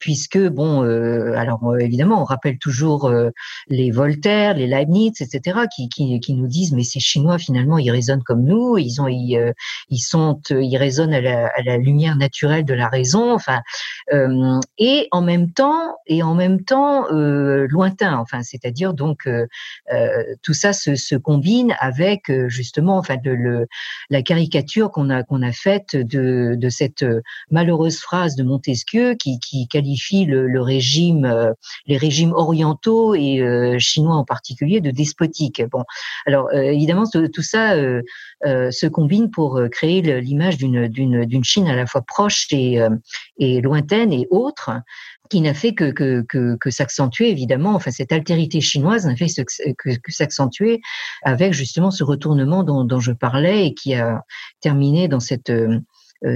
puisque 0.05 0.39
bon, 0.39 0.85
euh, 0.85 1.35
alors 1.35 1.65
euh, 1.65 1.79
évidemment, 1.79 2.21
on 2.21 2.25
rappelle 2.25 2.59
toujours 2.59 3.07
euh, 3.07 3.31
les 3.69 3.91
Voltaire, 3.91 4.55
les 4.55 4.67
Leibniz, 4.67 5.21
etc., 5.21 5.61
qui, 5.75 5.89
qui, 5.89 6.21
qui, 6.21 6.35
nous 6.35 6.47
disent 6.47 6.73
mais 6.73 6.83
ces 6.83 7.01
Chinois 7.01 7.39
finalement 7.39 7.79
ils 7.79 7.91
raisonnent 7.91 8.23
comme 8.23 8.45
nous, 8.45 8.77
ils 8.77 9.01
ont 9.01 9.09
ils, 9.09 9.55
ils 9.89 9.99
sont 9.99 10.41
ils 10.51 10.77
raisonnent 10.77 11.15
à 11.15 11.21
la, 11.21 11.44
à 11.55 11.63
la, 11.63 11.77
lumière 11.77 12.17
naturelle 12.17 12.65
de 12.65 12.75
la 12.75 12.89
raison, 12.89 13.33
enfin 13.33 13.61
et 14.79 15.09
en 15.11 15.23
même 15.23 15.53
temps 15.53 15.97
et 16.07 16.23
en 16.23 16.35
même 16.35 16.65
temps 16.65 17.07
lointain, 17.11 18.17
enfin 18.17 18.43
c'est-à-dire 18.43 18.95
donc 18.95 19.29
tout 20.43 20.55
ça 20.55 20.73
se, 20.73 20.95
se 20.95 21.15
combine 21.17 21.75
avec 21.81 22.31
justement 22.49 22.99
enfin 22.99 23.17
de 23.17 23.31
le 23.31 23.67
la 24.11 24.23
caricature 24.23 24.91
qu'on 24.91 25.11
a 25.11 25.23
qu'on 25.23 25.43
a 25.43 25.53
faite 25.53 25.97
de 25.97 26.55
de 26.57 26.69
cette 26.69 27.05
malheureuse 27.51 27.99
phrase 27.99 28.37
de 28.37 28.45
Montesquieu 28.45 29.15
qui 29.15 29.39
qui 29.41 29.69
qualifie 29.69 30.25
le, 30.25 30.47
le 30.47 30.61
régime, 30.61 31.25
euh, 31.25 31.53
les 31.87 31.97
régimes 31.97 32.33
orientaux 32.33 33.15
et 33.15 33.41
euh, 33.41 33.79
chinois 33.79 34.17
en 34.17 34.25
particulier 34.25 34.81
de 34.81 34.91
despotiques. 34.91 35.63
Bon, 35.71 35.85
alors 36.27 36.49
euh, 36.55 36.63
évidemment 36.63 37.05
tout, 37.07 37.43
ça 37.43 37.75
se 38.45 38.87
combine 38.87 39.31
pour 39.31 39.61
créer 39.71 40.03
l'image 40.21 40.59
d'une 40.59 41.34
d'une 41.35 41.45
Chine 41.45 41.67
à 41.67 41.75
la 41.75 41.87
fois 41.87 42.03
proche 42.03 42.47
et 42.53 42.79
et 43.39 43.61
lointaine 43.61 44.13
et 44.13 44.27
autre 44.31 44.71
qui 45.31 45.41
n'a 45.41 45.55
fait 45.55 45.75
que, 45.75 45.91
que, 45.91 46.23
que, 46.29 46.57
que 46.57 46.71
s'accentuer 46.71 47.31
évidemment, 47.31 47.75
enfin 47.75 47.91
cette 47.91 48.13
altérité 48.13 48.61
chinoise 48.61 49.07
n'a 49.07 49.17
fait 49.17 49.27
que, 49.27 49.97
que 49.97 50.13
s'accentuer 50.13 50.81
avec 51.23 51.53
justement 51.53 51.91
ce 51.91 52.05
retournement 52.05 52.63
dont, 52.63 52.85
dont, 52.85 53.01
je 53.01 53.13
parlais 53.13 53.67
et 53.67 53.75
qui 53.75 53.95
a 53.95 54.23
terminé 54.61 55.09
dans 55.09 55.21
cette 55.21 55.51
euh, 55.51 55.81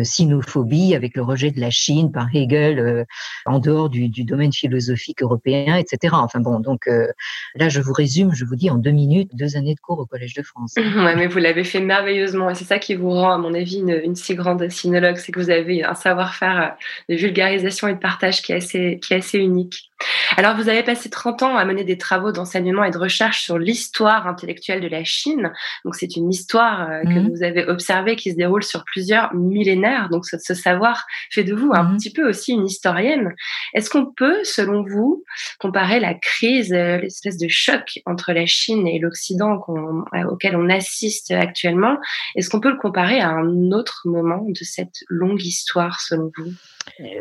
sinophobie, 0.05 0.95
avec 0.95 1.17
le 1.17 1.23
rejet 1.23 1.51
de 1.51 1.61
la 1.61 1.71
Chine 1.71 2.13
par 2.13 2.29
Hegel 2.35 2.79
euh, 2.79 3.05
en 3.47 3.59
dehors 3.59 3.89
du, 3.89 4.09
du, 4.09 4.25
domaine 4.25 4.53
philosophique 4.53 5.23
européen, 5.23 5.77
etc. 5.77 6.15
Enfin 6.19 6.41
bon, 6.41 6.61
donc 6.61 6.87
euh, 6.89 7.07
là, 7.55 7.69
je 7.69 7.81
vous 7.81 7.93
résume, 7.93 8.35
je 8.35 8.45
vous 8.45 8.57
dis 8.57 8.71
en 8.71 8.77
deux 8.77 8.91
minutes, 8.91 9.31
deux 9.35 9.57
années 9.57 9.75
de 9.75 9.81
cours 9.81 9.99
au 9.99 10.07
Collège 10.07 10.35
de 10.35 10.43
France. 10.43 10.75
Ouais, 10.99 11.15
mais 11.15 11.29
vous 11.29 11.39
l'avez 11.39 11.65
fait 11.65 11.81
merveilleusement 11.81 12.51
et 12.51 12.55
c'est 12.55 12.65
ça 12.65 12.79
qui 12.79 12.95
vous 12.95 13.11
rend, 13.11 13.33
à 13.33 13.39
mon 13.39 13.55
avis, 13.55 13.79
une, 13.79 14.01
une 14.05 14.17
si 14.17 14.35
grande 14.35 14.69
sinologue, 14.69 15.17
c'est 15.17 15.33
que 15.33 15.39
vous 15.39 15.51
avez 15.51 15.85
un 15.85 15.95
savoir-faire 15.95 16.77
de 17.09 17.15
vulgarisation 17.15 17.89
et 17.89 17.95
de 17.95 17.99
partage 17.99 18.43
qui 18.43 18.53
est 18.53 18.57
assez, 18.57 18.99
qui 19.01 19.15
est 19.15 19.19
assez 19.19 19.39
unique. 19.39 19.91
Alors, 20.37 20.57
vous 20.57 20.69
avez 20.69 20.83
passé 20.83 21.09
30 21.09 21.43
ans 21.45 21.57
à 21.57 21.65
mener 21.65 21.85
des 21.85 21.97
travaux 21.97 22.33
d'enseignement 22.33 22.85
et 22.85 22.91
de 22.91 22.99
recherche 22.99 23.43
sur 23.43 23.59
l'histoire 23.59 24.27
intellectuelle 24.27 24.81
de 24.81 24.89
la 24.89 25.05
Chine. 25.05 25.53
Donc, 25.85 25.95
c'est 25.95 26.17
une 26.17 26.31
histoire 26.31 26.89
que 27.03 27.19
mmh. 27.19 27.31
vous 27.31 27.43
avez 27.43 27.65
observée 27.65 28.17
qui 28.17 28.33
se 28.33 28.37
déroule 28.37 28.65
sur 28.65 28.85
plusieurs 28.85 29.35
millénaires 29.35 29.78
donc 30.11 30.27
ce, 30.27 30.55
savoir 30.55 31.05
fait 31.31 31.45
de 31.45 31.55
vous 31.55 31.71
un 31.73 31.85
mhm. 31.85 31.97
petit 31.97 32.13
peu 32.13 32.29
aussi 32.29 32.53
une 32.53 32.67
historienne. 32.67 33.35
Est-ce 33.75 33.91
qu'on 33.91 34.07
peut, 34.07 34.43
selon 34.45 34.85
vous, 34.85 35.25
comparer 35.59 36.01
la 36.01 36.15
crise, 36.15 36.73
euh, 36.73 36.99
l'espèce 36.99 37.39
de 37.39 37.49
choc 37.49 38.01
entre 38.07 38.33
la 38.33 38.47
Chine 38.47 38.87
et 38.87 38.99
l'Occident 38.99 39.61
euh, 39.69 40.25
auquel 40.31 40.57
on 40.57 40.69
assiste 40.69 41.31
actuellement, 41.31 41.97
est-ce 42.37 42.51
qu'on 42.51 42.61
peut 42.61 42.71
le 42.71 42.79
comparer 42.79 43.21
à 43.21 43.31
un 43.31 43.73
autre 43.73 44.03
moment 44.05 44.45
de 44.47 44.65
cette 44.65 45.05
longue 45.09 45.43
histoire, 45.43 46.01
selon 46.01 46.31
vous? 46.37 46.53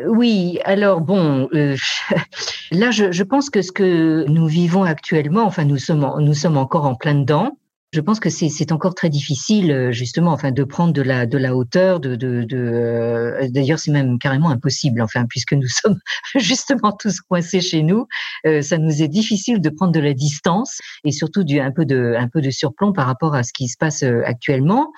Oui, 0.06 0.58
alors 0.64 1.00
bon, 1.00 1.48
euh, 1.52 1.76
là 2.72 2.90
je, 2.90 3.12
je, 3.12 3.22
pense 3.22 3.50
que 3.50 3.62
ce 3.62 3.70
que 3.70 4.24
nous 4.28 4.46
vivons 4.46 4.82
actuellement, 4.84 5.42
enfin 5.42 5.64
nous 5.64 5.78
sommes, 5.78 6.10
nous 6.20 6.34
sommes 6.34 6.56
encore 6.56 6.86
en 6.86 6.94
plein 6.94 7.14
dedans. 7.14 7.58
Je 7.92 8.02
pense 8.02 8.20
que 8.20 8.28
c'est 8.28 8.70
encore 8.70 8.94
très 8.94 9.08
difficile, 9.08 9.72
euh, 9.72 9.92
justement, 9.92 10.32
enfin, 10.32 10.52
de 10.52 10.62
prendre 10.62 10.92
de 10.92 11.00
la 11.00 11.24
de 11.24 11.38
la 11.38 11.56
hauteur. 11.56 12.00
De, 12.00 12.16
de, 12.16 12.42
de 12.42 12.58
euh, 12.58 13.48
d'ailleurs, 13.48 13.78
c'est 13.78 13.90
même 13.90 14.18
carrément 14.18 14.50
impossible, 14.50 15.00
enfin, 15.00 15.24
puisque 15.26 15.54
nous 15.54 15.68
sommes 15.68 15.98
justement 16.34 16.92
tous 16.92 17.22
coincés 17.22 17.62
chez 17.62 17.82
nous. 17.82 18.06
Euh, 18.46 18.60
ça 18.60 18.76
nous 18.76 19.02
est 19.02 19.08
difficile 19.08 19.62
de 19.62 19.70
prendre 19.70 19.92
de 19.92 20.00
la 20.00 20.12
distance 20.12 20.78
et 21.04 21.12
surtout 21.12 21.44
du 21.44 21.60
un 21.60 21.70
peu 21.70 21.86
de 21.86 22.14
un 22.18 22.28
peu 22.28 22.42
de 22.42 22.50
surplomb 22.50 22.92
par 22.92 23.06
rapport 23.06 23.34
à 23.34 23.42
ce 23.42 23.54
qui 23.54 23.68
se 23.68 23.78
passe 23.78 24.02
actuellement. 24.02 24.92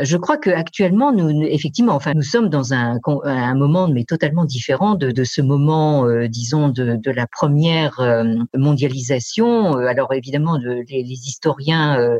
Je 0.00 0.16
crois 0.16 0.36
que 0.38 0.50
actuellement, 0.50 1.12
nous 1.12 1.42
effectivement, 1.42 1.94
enfin, 1.94 2.12
nous 2.14 2.22
sommes 2.22 2.50
dans 2.50 2.72
un 2.72 2.98
un 3.24 3.54
moment 3.56 3.88
mais 3.88 4.04
totalement 4.04 4.44
différent 4.44 4.94
de, 4.94 5.10
de 5.10 5.24
ce 5.24 5.40
moment, 5.40 6.06
disons, 6.28 6.68
de, 6.68 6.94
de 6.96 7.10
la 7.10 7.26
première 7.26 8.00
mondialisation. 8.54 9.76
Alors 9.78 10.12
évidemment, 10.14 10.56
les, 10.56 10.84
les 11.02 11.28
historiens 11.28 11.98
euh, 11.98 12.18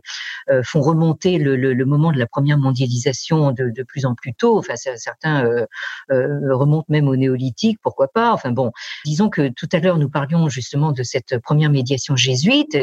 font 0.63 0.81
remonter 0.81 1.39
le, 1.39 1.57
le, 1.57 1.75
le, 1.75 1.85
moment 1.85 2.13
de 2.13 2.19
la 2.19 2.27
première 2.27 2.59
mondialisation 2.59 3.53
de, 3.53 3.71
de 3.71 3.83
plus 3.83 4.07
en 4.07 4.15
plus 4.15 4.35
tôt. 4.35 4.59
Enfin, 4.59 4.75
certains 4.77 5.45
euh, 5.45 5.67
euh, 6.11 6.55
remontent 6.55 6.87
même 6.89 7.09
au 7.09 7.17
néolithique, 7.17 7.79
pourquoi 7.83 8.09
pas. 8.09 8.33
Enfin 8.33 8.51
bon, 8.51 8.73
disons 9.05 9.29
que 9.29 9.49
tout 9.49 9.69
à 9.73 9.79
l'heure 9.79 9.99
nous 9.99 10.09
parlions 10.09 10.49
justement 10.49 10.93
de 10.93 11.03
cette 11.03 11.39
première 11.39 11.71
médiation 11.71 12.17
jésuite. 12.17 12.77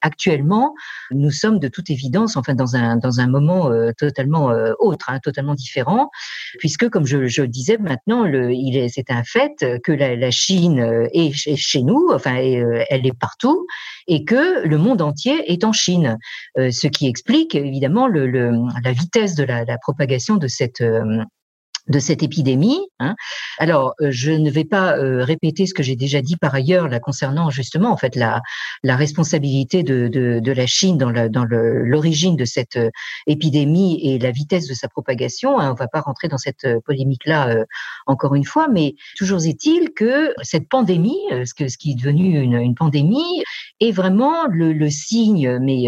actuellement, 0.00 0.74
nous 1.10 1.30
sommes 1.30 1.58
de 1.58 1.68
toute 1.68 1.90
évidence, 1.90 2.36
enfin 2.36 2.54
dans 2.54 2.76
un 2.76 2.96
dans 2.96 3.20
un 3.20 3.26
moment 3.26 3.70
totalement 3.96 4.52
autre, 4.78 5.10
hein, 5.10 5.18
totalement 5.20 5.54
différent, 5.54 6.10
puisque 6.58 6.88
comme 6.88 7.06
je, 7.06 7.26
je 7.26 7.42
disais 7.42 7.78
maintenant, 7.78 8.24
le, 8.24 8.52
il 8.52 8.76
est 8.76 8.88
c'est 8.88 9.10
un 9.10 9.24
fait 9.24 9.64
que 9.82 9.92
la, 9.92 10.16
la 10.16 10.30
Chine 10.30 11.08
est, 11.12 11.32
chez 11.56 11.82
nous, 11.82 12.10
enfin 12.12 12.34
elle 12.36 13.06
est 13.06 13.18
partout, 13.18 13.66
et 14.06 14.24
que 14.24 14.66
le 14.66 14.78
monde 14.78 15.02
entier 15.02 15.52
est 15.52 15.64
en 15.64 15.72
Chine. 15.72 16.18
Euh, 16.58 16.70
ce 16.70 16.86
qui 16.86 17.06
explique 17.06 17.54
évidemment 17.54 18.06
le, 18.06 18.26
le, 18.26 18.52
la 18.84 18.92
vitesse 18.92 19.34
de 19.34 19.44
la, 19.44 19.64
la 19.64 19.78
propagation 19.78 20.36
de 20.36 20.48
cette 20.48 20.82
euh, 20.82 21.24
de 21.88 21.98
cette 21.98 22.22
épidémie. 22.22 22.80
Hein. 23.00 23.14
Alors, 23.58 23.94
euh, 24.00 24.08
je 24.10 24.30
ne 24.30 24.50
vais 24.50 24.64
pas 24.64 24.96
euh, 24.96 25.24
répéter 25.24 25.66
ce 25.66 25.74
que 25.74 25.82
j'ai 25.82 25.96
déjà 25.96 26.22
dit 26.22 26.36
par 26.36 26.54
ailleurs 26.54 26.88
là 26.88 27.00
concernant 27.00 27.50
justement 27.50 27.90
en 27.90 27.96
fait 27.96 28.14
la, 28.14 28.40
la 28.84 28.94
responsabilité 28.94 29.82
de, 29.82 30.06
de, 30.06 30.38
de 30.40 30.52
la 30.52 30.66
Chine 30.66 30.96
dans, 30.96 31.10
la, 31.10 31.28
dans 31.28 31.44
l'origine 31.44 32.36
de 32.36 32.44
cette 32.44 32.76
euh, 32.76 32.90
épidémie 33.26 34.00
et 34.02 34.18
la 34.18 34.30
vitesse 34.30 34.68
de 34.68 34.74
sa 34.74 34.88
propagation. 34.88 35.58
Hein. 35.58 35.70
On 35.70 35.72
ne 35.72 35.78
va 35.78 35.88
pas 35.88 36.00
rentrer 36.00 36.28
dans 36.28 36.38
cette 36.38 36.66
polémique 36.84 37.26
là 37.26 37.54
encore 38.06 38.34
une 38.34 38.44
fois, 38.44 38.68
mais 38.68 38.94
toujours 39.16 39.44
est-il 39.44 39.92
que 39.94 40.32
cette 40.42 40.68
pandémie, 40.68 41.18
ce, 41.30 41.54
que, 41.54 41.68
ce 41.68 41.76
qui 41.76 41.92
est 41.92 41.94
devenu 41.94 42.40
une, 42.40 42.54
une 42.54 42.74
pandémie, 42.74 43.42
est 43.80 43.90
vraiment 43.90 44.46
le, 44.46 44.72
le 44.72 44.90
signe 44.90 45.58
mais 45.60 45.86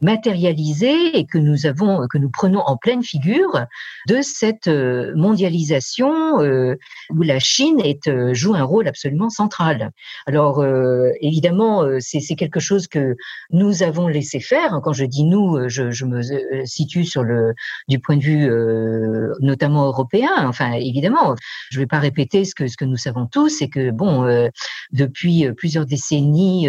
matérialisé 0.00 1.16
et 1.16 1.26
que 1.26 1.38
nous 1.38 1.66
avons 1.66 2.06
que 2.08 2.18
nous 2.18 2.30
prenons 2.30 2.60
en 2.60 2.76
pleine 2.76 3.02
figure 3.02 3.66
de 4.08 4.20
cette 4.22 4.68
mondialisation 5.18 6.40
euh, 6.40 6.76
où 7.10 7.22
la 7.22 7.38
Chine 7.38 7.80
est, 7.80 8.08
euh, 8.08 8.32
joue 8.32 8.54
un 8.54 8.62
rôle 8.62 8.88
absolument 8.88 9.28
central. 9.28 9.90
Alors 10.26 10.60
euh, 10.60 11.10
évidemment, 11.20 11.84
c'est 12.00 12.36
quelque 12.36 12.60
chose 12.60 12.86
que 12.86 13.16
nous 13.50 13.82
avons 13.82 14.08
laissé 14.08 14.40
faire. 14.40 14.80
Quand 14.82 14.92
je 14.92 15.04
dis 15.04 15.24
nous, 15.24 15.68
je, 15.68 15.90
je 15.90 16.04
me 16.04 16.22
situe 16.64 17.04
sur 17.04 17.22
le 17.22 17.54
du 17.88 17.98
point 17.98 18.16
de 18.16 18.22
vue 18.22 18.48
notamment 19.40 19.86
européen. 19.86 20.30
Enfin, 20.38 20.72
évidemment, 20.72 21.34
je 21.70 21.78
ne 21.78 21.82
vais 21.82 21.86
pas 21.86 21.98
répéter 21.98 22.44
ce 22.44 22.54
que 22.54 22.66
ce 22.66 22.76
que 22.76 22.84
nous 22.84 22.96
savons 22.96 23.26
tous, 23.26 23.48
c'est 23.48 23.68
que 23.68 23.90
bon, 23.90 24.48
depuis 24.92 25.50
plusieurs 25.52 25.86
décennies, 25.86 26.68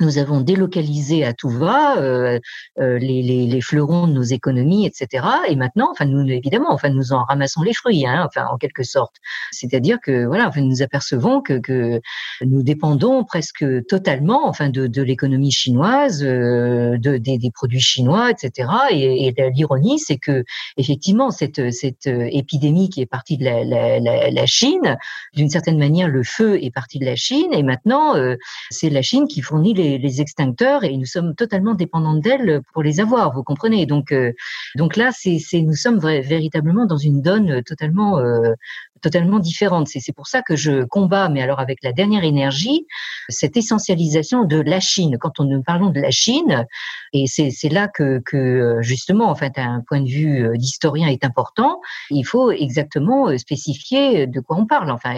nous 0.00 0.18
avons 0.18 0.40
délocalisé 0.40 1.24
à 1.24 1.32
tout 1.32 1.48
va 1.48 1.98
euh, 1.98 2.38
euh, 2.78 2.98
les, 2.98 3.22
les, 3.22 3.46
les, 3.46 3.60
fleurons 3.60 4.06
de 4.06 4.12
nos 4.12 4.22
économies, 4.22 4.86
etc. 4.86 5.26
Et 5.48 5.56
maintenant, 5.56 5.88
enfin, 5.90 6.04
nous 6.04 6.26
évidemment, 6.28 6.72
enfin, 6.72 6.90
nous 6.90 7.12
en 7.12 7.24
ramassons 7.24 7.62
les 7.62 7.74
fruits, 7.74 8.06
hein, 8.06 8.26
enfin, 8.26 8.46
en 8.52 8.56
quelque 8.56 8.82
sorte. 8.82 9.16
C'est-à-dire 9.52 9.98
que 10.02 10.26
voilà, 10.26 10.48
enfin, 10.48 10.60
nous 10.60 10.82
apercevons 10.82 11.40
que, 11.40 11.58
que 11.58 12.00
nous 12.42 12.62
dépendons 12.62 13.24
presque 13.24 13.64
totalement, 13.86 14.48
enfin, 14.48 14.68
de, 14.68 14.86
de 14.86 15.02
l'économie 15.02 15.52
chinoise, 15.52 16.22
euh, 16.22 16.96
de, 16.98 17.16
des, 17.16 17.38
des, 17.38 17.50
produits 17.50 17.80
chinois, 17.80 18.30
etc. 18.30 18.68
Et, 18.90 19.26
et 19.26 19.50
l'ironie, 19.54 19.98
c'est 19.98 20.18
que 20.18 20.44
effectivement, 20.76 21.30
cette, 21.30 21.72
cette 21.72 22.06
épidémie 22.06 22.88
qui 22.90 23.00
est 23.00 23.06
partie 23.06 23.36
de 23.36 23.44
la, 23.44 23.64
la, 23.64 23.98
la, 23.98 24.30
la 24.30 24.46
Chine, 24.46 24.96
d'une 25.34 25.48
certaine 25.48 25.78
manière, 25.78 26.08
le 26.08 26.22
feu 26.22 26.62
est 26.62 26.70
parti 26.70 26.98
de 26.98 27.04
la 27.04 27.16
Chine, 27.16 27.52
et 27.52 27.62
maintenant, 27.62 28.16
euh, 28.16 28.36
c'est 28.70 28.90
la 28.90 29.02
Chine 29.02 29.26
qui 29.26 29.40
fournit 29.40 29.74
les 29.74 29.87
les, 29.96 30.20
extincteurs 30.20 30.84
et 30.84 30.96
nous 30.96 31.06
sommes 31.06 31.34
totalement 31.34 31.74
dépendants 31.74 32.14
d'elles 32.14 32.60
pour 32.72 32.82
les 32.82 33.00
avoir, 33.00 33.32
vous 33.32 33.44
comprenez. 33.44 33.86
Donc, 33.86 34.12
euh, 34.12 34.32
donc 34.76 34.96
là, 34.96 35.10
c'est, 35.12 35.38
nous 35.60 35.76
sommes 35.76 35.98
véritablement 35.98 36.86
dans 36.86 36.96
une 36.96 37.22
donne 37.22 37.62
totalement, 37.62 38.18
euh, 38.18 38.54
totalement 39.00 39.38
différente. 39.38 39.88
C'est, 39.88 40.12
pour 40.12 40.26
ça 40.26 40.42
que 40.42 40.56
je 40.56 40.84
combats, 40.84 41.28
mais 41.28 41.40
alors 41.40 41.60
avec 41.60 41.78
la 41.82 41.92
dernière 41.92 42.24
énergie, 42.24 42.86
cette 43.28 43.56
essentialisation 43.56 44.44
de 44.44 44.60
la 44.60 44.80
Chine. 44.80 45.16
Quand 45.18 45.38
on 45.38 45.44
nous 45.44 45.62
parlons 45.62 45.90
de 45.90 46.00
la 46.00 46.10
Chine, 46.10 46.66
et 47.12 47.26
c'est, 47.26 47.68
là 47.70 47.88
que, 47.88 48.20
que 48.24 48.78
justement, 48.80 49.30
en 49.30 49.34
fait, 49.34 49.52
un 49.56 49.82
point 49.86 50.00
de 50.00 50.08
vue 50.08 50.44
euh, 50.44 50.56
d'historien 50.56 51.08
est 51.08 51.24
important. 51.24 51.80
Il 52.10 52.24
faut 52.24 52.50
exactement 52.50 53.36
spécifier 53.38 54.26
de 54.26 54.40
quoi 54.40 54.56
on 54.56 54.66
parle. 54.66 54.90
Enfin, 54.90 55.14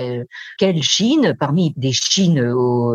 quelle 0.58 0.82
Chine 0.82 1.34
parmi 1.38 1.72
des 1.76 1.92
Chines 1.92 2.40
au, 2.40 2.94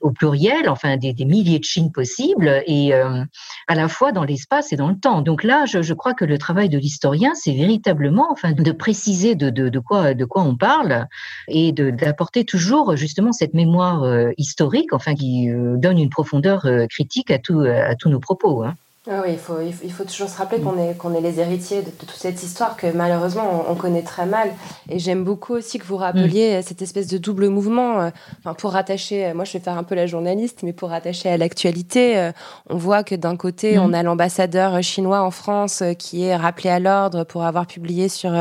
au 0.00 0.10
pluriel, 0.10 0.68
enfin 0.68 0.96
des, 0.96 1.12
des, 1.12 1.24
milliers 1.24 1.58
de 1.58 1.64
Chines 1.64 1.92
possibles, 1.92 2.62
et 2.66 2.94
euh, 2.94 3.24
à 3.68 3.74
la 3.74 3.88
fois 3.88 4.12
dans 4.12 4.24
l'espace 4.24 4.72
et 4.72 4.76
dans 4.76 4.88
le 4.88 4.98
temps. 4.98 5.22
Donc 5.22 5.44
là, 5.44 5.66
je, 5.66 5.82
je 5.82 5.94
crois 5.94 6.14
que 6.14 6.24
le 6.24 6.38
travail 6.38 6.68
de 6.68 6.78
l'historien, 6.78 7.32
c'est 7.34 7.52
véritablement, 7.52 8.28
enfin, 8.30 8.52
de 8.52 8.72
préciser 8.72 9.34
de, 9.34 9.50
de, 9.50 9.68
de, 9.68 9.78
quoi, 9.78 10.14
de 10.14 10.24
quoi 10.24 10.42
on 10.42 10.56
parle 10.56 11.06
et 11.48 11.72
d'apporter 11.72 12.44
toujours 12.44 12.96
justement 12.96 13.32
cette 13.32 13.54
mémoire 13.54 14.04
euh, 14.04 14.30
historique, 14.38 14.92
enfin, 14.92 15.14
qui 15.14 15.50
euh, 15.50 15.76
donne 15.76 15.98
une 15.98 16.10
profondeur 16.10 16.66
critique 16.88 17.30
à, 17.30 17.38
tout, 17.38 17.60
à 17.60 17.94
tous 17.94 18.08
nos 18.08 18.20
propos. 18.20 18.64
Hein. 18.64 18.74
Ah 19.08 19.22
oui, 19.24 19.32
il 19.32 19.38
faut, 19.38 19.54
il 19.62 19.92
faut 19.92 20.04
toujours 20.04 20.28
se 20.28 20.36
rappeler 20.36 20.60
qu'on 20.60 20.78
est, 20.78 20.94
qu'on 20.94 21.14
est 21.14 21.22
les 21.22 21.40
héritiers 21.40 21.80
de, 21.80 21.88
toute 21.88 22.10
cette 22.10 22.42
histoire 22.42 22.76
que 22.76 22.86
malheureusement 22.86 23.64
on, 23.66 23.74
connaît 23.74 24.02
très 24.02 24.26
mal. 24.26 24.50
Et 24.90 24.98
j'aime 24.98 25.24
beaucoup 25.24 25.54
aussi 25.54 25.78
que 25.78 25.86
vous 25.86 25.96
rappeliez 25.96 26.58
mm. 26.58 26.62
cette 26.62 26.82
espèce 26.82 27.06
de 27.06 27.16
double 27.16 27.48
mouvement. 27.48 28.02
Euh, 28.02 28.10
enfin, 28.40 28.52
pour 28.52 28.72
rattacher, 28.72 29.24
euh, 29.24 29.34
moi 29.34 29.46
je 29.46 29.54
vais 29.54 29.60
faire 29.60 29.78
un 29.78 29.84
peu 29.84 29.94
la 29.94 30.06
journaliste, 30.06 30.58
mais 30.64 30.74
pour 30.74 30.90
rattacher 30.90 31.30
à 31.30 31.38
l'actualité, 31.38 32.18
euh, 32.18 32.32
on 32.68 32.76
voit 32.76 33.02
que 33.02 33.14
d'un 33.14 33.36
côté 33.36 33.78
mm. 33.78 33.80
on 33.80 33.94
a 33.94 34.02
l'ambassadeur 34.02 34.82
chinois 34.82 35.22
en 35.22 35.30
France 35.30 35.82
qui 35.98 36.24
est 36.24 36.36
rappelé 36.36 36.68
à 36.68 36.78
l'ordre 36.78 37.24
pour 37.24 37.44
avoir 37.44 37.66
publié 37.66 38.10
sur 38.10 38.32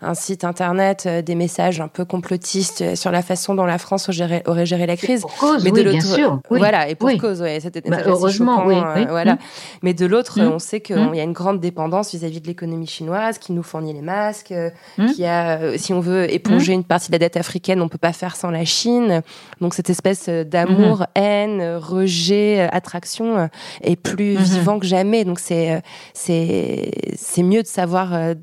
un 0.00 0.14
site 0.14 0.44
internet 0.44 1.06
des 1.06 1.34
messages 1.34 1.82
un 1.82 1.88
peu 1.88 2.06
complotistes 2.06 2.96
sur 2.96 3.10
la 3.10 3.20
façon 3.20 3.54
dont 3.54 3.66
la 3.66 3.76
France 3.76 4.08
aurait 4.08 4.64
géré, 4.64 4.86
la 4.86 4.96
crise. 4.96 5.20
pour 5.20 5.36
cause, 5.36 5.62
mais 5.62 5.72
de 5.72 5.82
bien 5.82 6.00
sûr. 6.00 6.40
Voilà, 6.48 6.88
et 6.88 6.94
pour 6.94 7.14
cause, 7.18 7.42
ouais, 7.42 7.60
c'était 7.60 7.82
bah, 7.82 7.98
heureusement, 8.06 8.64
oui, 8.64 8.76
Voilà. 9.10 9.34
Mm. 9.34 9.38
Mais 9.82 9.92
de 9.92 10.05
l'autre, 10.06 10.40
mmh. 10.40 10.52
on 10.52 10.58
sait 10.58 10.80
qu'il 10.80 10.96
mmh. 10.96 11.14
y 11.14 11.20
a 11.20 11.22
une 11.22 11.32
grande 11.32 11.60
dépendance 11.60 12.12
vis-à-vis 12.14 12.40
de 12.40 12.46
l'économie 12.46 12.86
chinoise 12.86 13.38
qui 13.38 13.52
nous 13.52 13.62
fournit 13.62 13.92
les 13.92 14.02
masques, 14.02 14.52
euh, 14.52 14.70
mmh. 14.98 15.06
qui 15.12 15.24
a, 15.24 15.58
euh, 15.58 15.74
si 15.76 15.92
on 15.92 16.00
veut 16.00 16.32
éponger 16.32 16.72
une 16.72 16.84
partie 16.84 17.08
de 17.08 17.12
la 17.12 17.18
dette 17.18 17.36
africaine, 17.36 17.80
on 17.80 17.88
peut 17.88 17.98
pas 17.98 18.12
faire 18.12 18.36
sans 18.36 18.50
la 18.50 18.64
Chine. 18.64 19.22
Donc 19.60 19.74
cette 19.74 19.90
espèce 19.90 20.26
euh, 20.28 20.44
d'amour, 20.44 21.06
haine, 21.14 21.76
rejet, 21.76 22.68
attraction 22.72 23.48
est 23.82 23.96
plus 23.96 24.36
vivant 24.36 24.78
que 24.78 24.86
jamais. 24.86 25.24
Donc 25.24 25.38
c'est 25.38 25.82
c'est 26.14 26.90
c'est 27.16 27.42
mieux 27.42 27.62
de 27.62 27.66
savoir 27.66 28.34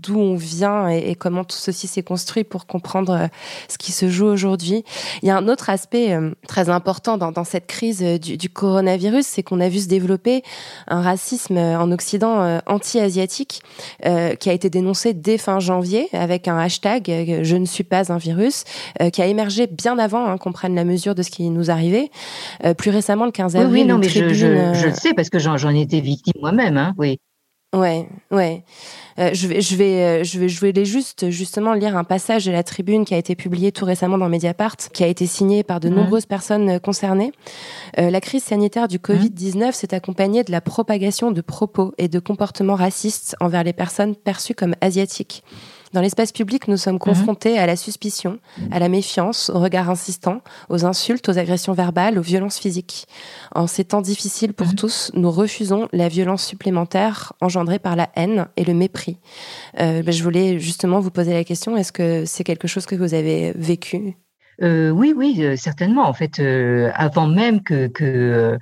d'où 0.00 0.18
on 0.18 0.34
vient 0.34 0.88
et, 0.88 1.14
comment 1.14 1.44
tout 1.44 1.56
ceci 1.56 1.86
s'est 1.86 2.02
construit 2.02 2.44
pour 2.44 2.66
comprendre 2.66 3.12
euh, 3.12 3.26
ce 3.68 3.78
qui 3.78 3.92
se 3.92 4.08
joue 4.08 4.26
aujourd'hui. 4.26 4.84
Il 5.22 5.28
y 5.28 5.30
a 5.30 5.36
un 5.36 5.48
autre 5.48 5.70
aspect 5.70 6.12
euh, 6.12 6.30
très 6.46 6.68
important 6.68 7.18
dans, 7.18 7.32
dans 7.32 7.44
cette 7.44 7.66
crise 7.66 8.02
euh, 8.02 8.18
du, 8.18 8.36
du 8.36 8.48
coronavirus, 8.48 9.26
c'est 9.26 9.42
qu'on 9.42 9.60
a 9.60 9.68
vu 9.68 9.80
se 9.80 9.88
développer 9.88 10.42
un 10.88 11.02
racisme 11.02 11.56
en 11.56 11.90
Occident 11.92 12.60
anti-asiatique 12.66 13.62
euh, 14.06 14.34
qui 14.34 14.48
a 14.50 14.52
été 14.52 14.70
dénoncé 14.70 15.12
dès 15.14 15.38
fin 15.38 15.60
janvier 15.60 16.08
avec 16.12 16.48
un 16.48 16.58
hashtag 16.58 17.40
Je 17.42 17.56
ne 17.56 17.66
suis 17.66 17.84
pas 17.84 18.12
un 18.12 18.18
virus, 18.18 18.64
euh, 19.00 19.10
qui 19.10 19.22
a 19.22 19.26
émergé 19.26 19.66
bien 19.66 19.98
avant 19.98 20.26
hein, 20.26 20.38
qu'on 20.38 20.52
prenne 20.52 20.74
la 20.74 20.84
mesure 20.84 21.14
de 21.14 21.22
ce 21.22 21.30
qui 21.30 21.48
nous 21.50 21.70
arrivait. 21.70 22.10
Euh, 22.64 22.74
plus 22.74 22.90
récemment, 22.90 23.26
le 23.26 23.32
15 23.32 23.56
avril, 23.56 23.72
oui, 23.72 23.80
oui 23.82 23.86
non, 23.86 23.98
mais 23.98 24.08
je, 24.08 24.28
je, 24.28 24.74
je, 24.74 24.86
le 24.86 24.94
sais 24.94 25.12
parce 25.14 25.28
que 25.30 25.38
j'en 25.38 25.74
étais 25.74 26.00
victime 26.00 26.40
moi-même. 26.40 26.76
Hein, 26.76 26.94
oui. 26.98 27.18
Ouais, 27.72 28.08
ouais. 28.32 28.64
Euh, 29.20 29.30
je 29.32 29.46
vais, 29.46 29.60
je 29.60 29.76
vais, 29.76 30.02
euh, 30.02 30.24
je 30.24 30.40
vais, 30.40 30.48
je 30.48 30.60
vais 30.60 30.84
juste 30.84 31.30
justement 31.30 31.72
lire 31.72 31.96
un 31.96 32.02
passage 32.02 32.44
de 32.44 32.50
la 32.50 32.64
tribune 32.64 33.04
qui 33.04 33.14
a 33.14 33.16
été 33.16 33.36
publié 33.36 33.70
tout 33.70 33.84
récemment 33.84 34.18
dans 34.18 34.28
Mediapart, 34.28 34.76
qui 34.92 35.04
a 35.04 35.06
été 35.06 35.24
signé 35.26 35.62
par 35.62 35.78
de 35.78 35.88
mmh. 35.88 35.94
nombreuses 35.94 36.26
personnes 36.26 36.68
euh, 36.68 36.78
concernées. 36.80 37.30
Euh, 37.98 38.10
la 38.10 38.20
crise 38.20 38.42
sanitaire 38.42 38.88
du 38.88 38.98
Covid-19 38.98 39.70
s'est 39.70 39.94
accompagnée 39.94 40.42
de 40.42 40.50
la 40.50 40.60
propagation 40.60 41.30
de 41.30 41.40
propos 41.42 41.94
et 41.96 42.08
de 42.08 42.18
comportements 42.18 42.74
racistes 42.74 43.36
envers 43.38 43.62
les 43.62 43.72
personnes 43.72 44.16
perçues 44.16 44.54
comme 44.54 44.74
asiatiques. 44.80 45.44
Dans 45.92 46.00
l'espace 46.00 46.30
public, 46.30 46.68
nous 46.68 46.76
sommes 46.76 47.00
confrontés 47.00 47.58
à 47.58 47.66
la 47.66 47.74
suspicion, 47.74 48.38
à 48.70 48.78
la 48.78 48.88
méfiance, 48.88 49.50
au 49.50 49.58
regard 49.58 49.90
insistant, 49.90 50.40
aux 50.68 50.84
insultes, 50.84 51.28
aux 51.28 51.36
agressions 51.36 51.72
verbales, 51.72 52.16
aux 52.16 52.22
violences 52.22 52.58
physiques. 52.58 53.06
En 53.54 53.66
ces 53.66 53.84
temps 53.84 54.00
difficiles 54.00 54.52
pour 54.52 54.76
tous, 54.76 55.10
nous 55.14 55.32
refusons 55.32 55.88
la 55.92 56.08
violence 56.08 56.44
supplémentaire 56.44 57.32
engendrée 57.40 57.80
par 57.80 57.96
la 57.96 58.08
haine 58.14 58.46
et 58.56 58.64
le 58.64 58.74
mépris. 58.74 59.18
Euh, 59.80 60.02
ben, 60.04 60.12
je 60.12 60.22
voulais 60.22 60.60
justement 60.60 61.00
vous 61.00 61.10
poser 61.10 61.32
la 61.32 61.42
question, 61.42 61.76
est-ce 61.76 61.92
que 61.92 62.24
c'est 62.24 62.44
quelque 62.44 62.68
chose 62.68 62.86
que 62.86 62.94
vous 62.94 63.14
avez 63.14 63.52
vécu 63.56 64.14
euh, 64.62 64.90
oui, 64.90 65.14
oui, 65.16 65.36
euh, 65.40 65.56
certainement. 65.56 66.08
En 66.08 66.12
fait, 66.12 66.38
euh, 66.38 66.90
avant 66.94 67.26
même 67.26 67.62
que, 67.62 67.86
que 67.88 68.58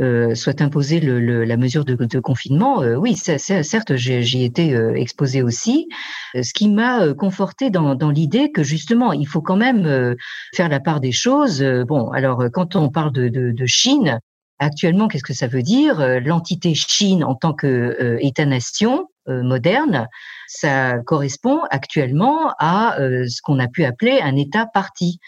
euh, 0.00 0.34
soit 0.34 0.60
imposée 0.62 1.00
le, 1.00 1.44
la 1.44 1.56
mesure 1.56 1.84
de, 1.84 1.94
de 1.94 2.20
confinement, 2.20 2.78
oui, 2.78 3.16
ça, 3.16 3.38
certes, 3.38 3.96
j'y 3.96 4.44
étais 4.44 4.74
exposé 4.94 5.42
aussi. 5.42 5.88
Ce 6.34 6.52
qui 6.52 6.68
m'a 6.68 7.14
conforté 7.14 7.70
dans, 7.70 7.94
dans 7.94 8.10
l'idée 8.10 8.52
que 8.52 8.62
justement, 8.62 9.12
il 9.12 9.26
faut 9.26 9.42
quand 9.42 9.56
même 9.56 10.14
faire 10.54 10.68
la 10.68 10.80
part 10.80 11.00
des 11.00 11.12
choses. 11.12 11.62
Bon, 11.88 12.10
alors 12.10 12.44
quand 12.52 12.76
on 12.76 12.88
parle 12.88 13.12
de, 13.12 13.28
de, 13.28 13.50
de 13.50 13.66
Chine, 13.66 14.20
actuellement, 14.58 15.08
qu'est-ce 15.08 15.24
que 15.24 15.34
ça 15.34 15.48
veut 15.48 15.62
dire? 15.62 16.20
L'entité 16.20 16.74
Chine 16.74 17.24
en 17.24 17.34
tant 17.34 17.54
que 17.54 18.18
État-nation 18.20 19.08
moderne, 19.26 20.08
ça 20.52 20.98
correspond 21.06 21.60
actuellement 21.70 22.54
à 22.58 22.96
ce 22.98 23.40
qu'on 23.42 23.60
a 23.60 23.68
pu 23.68 23.84
appeler 23.84 24.20
un 24.20 24.34
État 24.36 24.66
parti 24.66 25.20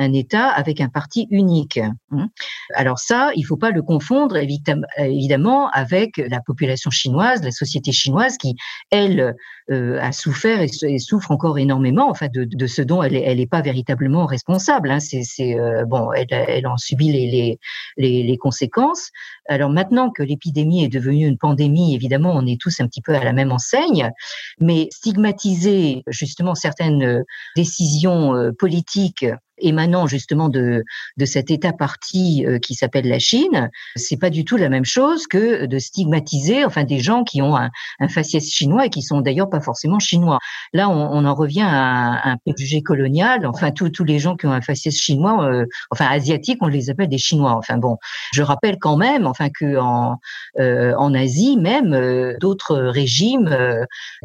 un 0.00 0.12
État 0.12 0.48
avec 0.48 0.80
un 0.80 0.88
parti 0.88 1.26
unique. 1.30 1.78
Hein. 2.10 2.28
Alors 2.74 2.98
ça, 2.98 3.30
il 3.36 3.42
faut 3.42 3.56
pas 3.56 3.70
le 3.70 3.82
confondre 3.82 4.36
évidemment 4.36 5.68
avec 5.70 6.16
la 6.16 6.40
population 6.40 6.90
chinoise, 6.90 7.42
la 7.42 7.50
société 7.50 7.92
chinoise 7.92 8.36
qui, 8.38 8.56
elle, 8.90 9.20
euh, 9.20 9.32
a 9.70 10.12
souffert 10.12 10.60
et, 10.60 10.98
souffre 10.98 11.30
encore 11.30 11.58
énormément, 11.58 12.10
enfin 12.10 12.26
de, 12.32 12.66
ce 12.66 12.82
dont 12.82 13.02
elle 13.02 13.36
n'est 13.36 13.46
pas 13.46 13.62
véritablement 13.62 14.26
responsable. 14.26 14.90
Hein. 14.90 14.98
C'est 15.00 15.58
euh, 15.58 15.84
bon, 15.84 16.10
elle, 16.12 16.66
en 16.66 16.76
subit 16.76 17.12
les, 17.12 17.58
les, 17.96 18.22
les, 18.22 18.36
conséquences. 18.36 19.10
Alors 19.48 19.70
maintenant 19.70 20.10
que 20.10 20.22
l'épidémie 20.22 20.84
est 20.84 20.88
devenue 20.88 21.26
une 21.26 21.38
pandémie, 21.38 21.94
évidemment, 21.94 22.32
on 22.34 22.46
est 22.46 22.60
tous 22.60 22.80
un 22.80 22.86
petit 22.86 23.02
peu 23.02 23.14
à 23.14 23.22
la 23.22 23.32
même 23.32 23.52
enseigne, 23.52 24.10
mais 24.58 24.88
stigmatiser 24.92 26.02
justement 26.08 26.54
certaines 26.54 27.24
décisions 27.56 28.34
euh, 28.34 28.52
politiques 28.52 29.26
émanant 29.60 30.06
justement 30.06 30.48
de, 30.48 30.84
de 31.16 31.24
cet 31.24 31.50
État 31.50 31.72
parti 31.72 32.44
euh, 32.46 32.58
qui 32.58 32.74
s'appelle 32.74 33.08
la 33.08 33.18
Chine, 33.18 33.70
c'est 33.96 34.16
pas 34.16 34.30
du 34.30 34.44
tout 34.44 34.56
la 34.56 34.68
même 34.68 34.84
chose 34.84 35.26
que 35.26 35.66
de 35.66 35.78
stigmatiser 35.78 36.64
enfin 36.64 36.84
des 36.84 36.98
gens 36.98 37.24
qui 37.24 37.42
ont 37.42 37.56
un, 37.56 37.70
un 38.00 38.08
faciès 38.08 38.44
chinois 38.48 38.86
et 38.86 38.90
qui 38.90 39.02
sont 39.02 39.20
d'ailleurs 39.20 39.50
pas 39.50 39.59
forcément 39.60 39.98
chinois. 39.98 40.38
Là, 40.72 40.88
on, 40.88 41.24
en 41.24 41.34
revient 41.34 41.66
à 41.66 42.30
un, 42.30 42.36
préjugé 42.38 42.82
colonial. 42.82 43.46
Enfin, 43.46 43.70
tous 43.70 44.04
les 44.04 44.18
gens 44.18 44.36
qui 44.36 44.46
ont 44.46 44.52
un 44.52 44.60
faciès 44.60 44.94
chinois, 44.94 45.44
euh, 45.44 45.66
enfin 45.90 46.06
asiatique, 46.06 46.58
on 46.60 46.66
les 46.66 46.90
appelle 46.90 47.08
des 47.08 47.18
Chinois. 47.18 47.54
Enfin 47.56 47.76
bon, 47.76 47.98
je 48.32 48.42
rappelle 48.42 48.78
quand 48.78 48.96
même, 48.96 49.26
enfin 49.26 49.48
que 49.50 49.78
en, 49.78 50.18
euh, 50.58 50.94
en 50.96 51.14
Asie 51.14 51.56
même, 51.56 52.36
d'autres 52.40 52.76
régimes 52.76 53.54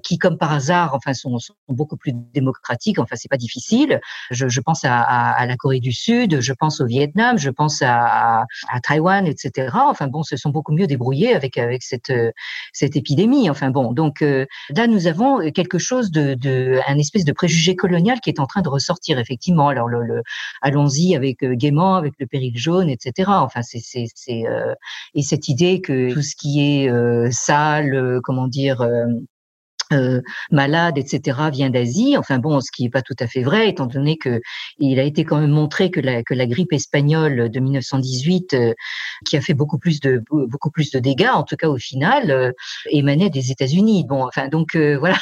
qui, 0.04 0.18
comme 0.18 0.38
par 0.38 0.54
hasard, 0.54 0.94
enfin 0.96 1.14
sont, 1.14 1.38
beaucoup 1.70 1.98
plus 1.98 2.14
démocratiques. 2.34 3.00
Enfin, 3.00 3.16
c'est 3.16 3.30
pas 3.30 3.38
difficile. 3.38 4.00
Je, 4.32 4.60
pense 4.60 4.86
à, 4.86 5.02
à 5.02 5.26
à, 5.36 5.46
la 5.46 5.56
Corée 5.58 5.80
du 5.80 5.92
Sud, 5.92 6.42
je 6.42 6.54
pense 6.54 6.82
au 6.82 6.86
Vietnam, 6.86 7.38
je 7.38 7.50
pense 7.50 7.82
à, 7.82 8.46
à, 8.70 8.80
Taïwan, 8.82 9.28
etc. 9.28 9.70
Enfin 9.74 10.08
bon, 10.08 10.24
se 10.24 10.38
sont 10.38 10.50
beaucoup 10.50 10.74
mieux 10.74 10.88
débrouillés 10.88 11.36
avec 11.36 11.58
avec 11.58 11.84
cette 11.84 12.12
cette 12.74 12.96
épidémie. 12.96 13.50
Enfin 13.50 13.70
bon, 13.70 13.92
donc 13.92 14.22
euh, 14.22 14.46
là 14.76 14.88
nous 14.88 15.08
avons 15.08 15.25
quelque 15.54 15.78
chose 15.78 16.12
de, 16.12 16.34
de 16.36 16.80
un 16.88 16.98
espèce 16.98 17.26
de 17.26 17.32
préjugé 17.32 17.76
colonial 17.76 18.20
qui 18.22 18.30
est 18.30 18.40
en 18.40 18.48
train 18.48 18.62
de 18.62 18.70
ressortir 18.70 19.20
effectivement. 19.20 19.68
Alors 19.68 19.88
le, 19.88 20.02
le 20.04 20.22
allons-y 20.62 21.16
avec 21.16 21.44
euh, 21.44 21.56
gaiement, 21.56 21.96
avec 21.96 22.14
le 22.20 22.28
péril 22.28 22.58
jaune, 22.58 22.90
etc. 22.90 23.32
Enfin 23.48 23.62
c'est 23.62 23.80
c'est 23.82 24.48
euh, 24.48 24.74
et 25.14 25.22
cette 25.22 25.48
idée 25.48 25.82
que 25.82 26.14
tout 26.14 26.22
ce 26.22 26.36
qui 26.36 26.62
est 26.62 26.90
sale, 27.32 28.20
comment 28.24 28.48
dire 28.48 28.86
euh, 29.94 30.22
malade, 30.52 30.98
etc., 30.98 31.40
vient 31.52 31.70
d'Asie. 31.70 32.18
Enfin 32.18 32.40
bon, 32.40 32.60
ce 32.62 32.72
qui 32.72 32.84
n'est 32.84 32.90
pas 32.90 33.02
tout 33.02 33.16
à 33.20 33.28
fait 33.28 33.44
vrai, 33.44 33.70
étant 33.70 33.86
donné 33.86 34.18
que 34.18 34.42
il 34.80 35.00
a 35.00 35.04
été 35.04 35.24
quand 35.24 35.40
même 35.40 35.52
montré 35.52 35.92
que 35.92 36.00
la, 36.00 36.24
grippe 36.48 36.74
espagnole 36.74 37.50
de 37.50 37.60
1918, 37.60 38.54
euh, 38.54 38.74
qui 39.26 39.38
a 39.38 39.42
fait 39.42 39.54
beaucoup 39.54 39.78
plus 39.78 40.00
de 40.00 41.00
dégâts, 41.00 41.30
en 41.34 41.44
tout 41.44 41.56
cas 41.56 41.70
au 41.70 41.78
final, 41.78 42.32
euh, 42.32 42.52
émanait 42.90 43.30
des 43.30 43.52
États-Unis. 43.52 44.06
Bon, 44.08 44.26
enfin 44.26 44.48
donc 44.48 44.76
voilà, 45.00 45.20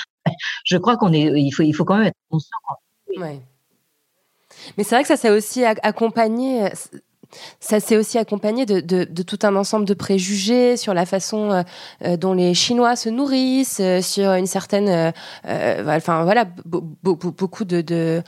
je 0.66 0.78
crois 0.78 0.97
qu'on 0.97 1.14
est, 1.14 1.32
il 1.36 1.51
faut 1.51 1.86
quand 1.86 1.97
même 1.97 2.07
être 2.07 2.18
conscient. 2.30 2.57
Mais 4.78 4.84
c'est 4.84 4.95
vrai 4.95 5.01
que 5.01 5.07
ça 5.07 5.18
s'est 5.18 5.30
aussi 5.30 5.64
accompagné 5.66 6.70
ça 7.59 7.79
s'est 7.79 7.97
aussi 7.97 8.17
accompagné 8.17 8.65
de, 8.65 8.79
de, 8.79 9.05
de, 9.05 9.23
tout 9.23 9.39
un 9.43 9.55
ensemble 9.55 9.86
de 9.86 9.93
préjugés 9.93 10.77
sur 10.77 10.93
la 10.93 11.05
façon 11.05 11.51
euh, 11.51 11.63
euh, 12.03 12.17
dont 12.17 12.34
les 12.34 12.53
Chinois 12.53 12.95
se 12.95 13.09
nourrissent, 13.09 13.79
euh, 13.81 14.01
sur 14.01 14.31
une 14.31 14.45
certaine, 14.45 15.13
enfin 15.45 16.23
voilà, 16.23 16.45
beaucoup 16.65 17.65
de, 17.65 17.81
de 17.81 18.21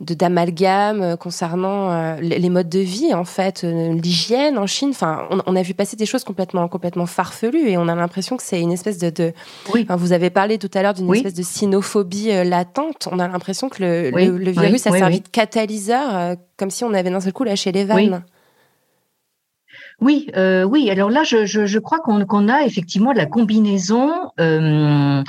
d'amalgame 0.00 1.16
concernant 1.16 2.16
les 2.16 2.50
modes 2.50 2.68
de 2.68 2.80
vie 2.80 3.14
en 3.14 3.24
fait, 3.24 3.62
l'hygiène 3.62 4.58
en 4.58 4.66
Chine. 4.66 4.90
Enfin, 4.90 5.28
on, 5.46 5.54
a 5.54 5.62
vu 5.62 5.74
passer 5.74 5.96
des 5.96 6.06
choses 6.06 6.24
complètement 6.24 6.66
complètement 6.66 7.06
farfelues 7.06 7.68
et 7.68 7.78
on 7.78 7.86
a 7.86 7.94
l'impression 7.94 8.36
que 8.36 8.42
c'est 8.42 8.60
une 8.60 8.72
espèce 8.72 8.98
de. 8.98 9.10
de 9.10 9.32
oui. 9.72 9.86
vous 9.88 10.12
avez 10.12 10.30
parlé 10.30 10.58
tout 10.58 10.70
à 10.74 10.82
l'heure 10.82 10.94
d'une 10.94 11.12
espèce 11.14 11.34
de 11.34 11.42
sinophobie 11.42 12.32
latente. 12.44 13.08
On 13.12 13.20
a 13.20 13.28
l'impression 13.28 13.68
que 13.68 13.80
le, 13.82 14.10
le, 14.10 14.50
virus 14.50 14.88
a 14.88 14.90
servi 14.90 15.20
de 15.20 15.28
catalyseur, 15.28 16.36
comme 16.56 16.70
si 16.70 16.82
on 16.82 16.92
avait 16.94 17.10
d'un 17.10 17.20
seul 17.20 17.32
coup 17.32 17.44
lâché 17.44 17.70
les 17.70 17.84
vannes. 17.84 18.24
Oui, 20.02 20.28
euh, 20.36 20.64
oui. 20.64 20.90
Alors 20.90 21.10
là, 21.10 21.22
je, 21.22 21.78
crois 21.78 22.00
qu'on 22.00 22.26
qu'on 22.26 22.48
a 22.48 22.64
effectivement 22.64 23.12
la 23.12 23.24
combinaison 23.24 24.32
euh, 24.40 25.22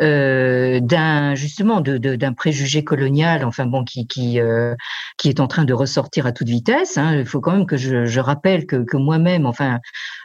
euh, 0.00 0.80
d'un 0.80 1.34
justement 1.34 1.80
de, 1.80 1.96
d'un 1.96 2.32
préjugé 2.32 2.84
colonial, 2.84 3.44
enfin 3.44 3.66
bon, 3.66 3.84
qui 3.84 4.06
qui 4.06 4.40
euh, 4.40 4.74
qui 5.18 5.28
est 5.28 5.40
en 5.40 5.46
train 5.46 5.64
de 5.64 5.72
ressortir 5.72 6.26
à 6.26 6.32
toute 6.32 6.48
vitesse. 6.48 6.98
Hein. 6.98 7.16
Il 7.18 7.26
faut 7.26 7.40
quand 7.40 7.52
même 7.52 7.66
que 7.66 7.76
je, 7.76 8.06
je 8.06 8.20
rappelle 8.20 8.66
que, 8.66 8.76
que 8.84 8.96
moi-même, 8.96 9.46
enfin, 9.46 9.80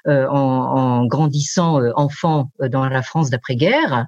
euh, 0.08 0.28
en, 0.28 0.36
en, 0.38 1.06
grandissant 1.06 1.82
euh, 1.82 1.92
enfant 1.96 2.52
dans 2.70 2.88
la 2.88 3.02
France 3.02 3.30
d'après-guerre, 3.30 4.06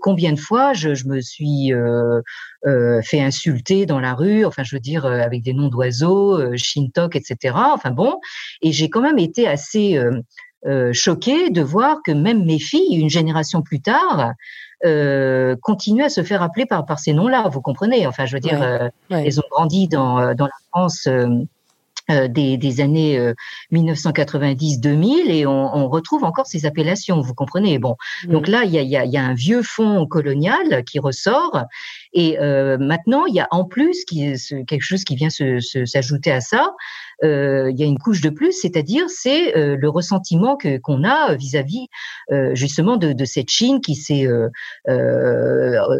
combien 0.00 0.32
de 0.32 0.38
fois 0.38 0.72
je, 0.72 0.94
je 0.94 1.06
me 1.06 1.20
suis 1.20 1.72
euh, 2.64 3.02
fait 3.02 3.20
insulter 3.20 3.86
dans 3.86 3.98
la 3.98 4.14
rue, 4.14 4.44
enfin 4.44 4.62
je 4.62 4.76
veux 4.76 4.80
dire 4.80 5.04
euh, 5.04 5.18
avec 5.18 5.42
des 5.42 5.52
noms 5.52 5.66
d'oiseaux, 5.66 6.38
euh, 6.38 6.52
Shintok, 6.56 7.16
etc. 7.16 7.56
Enfin 7.56 7.90
bon, 7.90 8.20
et 8.60 8.70
j'ai 8.70 8.88
quand 8.88 9.00
même 9.00 9.18
été 9.18 9.48
assez 9.48 9.98
euh, 10.66 10.92
choquée 10.92 11.50
de 11.50 11.62
voir 11.62 11.98
que 12.04 12.12
même 12.12 12.44
mes 12.44 12.58
filles, 12.58 12.96
une 12.96 13.10
génération 13.10 13.62
plus 13.62 13.80
tard, 13.80 14.32
euh, 14.84 15.56
continuent 15.62 16.04
à 16.04 16.08
se 16.08 16.22
faire 16.22 16.42
appeler 16.42 16.66
par, 16.66 16.84
par 16.86 16.98
ces 16.98 17.12
noms-là. 17.12 17.48
Vous 17.48 17.60
comprenez. 17.60 18.06
Enfin, 18.06 18.26
je 18.26 18.34
veux 18.34 18.40
dire, 18.40 18.90
elles 19.10 19.40
ont 19.40 19.44
grandi 19.50 19.88
dans, 19.88 20.34
dans 20.34 20.46
la 20.46 20.52
France 20.70 21.08
euh, 22.10 22.26
des, 22.26 22.56
des, 22.56 22.80
années 22.80 23.32
1990-2000 23.72 25.30
et 25.30 25.46
on, 25.46 25.76
on, 25.76 25.88
retrouve 25.88 26.24
encore 26.24 26.46
ces 26.46 26.66
appellations, 26.66 27.20
vous 27.20 27.34
comprenez. 27.34 27.78
Bon, 27.78 27.96
donc 28.24 28.48
là, 28.48 28.64
il 28.64 28.72
y 28.72 28.78
a, 28.78 28.82
y, 28.82 28.96
a, 28.96 29.04
y 29.04 29.16
a, 29.16 29.24
un 29.24 29.34
vieux 29.34 29.62
fond 29.62 30.04
colonial 30.06 30.84
qui 30.84 30.98
ressort 30.98 31.64
et 32.12 32.38
euh, 32.38 32.76
maintenant, 32.78 33.26
il 33.26 33.34
y 33.34 33.40
a 33.40 33.48
en 33.50 33.64
plus 33.64 34.04
qui, 34.04 34.34
quelque 34.66 34.82
chose 34.82 35.04
qui 35.04 35.16
vient 35.16 35.30
s'ajouter 35.30 36.30
à 36.30 36.40
ça, 36.40 36.62
euh, 36.64 36.68
il 37.22 37.74
y 37.76 37.82
a 37.82 37.86
une 37.86 37.98
couche 37.98 38.20
de 38.20 38.30
plus, 38.30 38.52
c'est-à-dire 38.52 39.04
c'est 39.08 39.56
euh, 39.56 39.76
le 39.76 39.88
ressentiment 39.88 40.56
que 40.56 40.78
qu'on 40.78 41.04
a 41.04 41.34
vis-à-vis 41.34 41.88
euh, 42.30 42.54
justement 42.54 42.96
de, 42.96 43.12
de, 43.12 43.24
cette 43.24 43.50
Chine 43.50 43.80
qui 43.80 43.94
s'est 43.94 44.26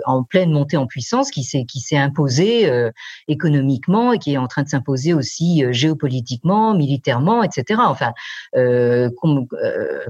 en 0.07 0.25
pleine 0.25 0.51
montée 0.51 0.77
en 0.77 0.87
puissance, 0.87 1.31
qui 1.31 1.45
s'est 1.45 1.65
qui 1.65 1.81
s'est 1.81 1.97
imposée 1.97 2.71
économiquement 3.29 4.13
et 4.13 4.19
qui 4.19 4.35
est 4.35 4.39
en 4.39 4.49
train 4.49 4.63
de 4.63 4.69
s'imposer 4.69 5.15
aussi 5.15 5.65
géopolitiquement, 5.71 6.75
militairement, 6.75 7.43
etc. 7.43 7.81
Enfin, 7.85 8.13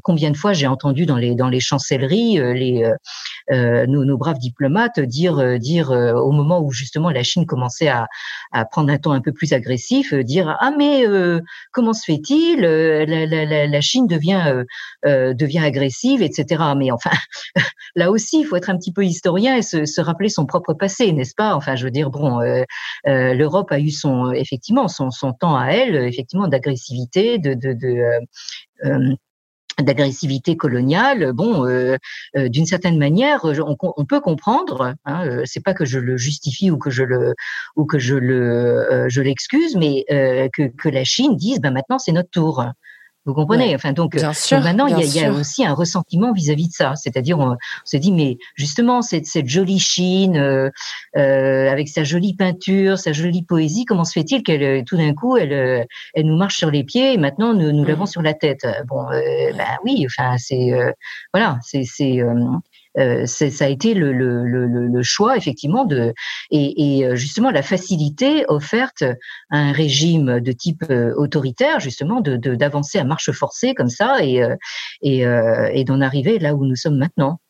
combien 0.03 0.31
de 0.31 0.37
fois 0.37 0.53
j'ai 0.53 0.67
entendu 0.67 1.07
dans 1.07 1.17
les 1.17 1.35
dans 1.35 1.49
les 1.49 1.61
chancelleries 1.61 2.39
les 2.55 2.91
nos, 3.51 4.05
nos, 4.05 4.17
braves 4.17 4.39
diplomates 4.39 5.01
dire 5.01 5.59
dire 5.59 5.91
au 5.91 6.33
moment 6.33 6.61
où 6.61 6.71
justement 6.71 7.11
la 7.11 7.23
Chine 7.23 7.47
commençait 7.47 7.89
à, 7.89 8.09
à 8.53 8.65
prendre 8.65 8.91
un 8.91 8.99
ton 8.99 9.13
un 9.13 9.21
peu 9.21 9.33
plus 9.33 9.53
agressif, 9.53 10.15
dire 10.15 10.57
ah 10.61 10.73
mais 10.77 11.07
euh, 11.07 11.41
comment 11.73 11.93
se 11.93 12.05
fait-il 12.05 12.65
euh, 12.65 13.05
la, 13.07 13.81
Chine 13.81 14.07
devient 14.07 14.65
euh, 15.05 15.35
devient 15.35 15.59
agressive, 15.59 16.23
etc. 16.23 16.63
Mais 16.77 16.91
enfin, 16.91 17.11
là 17.97 18.11
aussi, 18.11 18.41
il 18.41 18.45
faut 18.45 18.57
être 18.57 18.71
un 18.71 18.77
petit 18.77 18.93
peu 18.93 19.05
historien 19.05 19.57
et 19.57 19.63
se, 19.63 20.01
rappeler 20.01 20.29
son 20.29 20.47
propre 20.47 20.75
passé, 20.75 21.13
n'est-ce 21.13 21.35
pas? 21.35 21.55
Enfin, 21.55 21.77
je 21.77 21.85
veux 21.85 21.91
dire, 21.91 22.11
bon, 22.11 22.41
l'Europe 23.05 23.73
a 23.73 23.79
eu 23.79 23.91
son 23.91 24.33
effectivement 24.33 24.89
son, 24.89 25.11
son 25.11 25.33
temps 25.33 25.57
à 25.57 25.69
elle, 25.69 25.97
effectivement 25.97 26.49
d'agressivité, 26.49 27.39
de, 27.39 27.55
de, 27.55 27.73
de 27.73 29.17
d'agressivité 29.81 30.57
coloniale, 30.57 31.33
bon, 31.33 31.67
euh, 31.67 31.97
euh, 32.37 32.49
d'une 32.49 32.67
certaine 32.67 32.99
manière, 32.99 33.45
on, 33.45 33.77
on 33.81 34.05
peut 34.05 34.21
comprendre. 34.21 34.95
Hein, 35.05 35.27
euh, 35.27 35.43
c'est 35.45 35.63
pas 35.63 35.75
que 35.75 35.85
je 35.85 35.99
le 35.99 36.17
justifie 36.17 36.71
ou 36.71 36.79
que 36.79 36.91
je 36.91 37.05
le 37.05 37.35
ou 37.77 37.87
que 37.87 37.99
je 37.99 38.15
le 38.15 39.07
je 39.09 39.21
l'excuse, 39.23 39.77
mais 39.77 40.05
que, 40.09 40.69
que 40.69 40.89
la 40.89 41.05
Chine 41.05 41.37
dise, 41.37 41.61
ben 41.61 41.71
maintenant 41.71 41.99
c'est 41.99 42.13
notre 42.13 42.31
tour. 42.31 42.65
Vous 43.25 43.35
comprenez 43.35 43.75
Enfin 43.75 43.93
donc, 43.93 44.17
maintenant 44.51 44.87
il 44.87 44.99
y, 45.15 45.21
a, 45.25 45.31
aussi 45.31 45.65
un 45.65 45.75
ressentiment 45.75 46.33
vis-à-vis 46.33 46.69
de 46.69 46.73
ça. 46.73 46.95
C'est-à-dire 46.97 47.39
on, 47.39 47.57
se 47.85 47.97
dit 47.97 48.11
mais 48.11 48.37
justement 48.57 49.01
cette, 49.01 49.27
cette 49.27 49.49
jolie 49.49 49.79
Chine 49.79 50.37
euh, 50.37 50.71
euh, 51.17 51.71
avec 51.71 51.89
sa 51.89 52.03
jolie 52.03 52.35
peinture, 52.35 52.99
sa 52.99 53.13
jolie 53.13 53.45
poésie, 53.45 53.85
comment 53.85 54.05
se 54.05 54.13
fait-il 54.13 54.43
qu'elle 54.43 54.85
tout 54.85 54.97
d'un 54.97 55.15
coup 55.15 55.37
elle 55.37 55.87
elle 56.15 56.27
nous 56.27 56.37
marche 56.37 56.57
sur 56.57 56.71
les 56.71 56.83
pieds 56.83 57.15
et 57.15 57.17
maintenant 57.17 57.55
nous 57.55 57.71
nous 57.71 57.85
l'avons 57.85 58.05
mmh. 58.05 58.09
sur 58.09 58.23
la 58.23 58.35
tête? 58.35 58.67
Bon, 58.89 59.09
euh, 59.11 59.53
ben 59.57 59.79
oui, 59.85 60.05
enfin 60.07 60.37
c'est 60.39 60.73
voilà, 61.33 61.59
c'est 61.63 61.85
c'est 61.85 62.21
euh, 62.99 63.27
ça 63.27 63.65
a 63.65 63.69
été 63.69 63.95
le, 63.95 64.13
le, 64.13 64.45
le, 64.47 64.67
le, 64.67 65.03
choix 65.03 65.37
effectivement 65.37 65.85
de 65.85 66.13
et, 66.51 66.99
et, 66.99 67.07
euh, 67.07 67.17
justement 67.17 67.51
la 67.51 67.63
facilité 67.63 68.45
offerte 68.49 69.03
à 69.51 69.57
un 69.57 69.73
régime 69.73 70.41
de 70.41 70.53
type 70.53 70.85
euh, 70.91 71.15
autoritaire 71.17 71.81
justement 71.81 72.21
de 72.21 72.37
d'avancer 72.37 72.99
à 72.99 73.05
marche 73.05 73.31
forcée 73.33 73.75
comme 73.75 73.89
ça 73.89 74.23
et 74.23 74.43
et, 75.03 75.21
et 75.23 75.85
d'en 75.85 76.01
arriver 76.01 76.39
là 76.39 76.55
où 76.55 76.65
nous 76.67 76.77
sommes 76.77 76.99
maintenant. 76.99 77.41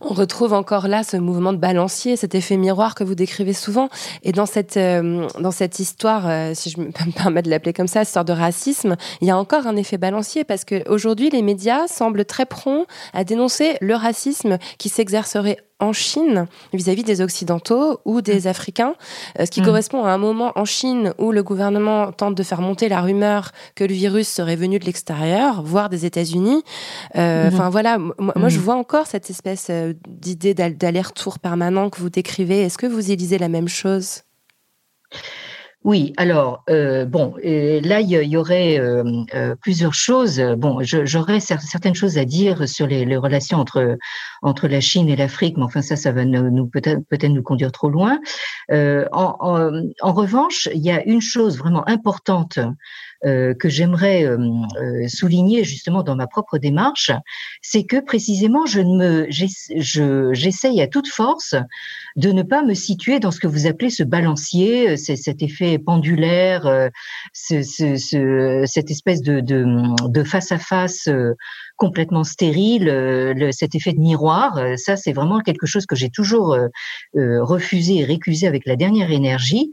On 0.00 0.14
retrouve 0.14 0.54
encore 0.54 0.88
là 0.88 1.02
ce 1.02 1.18
mouvement 1.18 1.52
de 1.52 1.58
balancier, 1.58 2.16
cet 2.16 2.34
effet 2.34 2.56
miroir 2.56 2.94
que 2.94 3.04
vous 3.04 3.14
décrivez 3.14 3.52
souvent. 3.52 3.90
Et 4.22 4.32
dans 4.32 4.46
cette, 4.46 4.78
euh, 4.78 5.28
dans 5.38 5.50
cette 5.50 5.78
histoire, 5.78 6.26
euh, 6.28 6.52
si 6.54 6.70
je 6.70 6.80
me 6.80 6.90
permets 7.14 7.42
de 7.42 7.50
l'appeler 7.50 7.74
comme 7.74 7.86
ça, 7.86 8.02
histoire 8.02 8.24
de 8.24 8.32
racisme, 8.32 8.96
il 9.20 9.28
y 9.28 9.30
a 9.30 9.36
encore 9.36 9.66
un 9.66 9.76
effet 9.76 9.98
balancier 9.98 10.44
parce 10.44 10.64
qu'aujourd'hui, 10.64 11.28
les 11.28 11.42
médias 11.42 11.86
semblent 11.88 12.24
très 12.24 12.46
prompts 12.46 12.86
à 13.12 13.24
dénoncer 13.24 13.76
le 13.80 13.94
racisme 13.94 14.58
qui 14.78 14.88
s'exercerait 14.88 15.58
en 15.80 15.92
Chine 15.92 16.46
vis-à-vis 16.72 17.02
des 17.02 17.20
Occidentaux 17.20 18.00
ou 18.04 18.20
des 18.20 18.42
mm. 18.42 18.46
Africains, 18.46 18.94
euh, 19.38 19.46
ce 19.46 19.50
qui 19.50 19.60
mm. 19.60 19.64
correspond 19.64 20.04
à 20.04 20.10
un 20.10 20.18
moment 20.18 20.52
en 20.56 20.64
Chine 20.64 21.14
où 21.18 21.32
le 21.32 21.42
gouvernement 21.42 22.12
tente 22.12 22.34
de 22.34 22.42
faire 22.42 22.60
monter 22.60 22.88
la 22.88 23.00
rumeur 23.00 23.52
que 23.74 23.84
le 23.84 23.94
virus 23.94 24.28
serait 24.28 24.56
venu 24.56 24.78
de 24.78 24.84
l'extérieur, 24.84 25.62
voire 25.62 25.88
des 25.88 26.06
États-Unis. 26.06 26.62
Euh, 27.16 27.44
mm-hmm. 27.44 27.52
Enfin 27.52 27.70
voilà, 27.70 27.98
moi, 27.98 28.48
je 28.48 28.58
mm. 28.58 28.62
vois 28.62 28.74
encore 28.74 29.06
cette 29.06 29.30
espèce 29.30 29.68
euh, 29.70 29.94
d'idée 30.08 30.54
d'aller-retour 30.54 31.38
permanent 31.38 31.90
que 31.90 32.00
vous 32.00 32.10
décrivez. 32.10 32.62
Est-ce 32.62 32.78
que 32.78 32.86
vous 32.86 33.10
y 33.10 33.16
lisez 33.16 33.38
la 33.38 33.48
même 33.48 33.68
chose? 33.68 34.22
Oui, 35.82 36.12
alors 36.18 36.62
euh, 36.68 37.06
bon, 37.06 37.34
là 37.42 38.00
il 38.00 38.10
y, 38.10 38.36
aurait 38.36 38.78
euh, 38.78 39.02
euh, 39.34 39.54
plusieurs 39.56 39.94
choses. 39.94 40.38
Bon, 40.58 40.80
j'aurais 40.82 41.40
certaines 41.40 41.94
choses 41.94 42.18
à 42.18 42.26
dire 42.26 42.68
sur 42.68 42.86
les, 42.86 43.16
relations 43.16 43.56
entre 43.56 43.96
entre 44.42 44.68
la 44.68 44.82
Chine 44.82 45.08
et 45.08 45.16
l'Afrique, 45.16 45.56
mais 45.56 45.62
enfin 45.62 45.80
ça, 45.80 45.96
ça 45.96 46.12
va 46.12 46.26
nous, 46.26 46.66
peut-être 46.66 47.00
peut-être 47.08 47.32
nous 47.32 47.42
conduire 47.42 47.72
trop 47.72 47.88
loin. 47.88 48.20
En, 48.70 49.36
en, 49.40 50.12
revanche, 50.12 50.68
il 50.74 50.82
y 50.82 50.90
a 50.90 51.02
une 51.04 51.22
chose 51.22 51.56
vraiment 51.56 51.88
importante 51.88 52.58
euh, 52.58 52.70
que 53.22 53.68
j'aimerais 53.68 54.24
euh, 54.24 54.38
euh, 54.80 55.08
souligner 55.08 55.64
justement 55.64 56.02
dans 56.02 56.16
ma 56.16 56.26
propre 56.26 56.58
démarche, 56.58 57.10
c'est 57.62 57.84
que 57.84 58.00
précisément 58.00 58.66
je 58.66 58.80
ne 58.80 58.96
me 58.96 59.26
j'essaye 60.32 60.80
à 60.80 60.86
toute 60.86 61.08
force 61.08 61.54
de 62.16 62.32
ne 62.32 62.42
pas 62.42 62.62
me 62.62 62.74
situer 62.74 63.20
dans 63.20 63.30
ce 63.30 63.40
que 63.40 63.46
vous 63.46 63.66
appelez 63.66 63.90
ce 63.90 64.02
balancier, 64.02 64.96
cet 64.96 65.42
effet 65.42 65.78
pendulaire, 65.78 66.90
ce, 67.32 67.62
ce, 67.62 68.64
cette 68.66 68.90
espèce 68.90 69.22
de, 69.22 69.40
de, 69.40 69.64
de, 70.08 70.24
face 70.24 70.50
à 70.52 70.58
face 70.58 71.08
complètement 71.80 72.24
stérile, 72.24 72.84
le, 72.84 73.52
cet 73.52 73.74
effet 73.74 73.92
de 73.92 73.98
miroir. 73.98 74.60
Ça, 74.76 74.96
c'est 74.96 75.12
vraiment 75.12 75.40
quelque 75.40 75.66
chose 75.66 75.86
que 75.86 75.96
j'ai 75.96 76.10
toujours 76.10 76.56
refusé 77.14 78.00
et 78.00 78.04
récusé 78.04 78.46
avec 78.46 78.66
la 78.66 78.76
dernière 78.76 79.10
énergie. 79.10 79.70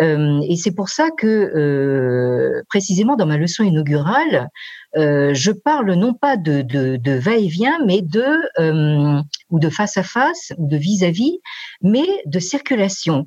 et 0.00 0.56
c'est 0.56 0.74
pour 0.74 0.88
ça 0.88 1.10
que 1.16 2.62
précisément 2.70 3.14
dans 3.16 3.26
ma 3.26 3.36
leçon 3.36 3.62
inaugurale, 3.62 4.48
euh, 4.96 5.34
je 5.34 5.52
parle 5.52 5.92
non 5.94 6.14
pas 6.14 6.36
de, 6.36 6.62
de, 6.62 7.12
va-et-vient, 7.12 7.78
mais 7.86 8.02
de 8.02 8.24
euh, 8.58 9.20
ou 9.50 9.60
de 9.60 9.68
face 9.68 9.96
à 9.96 10.02
face 10.02 10.52
ou 10.58 10.66
de 10.66 10.76
vis-à-vis, 10.76 11.38
mais 11.82 12.06
de 12.26 12.38
circulation. 12.38 13.26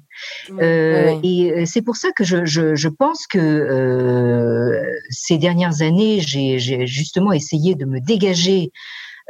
Euh, 0.60 1.18
et 1.24 1.66
c'est 1.66 1.82
pour 1.82 1.96
ça 1.96 2.12
que 2.12 2.24
je, 2.24 2.46
je, 2.46 2.88
pense 2.90 3.28
que 3.28 4.82
ces 5.10 5.38
dernières 5.38 5.82
années, 5.82 6.20
j'ai 6.20 6.86
justement 6.86 7.32
essayé 7.32 7.76
de 7.76 7.86
me 7.86 8.00
dégager 8.00 8.72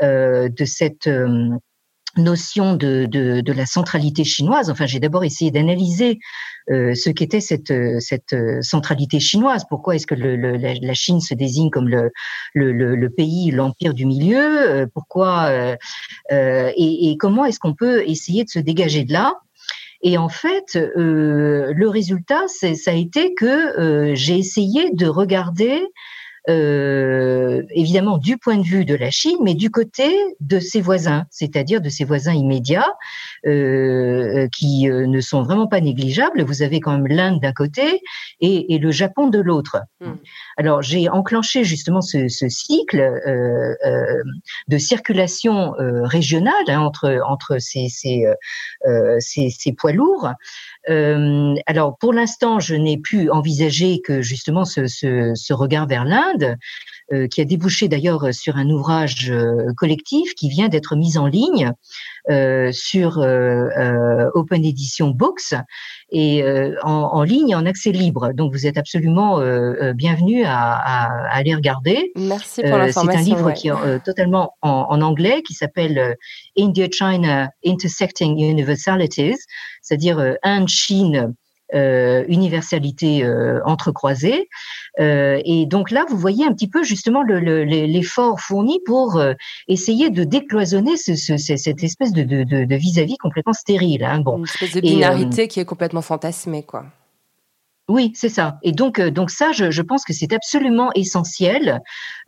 de 0.02 0.66
cette 0.66 1.10
notion 2.18 2.76
de, 2.76 3.05
de, 3.05 3.41
de, 3.41 3.53
la 3.53 3.66
centralité 3.66 4.24
chinoise. 4.24 4.70
Enfin, 4.70 4.86
j'ai 4.86 4.99
d'abord 4.99 5.24
essayé 5.24 5.51
d'analyser 5.51 6.20
euh, 6.72 6.93
ce 6.93 7.09
qu'était 7.09 7.41
cette, 7.41 7.72
euh, 7.72 7.99
cette 7.99 8.34
euh, 8.34 8.61
centralité 8.61 9.20
chinoise. 9.20 9.66
Pourquoi 9.70 9.95
est-ce 9.95 10.07
que 10.07 10.16
le, 10.16 10.36
la, 10.36 10.93
Chine 10.93 11.20
se 11.20 11.34
désigne 11.34 11.70
comme 11.70 11.89
le, 11.89 12.11
le, 12.53 12.72
le 12.72 13.09
pays, 13.09 13.51
l'empire 13.51 13.93
du 13.93 14.05
milieu 14.05 14.88
Pourquoi 14.93 15.51
et, 16.32 17.09
et, 17.09 17.18
comment 17.18 17.45
est-ce 17.45 17.59
qu'on 17.59 17.74
peut 17.74 18.03
essayer 18.07 18.43
de 18.43 18.49
se 18.49 18.59
dégager 18.59 19.03
de 19.03 19.11
là? 19.11 19.39
Et 20.01 20.18
en 20.18 20.30
fait, 20.30 20.76
le 20.76 21.88
résultat, 21.88 22.43
ça 22.47 22.91
a 22.91 22.93
été 22.93 23.34
que 23.34 24.14
j'ai 24.14 24.38
essayé 24.38 24.91
de 24.91 25.07
regarder 25.07 25.82
euh, 26.50 27.64
évidemment 27.70 28.18
du 28.18 28.38
point 28.38 28.58
de 28.58 28.64
vue 28.64 28.86
de 28.86 28.96
la 28.96 29.12
Chine, 29.12 29.38
mais 29.41 29.54
du 29.54 29.70
côté 29.72 30.14
de 30.41 30.60
ses 30.60 30.82
voisins, 30.82 31.26
c'est-à-dire 31.30 31.82
de 31.82 31.89
ses 31.89 32.04
voisins 32.04 32.34
immédiats, 32.34 32.94
euh, 33.46 34.48
qui 34.56 34.89
euh, 34.89 35.06
ne 35.06 35.20
sont 35.22 35.44
vraiment 35.44 35.68
pas 35.68 35.82
négligeables. 35.82 36.44
Vous 36.44 36.62
avez 36.62 36.80
quand 36.80 36.91
même 36.91 37.08
l'Inde 37.08 37.41
d'un 37.41 37.52
côté 37.54 38.02
et, 38.39 38.74
et, 38.74 38.80
le 38.80 38.91
Japon 38.91 39.28
de 39.28 39.39
l'autre. 39.39 39.78
Hmm. 40.00 40.14
Alors 40.58 40.82
j'ai 40.82 41.10
enclenché 41.10 41.64
justement 41.64 42.02
ce, 42.02 42.28
ce 42.28 42.48
cycle 42.50 43.00
euh, 43.00 43.76
euh 43.86 44.24
de 44.68 44.78
circulation 44.78 45.74
régionale 45.78 46.54
hein, 46.68 46.80
entre 46.80 47.20
entre 47.28 47.58
ces 47.60 47.88
ces, 47.89 48.24
ces, 49.20 49.50
ces 49.50 49.74
poids 49.74 49.91
lourds. 49.91 50.30
Euh, 50.89 51.56
alors 51.66 51.98
pour 51.98 52.14
l'instant, 52.14 52.60
je 52.60 52.76
n'ai 52.76 52.98
pu 52.98 53.30
envisager 53.30 54.02
que 54.02 54.22
justement 54.22 54.66
ce, 54.66 54.88
ce, 54.88 55.32
ce 55.36 55.54
regard 55.54 55.88
vers 55.88 56.06
l'Inde, 56.06 56.44
euh, 56.44 56.56
qui 57.30 57.41
a 57.41 57.45
débouché 57.45 57.88
d'ailleurs 57.88 58.34
sur 58.34 58.58
un 58.58 58.70
ouvrage 58.70 59.30
euh, 59.30 59.74
collectif 59.78 60.34
qui 60.36 60.49
vient 60.49 60.68
d'être 60.68 60.95
mis 60.95 61.18
en 61.18 61.28
ligne 61.28 61.72
euh, 62.30 62.72
sur 62.72 63.18
Open 63.18 64.66
Edition 64.66 65.10
Books 65.10 65.54
et 66.12 66.43
en, 66.84 66.89
en, 66.89 67.24
ligne 67.24 67.56
en 67.56 67.66
accès 67.66 67.91
libre. 67.91 68.32
Donc 68.34 68.54
vous 68.54 68.68
êtes 68.68 68.78
absolument 68.78 69.39
bienvenue 69.93 70.43
à, 70.45 70.74
à, 70.74 71.36
aller 71.36 71.56
regarder. 71.56 72.12
Merci 72.16 72.62
pour 72.62 72.78
l'information. 72.78 73.24
C'est 73.24 73.32
un 73.32 73.36
livre 73.36 73.51
qui 73.54 73.68
est 73.68 74.04
totalement 74.04 74.54
en, 74.62 74.88
en, 74.89 75.01
anglais 75.01 75.41
qui 75.41 75.54
s'appelle 75.54 76.16
India-China 76.58 77.49
Intersecting 77.66 78.39
Universalities, 78.39 79.38
c'est-à-dire 79.82 80.36
Inde-Chine 80.43 81.16
euh, 81.16 81.28
universalité 82.28 83.24
euh, 83.24 83.61
entrecroisée. 83.65 84.49
Euh, 84.99 85.41
et 85.45 85.65
donc 85.65 85.91
là, 85.91 86.05
vous 86.09 86.17
voyez 86.17 86.45
un 86.45 86.53
petit 86.53 86.67
peu 86.67 86.84
justement 86.84 87.24
l'effort 87.24 88.39
fourni 88.39 88.80
pour 88.86 89.21
essayer 89.67 90.09
de 90.09 90.24
décloisonner 90.24 90.97
ce, 90.97 91.15
ce, 91.15 91.38
cette 91.38 91.84
espèce 91.84 92.13
de 92.13 92.76
vis-à-vis 92.76 93.13
-vis 93.13 93.17
complètement 93.17 93.53
stérile. 93.53 94.03
Hein. 94.03 94.19
Bon. 94.19 94.38
Une 94.38 94.43
espèce 94.43 94.74
de 94.74 94.82
binarité 94.82 95.47
qui 95.47 95.59
est 95.59 95.65
complètement 95.65 96.01
fantasmée, 96.01 96.63
quoi. 96.63 96.86
Oui, 97.90 98.14
c'est 98.16 98.30
ça. 98.30 98.60
Et 98.64 98.72
donc, 98.72 99.02
donc 99.02 99.30
ça, 99.30 99.52
je, 99.52 99.82
pense 99.82 100.06
que 100.06 100.14
c'est 100.14 100.32
absolument 100.32 100.92
essentiel, 100.96 101.82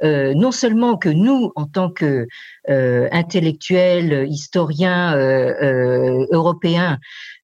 euh, 0.03 0.33
non 0.33 0.51
seulement 0.51 0.97
que 0.97 1.07
nous, 1.07 1.53
en 1.55 1.65
tant 1.65 1.89
que 1.89 2.27
euh, 2.69 3.07
intellectuels, 3.13 4.27
historiens 4.27 5.15
euh, 5.15 6.25
européens, 6.31 6.99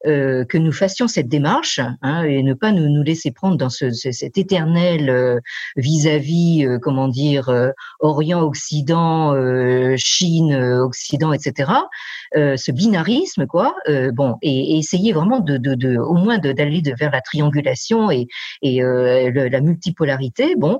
euh, 0.08 0.46
que 0.46 0.58
nous 0.58 0.72
fassions 0.72 1.08
cette 1.08 1.28
démarche 1.28 1.80
hein, 2.02 2.24
et 2.24 2.42
ne 2.42 2.56
pas 2.56 2.72
nous, 2.72 3.04
laisser 3.04 3.32
prendre 3.32 3.56
dans 3.56 3.70
ce, 3.70 3.92
cet 3.92 4.36
éternel 4.36 5.12
euh, 5.12 5.40
vis-à-vis, 5.76 6.66
euh, 6.66 6.80
comment 6.82 7.08
dire, 7.08 7.52
Orient-Occident, 8.00 9.36
Chine-Occident, 9.98 11.34
etc. 11.34 11.72
ce 12.34 12.72
binarisme, 12.72 13.46
quoi. 13.46 13.76
bon, 14.14 14.38
et, 14.42 14.78
essayer 14.80 15.14
vraiment 15.14 15.40
de, 15.40 15.58
de, 15.58 15.76
de 15.76 15.98
au 15.98 16.16
moins 16.16 16.40
d'aller 16.40 16.82
vers 16.98 17.12
la 17.12 17.22
triangulation 17.22 18.01
et, 18.10 18.28
et 18.62 18.82
la 18.82 19.62
multipolarité. 19.62 20.56
Bon, 20.56 20.80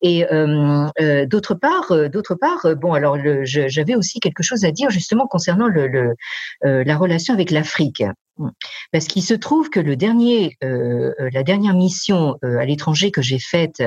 et 0.00 0.24
d'autre 1.26 1.54
part, 1.54 1.92
d'autre 2.10 2.34
part, 2.34 2.66
bon, 2.76 2.92
alors 2.92 3.18
j'avais 3.44 3.94
aussi 3.94 4.20
quelque 4.20 4.42
chose 4.42 4.64
à 4.64 4.70
dire 4.70 4.90
justement 4.90 5.26
concernant 5.26 5.66
le, 5.66 5.88
le 5.88 6.14
la 6.62 6.96
relation 6.96 7.34
avec 7.34 7.50
l'Afrique. 7.50 8.04
Parce 8.92 9.06
qu'il 9.06 9.22
se 9.22 9.34
trouve 9.34 9.70
que 9.70 9.80
le 9.80 9.96
dernier, 9.96 10.56
euh, 10.64 11.12
euh, 11.20 11.30
la 11.32 11.42
dernière 11.42 11.74
mission 11.74 12.36
euh, 12.44 12.58
à 12.58 12.64
l'étranger 12.64 13.10
que 13.10 13.22
j'ai 13.22 13.38
faite 13.38 13.82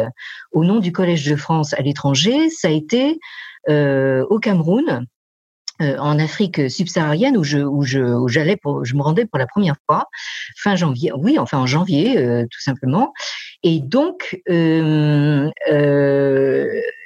au 0.52 0.64
nom 0.64 0.80
du 0.80 0.92
Collège 0.92 1.26
de 1.26 1.36
France 1.36 1.74
à 1.74 1.82
l'étranger, 1.82 2.50
ça 2.50 2.68
a 2.68 2.72
été 2.72 3.20
au 3.68 4.40
Cameroun. 4.40 5.08
En 5.80 6.20
Afrique 6.20 6.70
subsaharienne 6.70 7.38
où 7.38 7.44
je 7.44 7.60
où 7.60 7.84
je 7.84 8.00
où 8.00 8.28
j'allais 8.28 8.56
pour 8.56 8.86
je 8.86 8.96
me 8.96 9.02
rendais 9.02 9.26
pour 9.26 9.40
la 9.40 9.48
première 9.48 9.76
fois 9.86 10.06
fin 10.58 10.76
janvier 10.76 11.12
oui 11.18 11.38
enfin 11.38 11.58
en 11.58 11.66
janvier 11.66 12.16
tout 12.50 12.62
simplement. 12.62 13.14
Et 13.64 13.80
donc 13.80 14.40
euh, 14.50 15.52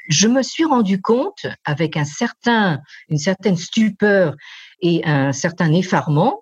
je 0.09 0.27
me 0.27 0.41
suis 0.41 0.65
rendu 0.65 1.01
compte 1.01 1.45
avec 1.63 1.95
un 1.95 2.03
certain, 2.03 2.81
une 3.09 3.19
certaine 3.19 3.55
stupeur 3.55 4.35
et 4.81 5.01
un 5.05 5.31
certain 5.31 5.71
effarement 5.71 6.41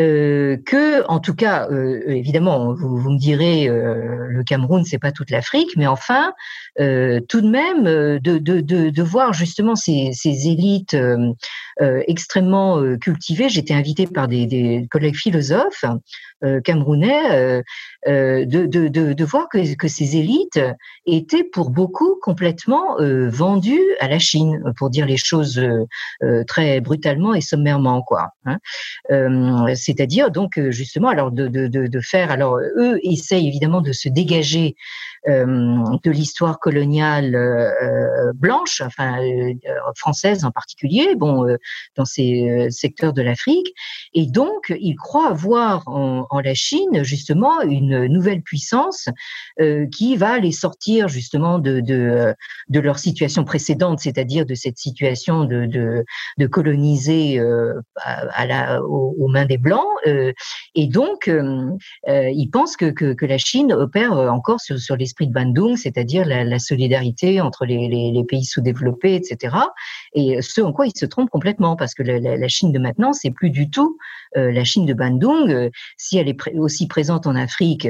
euh, 0.00 0.56
que, 0.66 1.06
en 1.06 1.20
tout 1.20 1.34
cas, 1.34 1.68
euh, 1.70 2.02
évidemment, 2.08 2.74
vous, 2.74 2.96
vous, 2.96 3.10
me 3.10 3.18
direz, 3.18 3.68
euh, 3.68 4.26
le 4.28 4.42
Cameroun, 4.42 4.84
c'est 4.84 4.98
pas 4.98 5.12
toute 5.12 5.30
l'Afrique, 5.30 5.70
mais 5.76 5.86
enfin, 5.86 6.32
euh, 6.80 7.20
tout 7.28 7.40
de 7.40 7.48
même, 7.48 7.86
euh, 7.86 8.18
de, 8.18 8.38
de, 8.38 8.60
de, 8.60 8.90
de, 8.90 9.02
voir 9.02 9.32
justement 9.32 9.76
ces, 9.76 10.10
ces 10.12 10.48
élites 10.48 10.96
extrêmement 11.80 12.82
cultivées. 12.98 13.48
J'étais 13.48 13.74
invitée 13.74 14.06
par 14.06 14.26
des, 14.28 14.46
des 14.46 14.86
collègues 14.90 15.16
philosophes 15.16 15.84
camerounais, 16.64 17.62
de, 18.06 18.44
de, 18.44 18.88
de, 18.88 19.24
voir 19.24 19.48
que, 19.48 19.74
que 19.76 19.88
ces 19.88 20.16
élites 20.16 20.60
étaient 21.06 21.44
pour 21.44 21.70
beaucoup 21.70 22.18
complètement 22.20 22.96
vendues 22.98 23.96
à 24.00 24.08
la 24.08 24.18
Chine, 24.18 24.62
pour 24.76 24.90
dire 24.90 25.06
les 25.06 25.16
choses 25.16 25.60
très 26.46 26.80
brutalement 26.80 27.34
et 27.34 27.40
sommairement, 27.40 28.02
quoi. 28.02 28.30
Hein 28.44 28.58
c'est-à-dire 29.74 30.30
donc 30.30 30.58
euh, 30.58 30.70
justement 30.70 31.08
alors 31.08 31.30
de, 31.30 31.48
de, 31.48 31.68
de, 31.68 32.00
faire 32.00 32.30
alors 32.30 32.58
eux 32.58 32.98
essayent 33.02 33.46
évidemment 33.46 33.80
de 33.80 33.92
se 33.92 34.08
dégager 34.08 34.76
euh, 35.28 35.78
de 36.02 36.10
l'histoire 36.10 36.58
coloniale 36.58 37.34
euh, 37.34 38.32
blanche, 38.34 38.82
enfin 38.84 39.18
française 39.96 40.44
en 40.44 40.50
particulier, 40.50 41.14
bon 41.16 41.46
dans 41.96 42.04
ces 42.04 42.68
secteurs 42.70 43.12
de 43.12 43.22
l'Afrique, 43.22 43.68
et 44.12 44.26
donc 44.26 44.74
ils 44.78 44.96
croient 44.96 45.32
voir 45.32 45.86
en, 45.86 46.26
en, 46.28 46.33
la 46.40 46.54
Chine 46.54 47.02
justement 47.02 47.60
une 47.62 48.06
nouvelle 48.06 48.42
puissance 48.42 49.08
qui 49.92 50.16
va 50.16 50.38
les 50.38 50.52
sortir 50.52 51.08
justement 51.08 51.58
de, 51.58 51.80
de, 51.80 52.80
leur 52.80 52.98
situation 52.98 53.44
précédente, 53.44 54.00
c'est-à-dire 54.00 54.46
de 54.46 54.54
cette 54.54 54.78
situation 54.78 55.44
de, 55.44 55.66
de, 55.66 56.46
coloniser 56.46 57.40
à 58.04 58.46
la, 58.46 58.82
aux 58.82 59.28
mains 59.28 59.46
des 59.46 59.58
blancs 59.58 59.84
euh, 60.06 60.32
et 60.74 60.86
donc, 60.86 61.28
euh, 61.28 61.70
euh, 62.08 62.30
ils 62.30 62.48
pensent 62.48 62.76
que, 62.76 62.86
que, 62.90 63.24
la 63.24 63.38
Chine 63.38 63.72
opère 63.72 64.12
encore 64.12 64.60
sur, 64.60 64.78
sur 64.78 64.96
l'esprit 64.96 65.26
de 65.26 65.32
Bandung, 65.32 65.76
c'est-à-dire 65.76 66.26
la, 66.26 66.58
solidarité 66.58 67.40
entre 67.40 67.64
les, 67.64 67.88
les, 67.88 68.24
pays 68.24 68.44
sous-développés, 68.44 69.14
etc. 69.14 69.56
Et 70.14 70.40
ce 70.42 70.60
en 70.60 70.72
quoi 70.72 70.86
ils 70.86 70.96
se 70.96 71.06
trompent 71.06 71.30
complètement, 71.30 71.76
parce 71.76 71.94
que 71.94 72.02
la, 72.02 72.48
Chine 72.48 72.72
de 72.72 72.78
maintenant, 72.78 73.12
c'est 73.12 73.30
plus 73.30 73.50
du 73.50 73.70
tout 73.70 73.98
la 74.34 74.64
Chine 74.64 74.84
de 74.84 74.94
Bandung. 74.94 75.70
si 75.96 76.18
elle 76.18 76.23
est 76.28 76.54
aussi 76.56 76.86
présente 76.86 77.26
en 77.26 77.34
Afrique, 77.34 77.88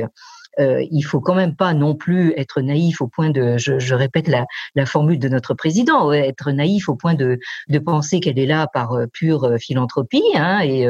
euh, 0.61 0.85
il 0.91 1.03
faut 1.03 1.21
quand 1.21 1.35
même 1.35 1.57
pas 1.57 1.75
non 1.75 1.95
plus 1.95 2.33
être 2.37 2.61
naïf 2.61 3.01
au 3.01 3.09
point 3.09 3.31
de, 3.31 3.57
je, 3.59 3.95
répète 3.95 4.29
la, 4.29 4.87
formule 4.87 5.19
de 5.19 5.29
notre 5.29 5.55
président, 5.55 6.13
être 6.13 6.53
naïf 6.53 6.89
au 6.89 6.95
point 6.95 7.15
de, 7.15 7.39
penser 7.85 8.21
qu'elle 8.21 8.39
est 8.39 8.47
là 8.47 8.69
par 8.73 8.93
euh, 8.93 9.07
pure 9.07 9.45
euh, 9.45 9.59
philanthropie 9.59 10.23
hein, 10.35 10.61
et 10.63 10.87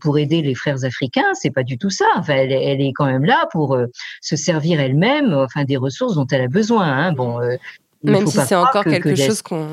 pour 0.00 0.18
aider 0.18 0.42
les 0.42 0.54
frères 0.54 0.84
africains, 0.84 1.34
c'est 1.34 1.50
pas 1.50 1.62
du 1.62 1.78
tout 1.78 1.90
ça. 1.90 2.06
Enfin, 2.16 2.34
elle, 2.34 2.52
elle 2.52 2.80
est 2.80 2.92
quand 2.94 3.06
même 3.06 3.24
là 3.24 3.46
pour 3.50 3.76
se 4.20 4.36
servir 4.36 4.80
elle-même, 4.80 5.34
enfin 5.34 5.64
des 5.64 5.76
ressources 5.76 6.14
dont 6.14 6.26
elle 6.30 6.42
a 6.42 6.48
besoin. 6.48 6.86
Hein. 6.86 7.12
Bon, 7.12 7.40
même 8.02 8.26
si 8.26 8.38
c'est 8.38 8.54
encore 8.54 8.84
quelque 8.84 9.14
chose 9.14 9.42
qu'on 9.42 9.66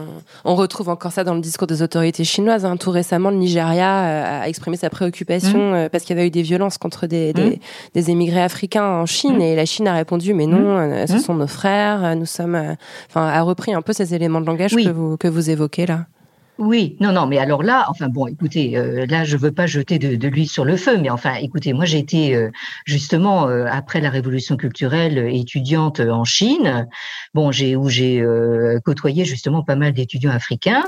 on 0.45 0.55
retrouve 0.55 0.89
encore 0.89 1.11
ça 1.11 1.23
dans 1.23 1.33
le 1.33 1.41
discours 1.41 1.67
des 1.67 1.81
autorités 1.81 2.23
chinoises. 2.23 2.65
Hein. 2.65 2.77
Tout 2.77 2.91
récemment, 2.91 3.29
le 3.29 3.37
Nigeria 3.37 4.03
euh, 4.03 4.41
a 4.41 4.47
exprimé 4.47 4.77
sa 4.77 4.89
préoccupation 4.89 5.71
mmh. 5.71 5.73
euh, 5.73 5.89
parce 5.89 6.03
qu'il 6.03 6.15
y 6.15 6.19
avait 6.19 6.27
eu 6.27 6.31
des 6.31 6.41
violences 6.41 6.77
contre 6.77 7.07
des, 7.07 7.33
des, 7.33 7.51
mmh. 7.51 7.55
des 7.95 8.11
émigrés 8.11 8.41
africains 8.41 8.85
en 8.85 9.05
Chine 9.05 9.37
mmh. 9.37 9.41
et 9.41 9.55
la 9.55 9.65
Chine 9.65 9.87
a 9.87 9.93
répondu 9.93 10.33
mais 10.33 10.45
non, 10.45 10.77
euh, 10.77 11.07
ce 11.07 11.19
sont 11.19 11.33
nos 11.33 11.47
frères, 11.47 12.15
nous 12.15 12.25
sommes, 12.25 12.75
enfin, 13.09 13.27
a 13.27 13.41
repris 13.41 13.73
un 13.73 13.81
peu 13.81 13.93
ces 13.93 14.13
éléments 14.13 14.41
de 14.41 14.45
langage 14.45 14.75
que 14.75 14.89
vous 14.89 15.17
que 15.17 15.27
vous 15.27 15.49
évoquez 15.49 15.85
là. 15.85 16.05
Oui, 16.59 16.97
non, 16.99 17.13
non, 17.13 17.25
mais 17.25 17.37
alors 17.37 17.63
là, 17.63 17.85
enfin 17.87 18.09
bon, 18.09 18.27
écoutez, 18.27 18.75
euh, 18.77 19.05
là, 19.05 19.23
je 19.23 19.37
veux 19.37 19.53
pas 19.53 19.65
jeter 19.65 19.97
de, 19.97 20.17
de 20.17 20.27
l'huile 20.27 20.49
sur 20.49 20.65
le 20.65 20.75
feu, 20.75 20.97
mais 20.97 21.09
enfin, 21.09 21.35
écoutez, 21.35 21.71
moi, 21.71 21.85
j'ai 21.85 21.99
été 21.99 22.35
euh, 22.35 22.49
justement 22.85 23.47
euh, 23.47 23.65
après 23.71 24.01
la 24.01 24.09
révolution 24.09 24.57
culturelle 24.57 25.17
étudiante 25.33 26.01
en 26.01 26.25
Chine, 26.25 26.85
bon, 27.33 27.53
j'ai 27.53 27.77
où 27.77 27.87
j'ai 27.87 28.21
côtoyé 28.83 29.23
justement 29.23 29.63
pas 29.63 29.77
mal 29.77 29.93
d'étudiants 29.93 30.31
africains, 30.31 30.83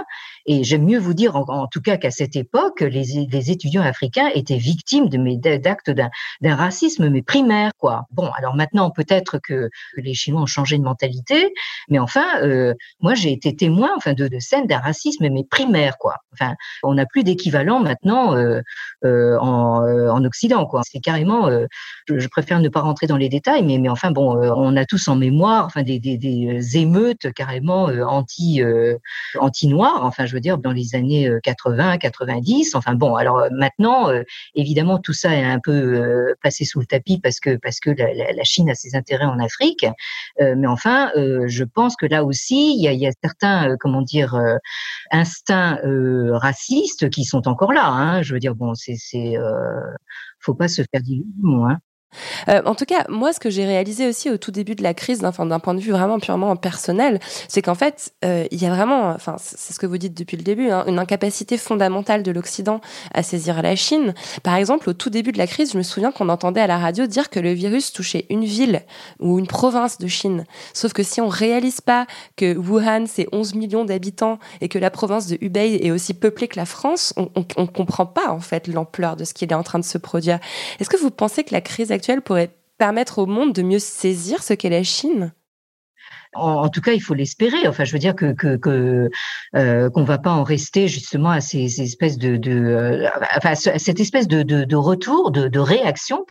et 0.46 0.64
j'aime 0.64 0.86
mieux 0.86 1.00
vous 1.00 1.14
dire, 1.14 1.36
en, 1.36 1.68
tout 1.68 1.82
cas, 1.82 1.98
qu'à 1.98 2.12
cette 2.12 2.36
époque, 2.36 2.82
les, 2.82 3.28
les, 3.30 3.52
étudiants 3.52 3.82
africains 3.82 4.30
étaient 4.34 4.58
victimes 4.58 5.10
d'actes 5.10 5.92
d'un 5.92 6.56
racisme, 6.56 7.10
mais 7.10 7.22
primaire, 7.22 7.72
quoi. 7.78 8.06
Bon, 8.12 8.30
alors 8.38 8.56
maintenant, 8.56 8.90
peut-être 8.92 9.40
que, 9.40 9.70
les 9.98 10.14
Chinois 10.14 10.42
ont 10.42 10.46
changé 10.46 10.78
de 10.78 10.84
mentalité, 10.84 11.54
mais 11.90 12.00
enfin, 12.00 12.42
euh, 12.42 12.74
moi, 13.02 13.14
j'ai 13.14 13.32
été 13.32 13.56
témoin, 13.56 13.92
enfin, 13.98 14.14
de, 14.14 14.28
de 14.28 14.40
scènes 14.40 14.68
d'un 14.68 14.80
racisme, 14.80 15.28
mais 15.30 15.44
primaire, 15.44 15.98
quoi. 15.98 16.16
Enfin, 16.34 16.56
on 16.84 16.94
n'a 16.94 17.06
plus 17.06 17.24
d'équivalent 17.24 17.80
maintenant 17.80 18.36
euh, 18.36 18.62
euh, 19.04 19.38
en, 19.40 19.84
euh, 19.84 20.10
en, 20.10 20.24
Occident, 20.24 20.66
quoi. 20.66 20.82
C'est 20.84 21.00
carrément, 21.00 21.48
euh, 21.48 21.66
je, 22.08 22.20
je, 22.20 22.28
préfère 22.28 22.60
ne 22.60 22.70
pas 22.70 22.82
rentrer 22.82 23.08
dans 23.08 23.18
les 23.18 23.30
détails, 23.30 23.64
mais, 23.64 23.78
mais 23.78 23.90
enfin, 23.90 24.12
bon, 24.12 24.38
euh, 24.38 24.52
on 24.56 24.76
a 24.78 24.86
tous 24.86 25.08
en 25.08 25.16
mémoire, 25.16 25.66
enfin, 25.66 25.84
des, 25.84 26.00
des, 26.00 26.18
des 26.18 26.78
émeutes 26.78 27.32
carrément 27.34 27.86
anti 27.86 28.62
anti 29.40 29.68
noires, 29.68 30.02
enfin 30.04 30.26
je 30.32 30.36
veux 30.38 30.42
dire, 30.42 30.58
dans 30.58 30.72
les 30.72 30.96
années 30.96 31.30
80, 31.44 31.96
euh, 31.96 31.98
90. 31.98 32.76
Enfin 32.76 32.96
bon, 32.96 33.16
alors 33.16 33.40
euh, 33.40 33.50
maintenant, 33.52 34.10
euh, 34.10 34.24
évidemment, 34.56 34.98
tout 34.98 35.12
ça 35.12 35.36
est 35.36 35.44
un 35.44 35.60
peu 35.60 36.34
passé 36.42 36.64
sous 36.64 36.80
le 36.80 36.86
tapis 36.86 37.20
parce 37.20 37.40
que 37.42 37.58
parce 37.58 37.80
que 37.82 37.90
la, 37.90 38.32
la, 38.32 38.44
Chine 38.44 38.70
a 38.70 38.76
ses 38.76 38.96
intérêts 38.96 39.26
en 39.26 39.40
Afrique. 39.40 39.86
mais 40.40 40.68
enfin, 40.68 41.12
je 41.16 41.64
pense 41.64 41.96
que 41.96 42.06
là 42.06 42.24
aussi, 42.24 42.76
il 42.76 42.82
y 42.82 42.88
a, 42.88 42.94
y 42.94 43.08
a 43.08 43.12
certains, 43.22 43.76
comment 43.80 44.02
dire, 44.02 44.40
instincts 45.12 45.80
racistes 46.32 47.10
qui 47.10 47.26
sont 47.26 47.48
encore 47.48 47.74
là. 47.74 47.88
Hein. 47.88 48.22
Je 48.22 48.34
veux 48.34 48.40
dire, 48.40 48.56
bon, 48.56 48.74
c'est, 48.74 48.96
c'est, 48.98 49.36
faut 50.40 50.56
pas 50.56 50.68
se 50.68 50.82
faire 50.92 51.02
d'illusions. 51.02 51.68
Hein. 51.68 51.80
Euh, 52.50 52.62
en 52.66 52.76
tout 52.76 52.86
cas, 52.86 53.06
moi, 53.10 53.34
ce 53.34 53.40
que 53.40 53.50
j'ai 53.50 53.66
réalisé 53.66 54.08
aussi 54.08 54.30
au 54.30 54.38
tout 54.38 54.52
début 54.52 54.76
de 54.76 54.84
la 54.84 54.94
crise, 54.94 55.20
d'un 55.20 55.32
point 55.32 55.74
de 55.74 55.80
vue 55.80 55.92
vraiment 55.92 56.20
purement 56.20 56.56
personnel, 56.56 57.20
c'est 57.48 57.62
qu'en 57.62 57.76
fait, 57.76 58.14
euh, 58.26 58.46
il 58.52 58.62
y 58.62 58.66
a 58.66 58.70
vraiment, 58.70 59.10
enfin, 59.10 59.36
c'est 59.40 59.74
ce 59.74 59.80
que 59.80 59.86
vous 59.86 59.98
dites 59.98 60.18
depuis 60.18 60.38
le 60.38 60.44
début, 60.44 60.70
hein, 60.70 60.84
une 60.88 61.00
incapacité 61.00 61.58
fondamentale 61.58 62.24
de 62.24 62.32
l'Occident 62.32 62.82
à 63.14 63.24
saisir 63.24 63.62
la 63.62 63.76
Chine. 63.76 64.14
Par 64.44 64.56
exemple, 64.56 64.90
au 64.90 64.94
tout 64.94 65.10
début 65.10 65.32
de 65.32 65.38
la 65.38 65.48
crise, 65.48 65.74
je 65.74 65.78
me 65.78 65.84
souviens 65.84 66.12
qu'on 66.12 66.30
entendait 66.30 66.62
à 66.62 66.68
la 66.68 66.78
radio 66.78 67.06
dire 67.06 67.30
que 67.30 67.40
le 67.40 67.54
virus 67.54 67.94
touchait 67.94 68.26
une 68.30 68.46
ville 68.46 68.82
ou 69.20 69.40
une 69.40 69.48
province 69.48 69.98
de 69.98 70.08
Chine. 70.08 70.46
Sauf 70.74 70.94
que 70.94 71.04
si 71.04 71.22
on 71.22 71.28
réalise 71.28 71.82
pas 71.82 72.06
que 72.36 72.56
Wuhan, 72.56 73.06
c'est 73.08 73.28
11 73.32 73.56
millions 73.56 73.86
d'habitants 73.86 74.40
et 74.60 74.70
que 74.70 74.80
la 74.80 74.90
province 74.90 75.28
de 75.28 75.38
Hubei 75.42 75.80
est 75.82 75.92
aussi 75.92 76.14
peuplée 76.14 76.48
que 76.48 76.60
la 76.60 76.66
France, 76.66 77.14
on, 77.18 77.30
on 77.36 77.68
comprend 77.68 78.06
pas, 78.06 78.30
en 78.30 78.40
fait, 78.40 78.68
l'ampleur 78.68 79.16
de 79.16 79.24
ce 79.24 79.34
qui 79.34 79.46
est 79.46 79.54
en 79.54 79.64
train 79.64 79.80
de 79.80 79.86
se 79.86 79.98
produire. 79.98 80.40
Est-ce 80.80 80.90
que 80.90 80.98
vous 80.98 81.12
pensez 81.12 81.44
que 81.44 81.54
la 81.54 81.62
crise 81.62 81.92
pourrait 82.22 82.52
permettre 82.78 83.20
au 83.20 83.26
monde 83.26 83.54
de 83.54 83.62
mieux 83.62 83.80
saisir 83.80 84.42
ce 84.44 84.54
qu'est 84.54 84.70
la 84.70 84.84
Chine? 84.84 85.34
En, 86.34 86.70
tout 86.70 86.80
cas, 86.80 86.94
il 86.94 87.02
faut 87.02 87.14
l'espérer. 87.14 87.68
Enfin, 87.68 87.84
je 87.84 87.92
veux 87.92 88.00
dire 88.00 88.16
que 88.16 88.32
que 88.32 88.56
que 88.56 89.10
euh, 89.56 89.90
qu'on 89.90 90.06
va 90.06 90.18
pas 90.18 90.32
en 90.32 90.44
rester 90.44 90.88
justement 90.88 91.30
à 91.30 91.42
ces, 91.42 91.82
espèces 91.82 92.18
de, 92.18 92.40
euh, 92.48 93.10
enfin 93.36 93.54
cette 93.56 94.00
espèce 94.00 94.30
de, 94.30 94.42
de, 94.42 94.76
retour, 94.78 95.32
de, 95.32 95.60
réaction 95.60 96.26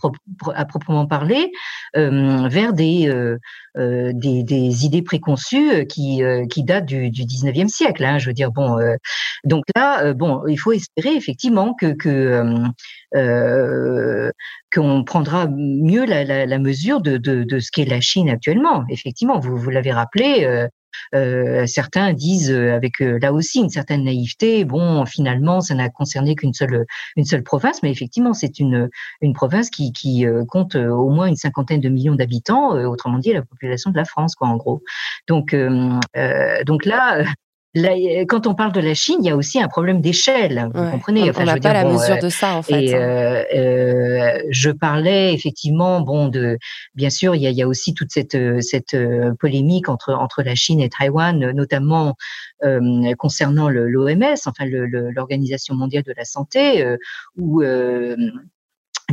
à 0.54 0.64
proprement 0.64 1.06
parler 1.06 1.52
euh, 1.96 2.48
vers 2.48 2.72
des, 2.72 3.08
euh, 3.08 4.12
des, 4.14 4.42
des 4.42 4.86
idées 4.86 5.02
préconçues 5.02 5.86
qui 5.86 6.22
qui 6.48 6.64
datent 6.64 6.86
du, 6.86 7.10
du 7.10 7.24
19e 7.24 7.68
siècle. 7.68 8.02
Hein, 8.02 8.18
je 8.18 8.28
veux 8.28 8.32
dire 8.32 8.52
bon. 8.52 8.78
donc 9.44 9.64
là, 9.76 10.14
bon, 10.14 10.46
il 10.46 10.56
faut 10.56 10.72
espérer 10.72 11.14
effectivement 11.14 11.74
que 11.74 11.92
qu'on 13.12 15.04
prendra 15.04 15.48
mieux 15.48 16.04
la, 16.04 16.24
la, 16.24 16.46
la 16.46 16.58
mesure 16.58 17.00
de, 17.00 17.16
de, 17.16 17.44
de 17.44 17.58
ce 17.58 17.70
qu'est 17.72 17.84
la 17.84 18.00
Chine 18.00 18.28
actuellement. 18.28 18.84
Effectivement, 18.88 19.38
vous, 19.38 19.56
vous 19.56 19.70
l'avez 19.70 19.92
rappelé, 19.92 20.44
euh, 20.44 20.68
euh, 21.14 21.66
certains 21.66 22.12
disent 22.12 22.52
euh, 22.52 22.74
avec 22.74 23.00
euh, 23.00 23.18
là 23.20 23.32
aussi 23.32 23.60
une 23.60 23.68
certaine 23.68 24.04
naïveté, 24.04 24.64
bon, 24.64 25.06
finalement, 25.06 25.60
ça 25.60 25.74
n'a 25.74 25.88
concerné 25.88 26.34
qu'une 26.34 26.52
seule 26.52 26.84
une 27.16 27.24
seule 27.24 27.42
province, 27.42 27.82
mais 27.82 27.90
effectivement, 27.90 28.32
c'est 28.32 28.58
une 28.58 28.88
une 29.20 29.32
province 29.32 29.70
qui 29.70 29.92
qui 29.92 30.24
compte 30.48 30.74
au 30.76 31.08
moins 31.10 31.26
une 31.26 31.36
cinquantaine 31.36 31.80
de 31.80 31.88
millions 31.88 32.14
d'habitants, 32.14 32.72
autrement 32.86 33.18
dit 33.18 33.32
la 33.32 33.42
population 33.42 33.90
de 33.90 33.96
la 33.96 34.04
France, 34.04 34.34
quoi, 34.34 34.48
en 34.48 34.56
gros. 34.56 34.82
Donc 35.28 35.54
donc 36.66 36.84
là, 36.84 37.24
quand 37.74 38.46
on 38.46 38.54
parle 38.54 38.72
de 38.72 38.80
la 38.80 38.94
Chine, 38.94 39.18
il 39.20 39.26
y 39.26 39.30
a 39.30 39.36
aussi 39.36 39.60
un 39.60 39.68
problème 39.68 40.00
d'échelle. 40.00 40.68
Vous 40.74 40.90
comprenez 40.90 41.30
On 41.36 41.44
n'a 41.44 41.56
pas 41.56 41.72
la 41.72 41.84
mesure 41.84 42.18
de 42.18 42.28
ça 42.28 42.54
en 42.54 42.62
fait. 42.62 42.86
Et 42.86 42.94
hein. 42.94 44.38
je 44.50 44.70
parlais 44.70 45.32
effectivement, 45.32 46.00
bon, 46.00 46.28
de 46.28 46.58
bien 46.94 47.10
sûr, 47.10 47.34
il 47.34 47.42
y 47.42 47.46
a, 47.46 47.50
il 47.50 47.56
y 47.56 47.62
a 47.62 47.68
aussi 47.68 47.94
toute 47.94 48.10
cette 48.10 48.36
cette 48.60 48.96
polémique 49.38 49.88
entre 49.88 50.12
entre 50.14 50.42
la 50.42 50.54
Chine 50.54 50.80
et 50.80 50.88
Taïwan, 50.88 51.52
notamment 51.52 52.16
concernant 53.18 53.68
l'OMS, 53.68 54.36
enfin 54.46 54.64
l'Organisation 54.66 55.74
mondiale 55.74 56.02
de 56.02 56.14
la 56.16 56.24
santé, 56.24 56.84
où 57.36 57.62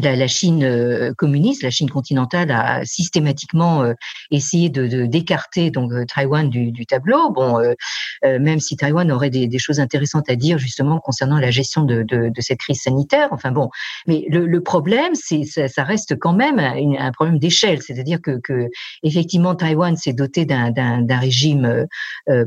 la, 0.02 0.28
Chine 0.28 0.64
euh, 0.64 1.14
communiste, 1.18 1.64
la 1.64 1.70
Chine 1.70 1.90
continentale 1.90 2.52
a 2.52 2.86
systématiquement 2.86 3.84
euh, 3.84 3.94
essayé 4.32 4.70
de 4.70 5.06
d'écarter 5.06 5.72
donc 5.72 5.92
euh, 5.92 6.06
Taïwan 6.06 6.50
du, 6.50 6.72
du, 6.72 6.86
tableau. 6.86 7.32
Bon, 7.32 7.60
même 8.24 8.60
si 8.60 8.76
Taïwan 8.78 9.12
aurait 9.12 9.30
des, 9.30 9.48
des, 9.48 9.60
choses 9.60 9.80
intéressantes 9.80 10.30
à 10.30 10.36
dire 10.36 10.58
justement 10.58 11.00
concernant 11.00 11.40
la 11.40 11.52
gestion 11.52 11.84
de, 11.84 12.04
de, 12.04 12.30
de 12.30 12.42
cette 12.42 12.60
crise 12.60 12.82
sanitaire. 12.82 13.30
Enfin 13.32 13.52
bon, 13.52 13.70
mais 14.08 14.26
le, 14.30 14.46
le 14.46 14.62
problème, 14.62 15.14
c'est 15.14 15.44
ça, 15.44 15.68
ça, 15.68 15.84
reste 15.84 16.18
quand 16.18 16.34
même 16.34 16.60
un, 16.60 16.94
un 17.00 17.12
problème 17.12 17.40
d'échelle, 17.40 17.82
c'est-à-dire 17.82 18.22
que, 18.22 18.40
que, 18.44 18.70
effectivement 19.04 19.56
Taïwan 19.56 19.96
s'est 19.96 20.14
doté 20.14 20.46
d'un 20.46 21.18
régime 21.18 21.86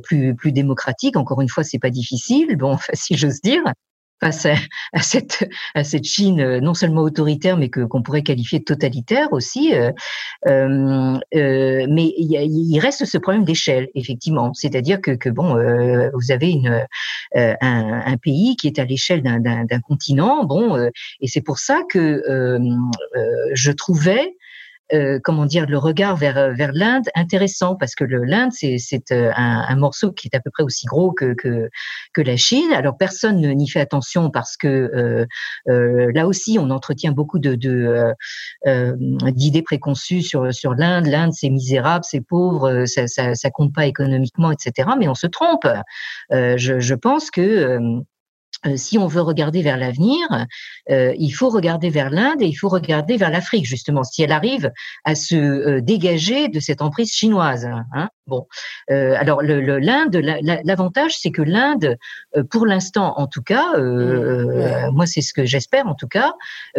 plus 0.03 0.35
plus 0.35 0.53
démocratique. 0.53 1.17
Encore 1.17 1.41
une 1.41 1.49
fois, 1.49 1.65
c'est 1.65 1.79
pas 1.79 1.91
difficile, 1.91 2.57
bon, 2.57 2.79
si 2.95 3.17
j'ose 3.17 3.41
dire 3.43 3.63
face 4.21 4.47
à, 4.47 5.03
cette, 5.03 5.49
à 5.75 5.85
cette 5.85 6.05
Chine 6.05 6.41
euh, 6.41 6.61
non 6.61 6.75
seulement 6.75 7.03
autoritaire, 7.03 7.57
mais 7.57 7.69
que 7.69 7.81
qu'on 7.81 8.03
pourrait 8.03 8.23
qualifier 8.23 8.59
de 8.59 8.65
totalitaire 8.65 9.33
aussi. 9.33 9.75
Euh, 9.75 9.91
euh, 10.47 11.19
euh 11.35 11.87
mais 11.89 12.13
il, 12.17 12.79
reste 12.81 13.05
ce 13.05 13.19
problème 13.19 13.45
d'échelle, 13.45 13.89
effectivement. 13.95 14.53
C'est-à-dire 14.55 15.01
que, 15.01 15.13
que 15.13 15.29
bon, 15.29 15.57
euh, 15.57 16.11
vous 16.15 16.31
avez 16.31 16.51
une, 16.51 16.87
un, 17.35 17.57
un, 17.61 18.17
pays 18.17 18.57
qui 18.57 18.67
est 18.67 18.79
à 18.79 18.85
l'échelle 18.85 19.23
d'un 19.23 19.81
continent, 19.81 20.45
bon, 20.45 20.77
et 21.21 21.27
c'est 21.27 21.41
pour 21.41 21.59
ça 21.59 21.83
que 21.89 22.23
je 23.53 23.73
trouvais 23.73 24.37
euh, 24.93 25.19
comment 25.23 25.47
dire, 25.47 25.67
le 25.67 25.79
regard 25.79 26.17
vers 26.17 26.37
euh, 26.37 26.53
vers 26.53 26.73
l'Inde 26.73 27.05
intéressant 27.15 27.77
parce 27.77 27.95
que 27.95 28.05
l'Inde 28.05 28.51
c'est 28.53 28.77
euh, 29.13 29.31
un, 29.37 29.65
un, 29.69 29.77
morceau 29.77 30.13
qui 30.13 30.29
est 30.29 30.37
à 30.37 30.41
peu 30.41 30.51
près 30.51 30.63
aussi 30.63 30.87
gros 30.87 31.13
que 31.13 31.35
que, 31.35 31.69
que 32.13 32.21
la 32.21 32.37
Chine. 32.37 32.73
Alors 32.73 32.97
personne 32.97 33.41
n'y 33.41 33.69
fait 33.69 33.81
attention 33.81 34.31
parce 34.31 34.57
que 34.57 35.27
euh, 35.69 36.13
là 36.13 36.27
aussi 36.27 36.59
on 36.61 36.71
entretient 36.71 37.13
beaucoup 37.13 37.39
de 37.39 37.55
d'idées 39.33 39.63
préconçues 39.63 40.23
sur 40.23 40.53
sur 40.53 40.75
l'Inde. 40.75 41.07
L'Inde 41.07 41.33
c'est 41.33 41.51
misérable, 41.51 42.05
c'est 42.09 42.21
pauvre, 42.21 42.85
ça, 42.87 43.07
ça 43.07 43.35
ça 43.35 43.51
compte 43.51 43.75
pas 43.75 43.87
économiquement, 43.87 44.51
etc. 44.51 44.91
Mais 44.99 45.09
on 45.09 45.15
se 45.15 45.27
trompe. 45.27 45.67
je, 46.31 46.81
je 46.81 46.95
pense 46.95 47.31
que 47.31 48.03
euh, 48.67 48.77
si 48.77 48.99
on 48.99 49.07
veut 49.07 49.23
regarder 49.23 49.63
vers 49.63 49.79
l'avenir, 49.79 50.27
euh, 50.91 51.15
il 51.19 51.31
faut 51.31 51.49
regarder 51.49 51.89
vers 51.89 52.11
l'Inde 52.11 52.43
et 52.43 52.47
il 52.47 52.55
faut 52.55 52.69
regarder 52.69 53.17
vers 53.17 53.31
l'Afrique 53.31 53.65
justement, 53.65 54.05
si 54.05 54.23
elle 54.23 54.33
arrive 54.33 54.71
à 55.05 55.15
se 55.15 55.35
euh, 55.35 55.81
dégager 55.81 56.49
de 56.49 56.61
cette 56.61 56.83
emprise 56.83 57.11
chinoise. 57.11 57.67
Hein. 57.95 58.09
Bon, 58.27 58.47
alors 58.89 59.43
l'Inde, 59.43 60.15
l'avantage, 60.65 61.19
c'est 61.19 61.33
que 61.33 61.43
l'Inde, 61.43 61.97
pour 62.49 62.65
l'instant, 62.65 63.15
en 63.17 63.27
tout 63.27 63.43
cas, 63.43 63.77
mmh, 63.77 64.91
moi 64.93 65.05
c'est 65.07 65.21
ce 65.21 65.33
que 65.33 65.45
j'espère 65.45 65.89
en 65.89 65.97
tout 65.97 66.07
cas, 66.07 66.35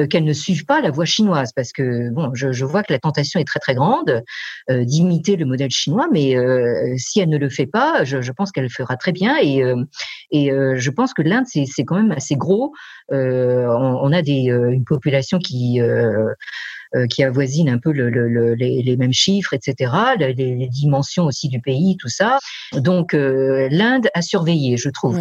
qu'elle 0.10 0.24
ne 0.24 0.32
suive 0.32 0.64
pas 0.64 0.80
la 0.80 0.92
voie 0.92 1.04
chinoise, 1.04 1.52
parce 1.54 1.74
que 1.74 2.10
bon, 2.12 2.32
je, 2.36 2.54
je 2.54 2.64
vois 2.64 2.84
que 2.84 2.94
la 2.94 3.00
tentation 3.00 3.38
est 3.38 3.44
très 3.44 3.60
très 3.60 3.76
grande 3.76 4.24
d'imiter 4.70 5.36
le 5.36 5.46
modèle 5.46 5.72
chinois, 5.72 6.08
mais 6.10 6.38
si 6.98 7.20
elle 7.20 7.28
ne 7.28 7.38
le 7.38 7.50
fait 7.50 7.68
pas, 7.68 8.06
je, 8.06 8.22
je 8.22 8.32
pense 8.32 8.54
qu'elle 8.54 8.64
le 8.64 8.70
fera 8.70 8.96
très 8.96 9.12
bien 9.12 9.36
et 9.42 9.62
et 10.32 10.52
je 10.52 10.90
pense 10.90 11.14
que 11.14 11.22
l'Inde 11.22 11.48
c'est 11.48 11.66
c'est 11.72 11.84
quand 11.84 11.96
même 11.96 12.12
assez 12.12 12.36
gros. 12.36 12.74
Euh, 13.12 13.68
on, 13.68 14.12
a 14.12 14.22
des, 14.22 14.50
euh, 14.50 14.72
une 14.72 14.86
population 14.86 15.40
qui 15.40 15.82
euh, 15.82 16.34
qui 17.10 17.24
avoisine 17.24 17.70
un 17.70 17.78
peu 17.78 17.92
les, 17.92 18.96
mêmes 18.98 19.14
chiffres, 19.14 19.54
etc., 19.54 19.94
les, 20.20 20.68
dimensions 20.68 21.24
aussi 21.24 21.48
du 21.48 21.62
pays, 21.62 21.96
tout 21.98 22.10
ça. 22.10 22.38
Donc 22.74 23.14
l'Inde 23.14 24.10
a 24.14 24.22
surveillé, 24.22 24.76
je 24.76 24.90
trouve. 24.90 25.18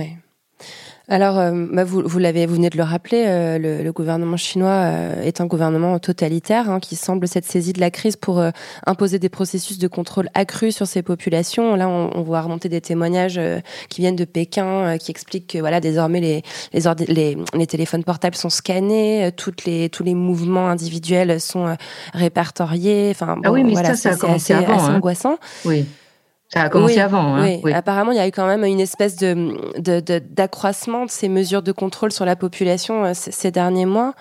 Alors, 1.10 1.38
euh, 1.40 1.66
bah, 1.72 1.82
vous, 1.82 2.02
vous 2.04 2.18
l'avez, 2.20 2.46
vous 2.46 2.54
venez 2.54 2.70
de 2.70 2.76
le 2.76 2.84
rappeler, 2.84 3.24
euh, 3.26 3.58
le, 3.58 3.82
le, 3.82 3.92
gouvernement 3.92 4.36
chinois 4.36 4.70
euh, 4.70 5.22
est 5.22 5.40
un 5.40 5.46
gouvernement 5.46 5.98
totalitaire 5.98 6.70
hein, 6.70 6.78
qui 6.78 6.94
semble 6.94 7.26
s'être 7.26 7.44
saisi 7.44 7.72
de 7.72 7.80
la 7.80 7.90
crise 7.90 8.14
pour 8.14 8.40
imposer 8.86 9.18
des 9.18 9.28
processus 9.28 9.78
de 9.78 9.88
contrôle 9.88 10.28
accrus 10.34 10.76
sur 10.76 10.86
ses 10.86 11.02
populations. 11.02 11.74
Là, 11.74 11.88
on, 11.88 12.10
on 12.14 12.22
voit 12.22 12.40
remonter 12.40 12.68
des 12.68 12.80
témoignages 12.80 13.40
qui 13.88 14.02
viennent 14.02 14.14
de 14.14 14.24
Pékin, 14.24 14.96
qui 14.98 15.10
expliquent 15.10 15.48
que 15.48 15.58
voilà, 15.58 15.80
désormais 15.80 16.20
les 16.20 16.42
les, 16.72 16.82
les, 17.08 17.38
les, 17.54 17.66
téléphones 17.66 18.04
portables 18.04 18.36
sont 18.36 18.50
scannés, 18.50 19.30
toutes 19.36 19.64
les 19.64 19.88
tous 19.88 20.04
les 20.04 20.14
mouvements 20.14 20.68
individuels 20.68 21.40
sont 21.40 21.76
répertoriés. 22.14 23.08
Enfin, 23.10 23.36
ah 23.42 23.50
oui, 23.50 23.64
mais 23.64 23.74
ça, 23.74 23.96
ça 23.96 24.10
a 24.10 24.12
assez, 24.12 24.52
avant, 24.52 24.74
assez 24.76 24.90
hein. 24.90 24.94
angoissant. 24.94 25.38
Oui. 25.64 25.86
Ça 26.52 26.62
a 26.62 26.68
commencé 26.68 26.98
avant. 26.98 27.36
Hein 27.36 27.58
oui. 27.62 27.72
apparemment, 27.72 28.10
il 28.10 28.16
y 28.16 28.20
a 28.20 28.26
eu 28.26 28.32
quand 28.32 28.46
même 28.46 28.64
une 28.64 28.80
espèce 28.80 29.16
de, 29.16 29.54
d'accroissement 30.18 31.06
de, 31.06 31.10
ces 31.10 31.28
mesures 31.28 31.62
de 31.62 31.72
contrôle 31.72 32.10
sur 32.10 32.24
la 32.24 32.34
population 32.34 33.04
euh, 33.04 33.12
ces 33.14 33.50
derniers 33.50 33.86
mois. 33.86 34.14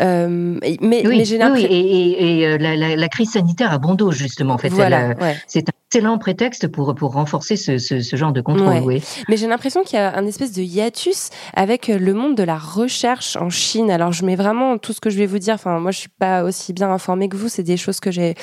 Euh, 0.00 0.58
mais, 0.62 0.76
mais 0.80 1.24
j'ai 1.24 1.38
l'impression. 1.38 1.68
Oui, 1.68 1.74
et, 1.74 2.40
et, 2.40 2.46
euh, 2.46 2.58
la, 2.58 2.76
la, 2.76 2.94
la, 2.94 3.08
crise 3.08 3.32
sanitaire 3.32 3.72
a 3.72 3.78
bon 3.78 3.94
dos, 3.94 4.12
justement. 4.12 4.54
En 4.54 4.58
fait, 4.58 4.68
voilà, 4.68 5.14
ouais. 5.20 5.36
c'est 5.48 5.68
un 5.68 5.72
excellent 5.88 6.18
prétexte 6.18 6.68
pour, 6.68 6.94
pour 6.94 7.14
renforcer 7.14 7.56
ce, 7.56 7.78
ce, 7.78 8.00
ce 8.00 8.16
genre 8.16 8.32
de 8.32 8.40
contrôle. 8.40 8.82
Oui. 8.84 9.02
Mais 9.28 9.36
j'ai 9.36 9.48
l'impression 9.48 9.82
qu'il 9.82 9.98
y 9.98 10.02
a 10.02 10.16
un 10.16 10.24
espèce 10.26 10.52
de 10.52 10.62
hiatus 10.62 11.30
avec 11.54 11.88
le 11.88 12.14
monde 12.14 12.36
de 12.36 12.44
la 12.44 12.58
recherche 12.58 13.36
en 13.36 13.50
Chine. 13.50 13.90
Alors, 13.90 14.12
je 14.12 14.24
mets 14.24 14.36
vraiment 14.36 14.78
tout 14.78 14.92
ce 14.92 15.00
que 15.00 15.10
je 15.10 15.18
vais 15.18 15.26
vous 15.26 15.40
dire. 15.40 15.54
Enfin, 15.54 15.80
moi, 15.80 15.90
je 15.90 15.98
suis 15.98 16.10
pas 16.16 16.44
aussi 16.44 16.72
bien 16.72 16.92
informée 16.92 17.28
que 17.28 17.36
vous. 17.36 17.48
C'est 17.48 17.64
des 17.64 17.76
choses 17.76 17.98
que 17.98 18.12
j'ai 18.12 18.36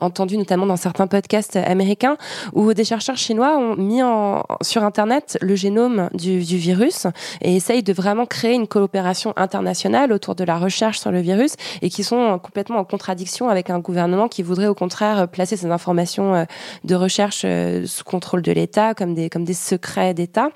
entendu 0.00 0.36
notamment 0.36 0.66
dans 0.66 0.76
certains 0.76 1.06
podcasts 1.06 1.56
américains 1.56 2.16
où 2.52 2.72
des 2.74 2.84
chercheurs 2.84 3.16
chinois 3.16 3.56
ont 3.56 3.76
mis 3.76 4.02
en, 4.02 4.44
sur 4.62 4.84
Internet 4.84 5.38
le 5.40 5.56
génome 5.56 6.08
du, 6.14 6.38
virus 6.38 7.06
et 7.40 7.56
essayent 7.56 7.82
de 7.82 7.92
vraiment 7.92 8.26
créer 8.26 8.54
une 8.54 8.66
coopération 8.66 9.32
internationale 9.36 10.12
autour 10.12 10.34
de 10.34 10.44
la 10.44 10.58
recherche 10.58 10.98
sur 10.98 11.10
le 11.10 11.20
virus 11.20 11.54
et 11.82 11.90
qui 11.90 12.04
sont 12.04 12.38
complètement 12.38 12.78
en 12.78 12.84
contradiction 12.84 13.48
avec 13.48 13.70
un 13.70 13.78
gouvernement 13.78 14.28
qui 14.28 14.42
voudrait 14.42 14.66
au 14.66 14.74
contraire 14.74 15.28
placer 15.28 15.56
ces 15.56 15.70
informations 15.70 16.34
euh, 16.34 16.44
de 16.84 16.94
recherche 16.94 17.42
euh, 17.44 17.86
sous 17.86 18.04
contrôle 18.04 18.42
de 18.42 18.52
l'État 18.52 18.94
comme 18.94 19.14
des, 19.14 19.30
comme 19.30 19.44
des 19.44 19.54
secrets 19.54 20.14
d'État. 20.14 20.50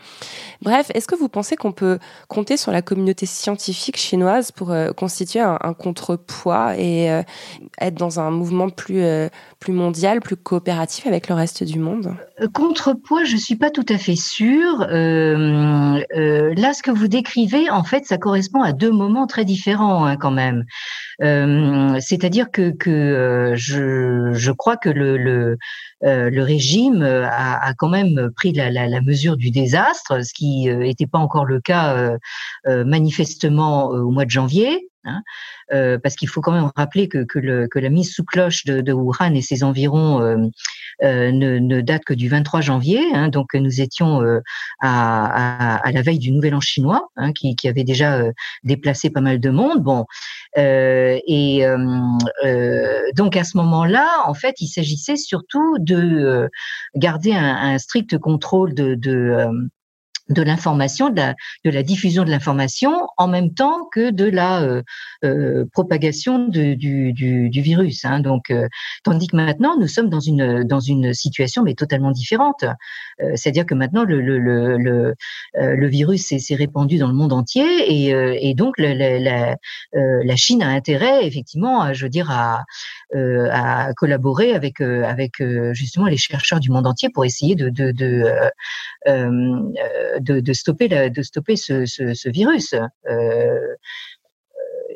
Bref, 0.62 0.90
est-ce 0.94 1.06
que 1.06 1.14
vous 1.14 1.28
pensez 1.28 1.56
qu'on 1.56 1.72
peut 1.72 1.98
compter 2.28 2.56
sur 2.56 2.72
la 2.72 2.82
communauté 2.82 3.26
scientifique 3.26 3.96
chinoise 3.96 4.52
pour 4.52 4.70
euh, 4.70 4.92
constituer 4.92 5.40
un, 5.40 5.58
un 5.60 5.74
contrepoids 5.74 6.76
et 6.78 7.22
être 7.80 7.94
dans 7.94 8.20
un 8.20 8.30
mouvement 8.30 8.68
plus 8.68 9.02
plus 9.58 9.72
mondial, 9.72 10.20
plus 10.20 10.36
coopératif 10.36 11.06
avec 11.06 11.28
le 11.28 11.34
reste 11.34 11.62
du 11.64 11.78
monde? 11.78 12.16
Contrepoids, 12.52 13.24
je 13.24 13.36
suis 13.36 13.56
pas 13.56 13.70
tout 13.70 13.86
à 13.88 13.98
fait 13.98 14.16
sûre. 14.16 14.86
Euh, 14.90 16.02
euh, 16.16 16.54
là, 16.56 16.72
ce 16.72 16.82
que 16.82 16.90
vous 16.90 17.08
décrivez, 17.08 17.70
en 17.70 17.84
fait, 17.84 18.04
ça 18.04 18.18
correspond 18.18 18.62
à 18.62 18.72
deux 18.72 18.90
moments 18.90 19.26
très 19.26 19.44
différents 19.44 20.04
hein, 20.04 20.16
quand 20.16 20.30
même. 20.30 20.64
Euh, 21.22 21.98
C'est-à-dire 22.00 22.50
que, 22.50 22.70
que 22.70 23.52
je, 23.54 24.32
je, 24.32 24.52
crois 24.52 24.76
que 24.76 24.88
le, 24.88 25.16
le, 25.16 26.42
régime 26.42 27.02
a, 27.02 27.72
quand 27.74 27.88
même 27.88 28.30
pris 28.34 28.52
la, 28.52 29.00
mesure 29.00 29.36
du 29.36 29.50
désastre, 29.50 30.24
ce 30.24 30.32
qui 30.32 30.68
n'était 30.68 31.06
pas 31.06 31.18
encore 31.18 31.44
le 31.44 31.60
cas 31.60 32.16
manifestement 32.66 33.86
au 33.88 34.10
mois 34.10 34.24
de 34.24 34.30
janvier. 34.30 34.88
Hein, 35.04 35.22
euh, 35.72 35.98
parce 35.98 36.14
qu'il 36.14 36.28
faut 36.28 36.40
quand 36.40 36.52
même 36.52 36.70
rappeler 36.76 37.08
que, 37.08 37.24
que, 37.24 37.40
le, 37.40 37.66
que 37.66 37.80
la 37.80 37.88
mise 37.88 38.12
sous 38.12 38.24
cloche 38.24 38.64
de, 38.64 38.80
de, 38.80 38.92
Wuhan 38.92 39.34
et 39.34 39.42
ses 39.42 39.64
environs 39.64 40.20
euh, 40.20 40.36
euh, 41.02 41.32
ne, 41.32 41.58
ne, 41.58 41.80
date 41.80 42.04
que 42.04 42.14
du 42.14 42.28
23 42.28 42.60
janvier. 42.60 43.00
Hein, 43.12 43.28
donc 43.28 43.54
nous 43.54 43.80
étions 43.80 44.22
euh, 44.22 44.40
à, 44.80 45.74
à, 45.74 45.88
à, 45.88 45.90
la 45.90 46.02
veille 46.02 46.20
du 46.20 46.30
Nouvel 46.30 46.54
An 46.54 46.60
chinois, 46.60 47.08
hein, 47.16 47.32
qui, 47.32 47.56
qui, 47.56 47.66
avait 47.66 47.82
déjà 47.82 48.16
euh, 48.16 48.30
déplacé 48.62 49.10
pas 49.10 49.20
mal 49.20 49.40
de 49.40 49.50
monde. 49.50 49.82
Bon, 49.82 50.04
et 50.56 51.64
donc 53.14 53.36
à 53.36 53.44
ce 53.44 53.56
moment-là, 53.56 54.22
en 54.26 54.34
fait, 54.34 54.60
il 54.60 54.68
s'agissait 54.68 55.16
surtout 55.16 55.78
de 55.78 56.48
garder 56.94 57.32
un, 57.32 57.56
un, 57.56 57.78
strict 57.78 58.18
contrôle 58.18 58.74
de, 58.74 58.94
de 58.94 59.50
de 60.28 60.42
l'information, 60.42 61.10
de 61.10 61.16
la, 61.16 61.34
de 61.64 61.70
la 61.70 61.82
diffusion 61.82 62.24
de 62.24 62.30
l'information 62.30 63.06
en 63.16 63.28
même 63.28 63.54
temps 63.54 63.88
que 63.92 64.10
de 64.10 64.24
la 64.24 64.62
euh, 64.62 64.82
euh, 65.24 65.64
propagation 65.72 66.46
du, 66.48 66.76
du, 66.76 67.12
du, 67.12 67.60
virus. 67.60 68.04
Hein. 68.04 68.20
Donc, 68.20 68.50
euh, 68.50 68.68
tandis 69.04 69.26
que 69.26 69.36
maintenant, 69.36 69.76
nous 69.78 69.88
sommes 69.88 70.08
dans 70.08 70.20
une 70.20 70.64
dans 70.64 70.80
une 70.80 71.12
situation 71.12 71.62
mais 71.62 71.74
totalement 71.74 72.10
différente. 72.10 72.64
C'est-à-dire 73.34 73.66
que 73.66 73.74
maintenant, 73.74 74.04
le 74.04 74.20
le, 74.20 74.38
le, 74.38 75.14
le, 75.54 75.88
virus 75.88 76.26
s'est 76.26 76.54
répandu 76.54 76.98
dans 76.98 77.08
le 77.08 77.14
monde 77.14 77.32
entier 77.32 77.64
et, 77.64 78.08
et 78.48 78.54
donc 78.54 78.78
la, 78.78 78.94
la, 78.94 79.56
la, 79.92 80.36
Chine 80.36 80.62
a 80.62 80.68
intérêt 80.68 81.26
effectivement, 81.26 81.82
à, 81.82 81.92
je 81.92 82.04
veux 82.04 82.08
dire, 82.08 82.30
à, 82.30 82.64
à 83.14 83.92
collaborer 83.94 84.54
avec 84.54 84.80
avec 84.80 85.42
justement 85.72 86.06
les 86.06 86.16
chercheurs 86.16 86.60
du 86.60 86.70
monde 86.70 86.86
entier 86.86 87.10
pour 87.10 87.24
essayer 87.24 87.54
de, 87.54 87.68
de, 87.68 87.92
de 87.92 88.24
de, 90.20 90.40
de, 90.40 90.52
stopper, 90.52 90.88
la, 90.88 91.10
de 91.10 91.22
stopper 91.22 91.56
ce, 91.56 91.86
ce, 91.86 92.14
ce 92.14 92.28
virus. 92.28 92.74
Euh, 93.08 93.58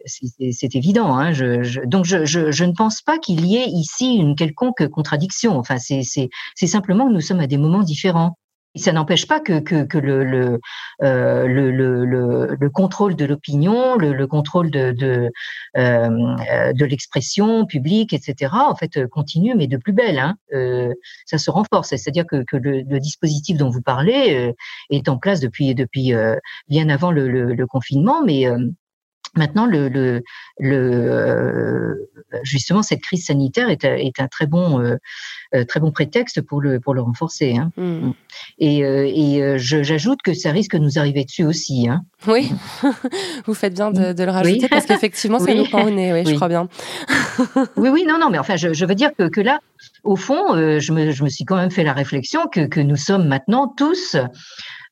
c'est 0.06 0.74
évident. 0.74 1.16
Hein. 1.16 1.32
Je, 1.32 1.62
je, 1.62 1.80
donc, 1.80 2.04
je, 2.04 2.24
je, 2.24 2.64
ne 2.64 2.72
pense 2.72 3.02
pas 3.02 3.18
qu'il 3.18 3.44
y 3.44 3.56
ait 3.56 3.68
ici 3.68 4.14
une 4.14 4.36
quelconque 4.36 4.86
contradiction. 4.88 5.58
Enfin, 5.58 5.76
c'est 5.78 6.66
simplement 6.66 7.08
que 7.08 7.12
nous 7.12 7.20
sommes 7.20 7.40
à 7.40 7.46
des 7.46 7.58
moments 7.58 7.82
différents 7.82 8.38
ça 8.76 8.92
n'empêche 8.92 9.26
pas 9.26 9.40
que, 9.40 9.60
que, 9.60 9.84
que 9.84 9.98
le, 9.98 10.24
le, 10.24 10.60
euh, 11.02 11.46
le, 11.46 11.70
le, 11.70 12.56
le, 12.58 12.70
contrôle 12.70 13.16
de 13.16 13.24
l'opinion, 13.24 13.96
le, 13.96 14.12
le, 14.12 14.26
contrôle 14.26 14.70
de, 14.70 14.92
de, 14.92 15.30
euh, 15.76 16.72
de 16.72 16.84
l'expression 16.84 17.66
publique, 17.66 18.12
etc., 18.12 18.52
en 18.52 18.74
fait, 18.74 19.06
continue, 19.08 19.54
mais 19.54 19.66
de 19.66 19.76
plus 19.76 19.92
belle. 19.92 20.18
Hein. 20.18 20.36
Euh, 20.54 20.92
ça 21.26 21.38
se 21.38 21.50
renforce. 21.50 21.88
C'est-à-dire 21.90 22.26
que, 22.26 22.44
que 22.44 22.56
le, 22.56 22.82
dispositif 23.00 23.56
dont 23.56 23.70
vous 23.70 23.82
parlez 23.82 24.34
euh, 24.34 24.52
est 24.90 25.08
en 25.08 25.18
place 25.18 25.40
depuis, 25.40 25.74
depuis 25.74 26.14
euh, 26.14 26.36
bien 26.68 26.88
avant 26.88 27.10
le, 27.10 27.28
le, 27.28 27.66
confinement, 27.66 28.24
mais 28.24 28.46
euh, 28.46 28.58
Maintenant, 29.36 29.66
le, 29.66 29.88
le, 29.88 30.22
le, 30.58 32.10
justement, 32.46 32.82
cette 32.82 33.02
crise 33.02 33.26
sanitaire 33.26 33.68
est, 33.68 33.84
est 33.84 34.20
un 34.20 34.28
très 34.28 34.46
bon, 34.46 34.80
euh, 34.80 34.96
euh, 35.54 35.64
très 35.64 35.80
bon 35.80 35.90
prétexte 35.90 36.40
pour 36.40 36.60
le, 36.60 36.80
pour 36.80 36.94
le 36.94 37.02
renforcer. 37.02 37.56
Hein. 37.56 37.70
Et, 38.58 38.84
euh, 38.84 39.06
et 39.06 39.58
j'ajoute 39.58 40.20
que 40.22 40.34
ça 40.34 40.50
risque 40.50 40.72
de 40.72 40.78
nous 40.78 40.98
arriver 40.98 41.24
dessus 41.24 41.44
aussi. 41.44 41.88
Hein. 41.88 42.02
Oui, 42.26 42.50
vous 43.46 43.54
faites 43.54 43.74
bien 43.74 43.90
de, 43.90 44.12
de 44.12 44.24
le 44.24 44.30
rajouter 44.30 44.68
parce 44.68 44.86
qu'effectivement, 44.86 45.38
ça 45.38 45.54
nous 45.54 45.64
prend 45.64 45.84
au 45.84 45.90
nez, 45.90 46.12
oui, 46.12 46.24
je 46.26 46.34
crois 46.34 46.48
bien. 46.48 46.68
oui, 47.76 47.88
oui, 47.88 48.04
non, 48.06 48.18
non, 48.18 48.30
mais 48.30 48.38
enfin, 48.38 48.56
je, 48.56 48.72
je 48.72 48.84
veux 48.84 48.94
dire 48.94 49.10
que, 49.16 49.28
que 49.28 49.40
là, 49.40 49.60
au 50.04 50.16
fond, 50.16 50.54
je, 50.78 50.92
me, 50.92 51.10
je 51.10 51.24
me 51.24 51.28
suis 51.28 51.44
quand 51.44 51.56
même 51.56 51.70
fait 51.70 51.84
la 51.84 51.92
réflexion 51.92 52.46
que, 52.46 52.66
que 52.66 52.80
nous 52.80 52.96
sommes 52.96 53.26
maintenant 53.28 53.68
tous 53.68 54.16
euh, 54.16 54.24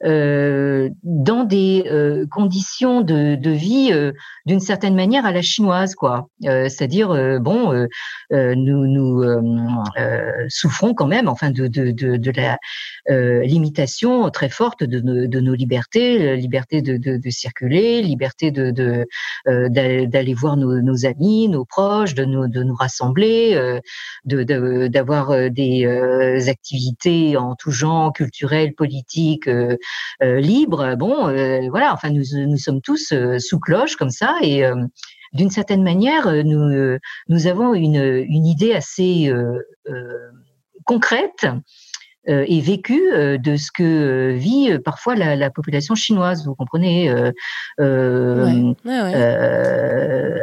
dans 0.02 1.44
des 1.44 1.84
euh, 1.86 2.26
conditions 2.30 3.00
de, 3.00 3.36
de 3.36 3.50
vie 3.50 3.90
euh, 3.92 4.12
d'une 4.46 4.60
certaine 4.60 4.94
manière 4.94 5.26
à 5.26 5.32
la 5.32 5.42
chinoise, 5.42 5.94
quoi. 5.94 6.28
C'est-à-dire, 6.42 7.08
bon, 7.40 7.86
nous, 8.30 8.86
nous 8.86 9.22
souffrons 10.48 10.94
quand 10.94 11.06
même, 11.06 11.28
enfin, 11.28 11.50
de, 11.50 11.66
de, 11.66 11.90
de, 11.90 12.16
de 12.16 12.32
la 12.36 12.58
limitation 13.44 14.28
très 14.30 14.48
forte 14.48 14.84
de, 14.84 15.00
de 15.00 15.40
nos 15.40 15.54
libertés, 15.54 16.36
liberté 16.36 16.82
de, 16.82 16.96
de, 16.96 17.16
de 17.16 17.30
circuler, 17.30 18.02
liberté 18.02 18.50
de 18.50 19.06
d'aller 19.46 20.34
voir 20.34 20.56
nos, 20.56 20.80
nos, 20.80 21.06
amis, 21.06 21.48
nos 21.48 21.64
proches, 21.64 22.14
de 22.14 22.24
nous, 22.24 22.48
de 22.48 22.62
nous 22.62 22.74
rassembler, 22.74 23.80
de 24.24 24.88
d'avoir 24.88 25.50
des 25.50 26.48
activités 26.48 27.36
en 27.36 27.54
tout 27.54 27.70
genre, 27.70 28.12
culturelles, 28.12 28.74
politiques, 28.74 29.48
euh, 29.48 29.76
libre. 30.20 30.94
Bon, 30.96 31.28
euh, 31.28 31.68
voilà. 31.70 31.92
Enfin, 31.92 32.10
nous, 32.10 32.24
nous 32.32 32.58
sommes 32.58 32.80
tous 32.80 33.12
euh, 33.12 33.38
sous 33.38 33.58
cloche 33.58 33.96
comme 33.96 34.10
ça 34.10 34.36
et 34.42 34.64
d'une 35.32 35.50
certaine 35.50 35.82
manière, 35.82 36.32
nous, 36.44 36.98
nous 37.28 37.46
avons 37.48 37.74
une, 37.74 38.24
une 38.28 38.46
idée 38.46 38.72
assez 38.72 39.32
concrète 40.84 41.46
et 42.26 42.60
vécue 42.60 43.10
de 43.38 43.56
ce 43.56 43.72
que 43.72 44.30
vit 44.30 44.78
parfois 44.78 45.16
la, 45.16 45.34
la 45.34 45.50
population 45.50 45.96
chinoise. 45.96 46.46
Vous 46.46 46.54
comprenez 46.54 47.12
euh, 47.80 48.72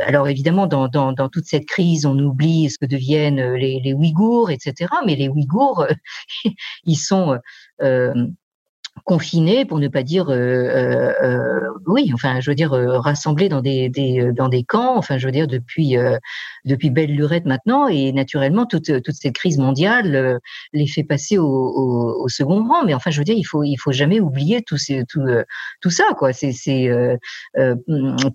Alors 0.06 0.28
évidemment, 0.28 0.68
dans, 0.68 0.90
dans, 0.90 1.14
dans, 1.14 1.30
toute 1.30 1.46
cette 1.46 1.66
crise, 1.66 2.06
on 2.06 2.20
oublie 2.20 2.70
ce 2.70 2.78
que 2.78 2.86
deviennent 2.86 3.54
les, 3.54 3.80
les 3.80 3.94
Ouïghours, 3.94 4.52
etc. 4.52 4.90
Mais 5.06 5.16
les 5.16 5.30
Ouïghours, 5.30 5.88
ils 6.84 6.98
sont 6.98 7.40
confinés, 9.04 9.66
pour 9.66 9.80
ne 9.80 9.88
pas 9.88 10.04
dire 10.04 10.30
euh, 10.30 10.36
euh, 10.36 11.14
euh, 11.24 11.60
oui, 11.88 12.12
enfin 12.14 12.40
je 12.40 12.50
veux 12.50 12.56
dire 12.56 12.72
rassemblés 12.72 13.50
dans 13.50 13.62
des, 13.62 13.90
dans 14.34 14.50
des 14.50 14.64
camps, 14.64 14.98
enfin 14.98 15.18
je 15.18 15.26
veux 15.26 15.32
dire 15.32 15.48
depuis 15.48 15.96
depuis 16.66 16.90
belle 16.90 17.12
lurette 17.12 17.46
maintenant 17.46 17.88
et 17.88 18.12
naturellement 18.12 18.66
toute 18.66 19.02
toute 19.02 19.16
cette 19.16 19.34
crise 19.34 19.58
mondiale 19.58 20.40
les 20.74 20.88
fait 20.88 21.04
passer 21.04 21.38
au, 21.38 22.28
second 22.28 22.64
rang. 22.68 22.86
Mais 22.86 22.94
enfin 22.94 23.12
je 23.12 23.18
veux 23.18 23.24
dire 23.24 23.36
il 23.38 23.44
faut 23.44 23.64
il 23.64 23.78
faut 23.78 23.92
jamais 23.92 24.20
oublier 24.20 24.62
tout 24.62 24.78
tout 25.10 25.26
tout 25.82 25.90
ça 25.90 26.04
quoi. 26.18 26.34
C'est 26.34 26.52
c'est 26.52 26.90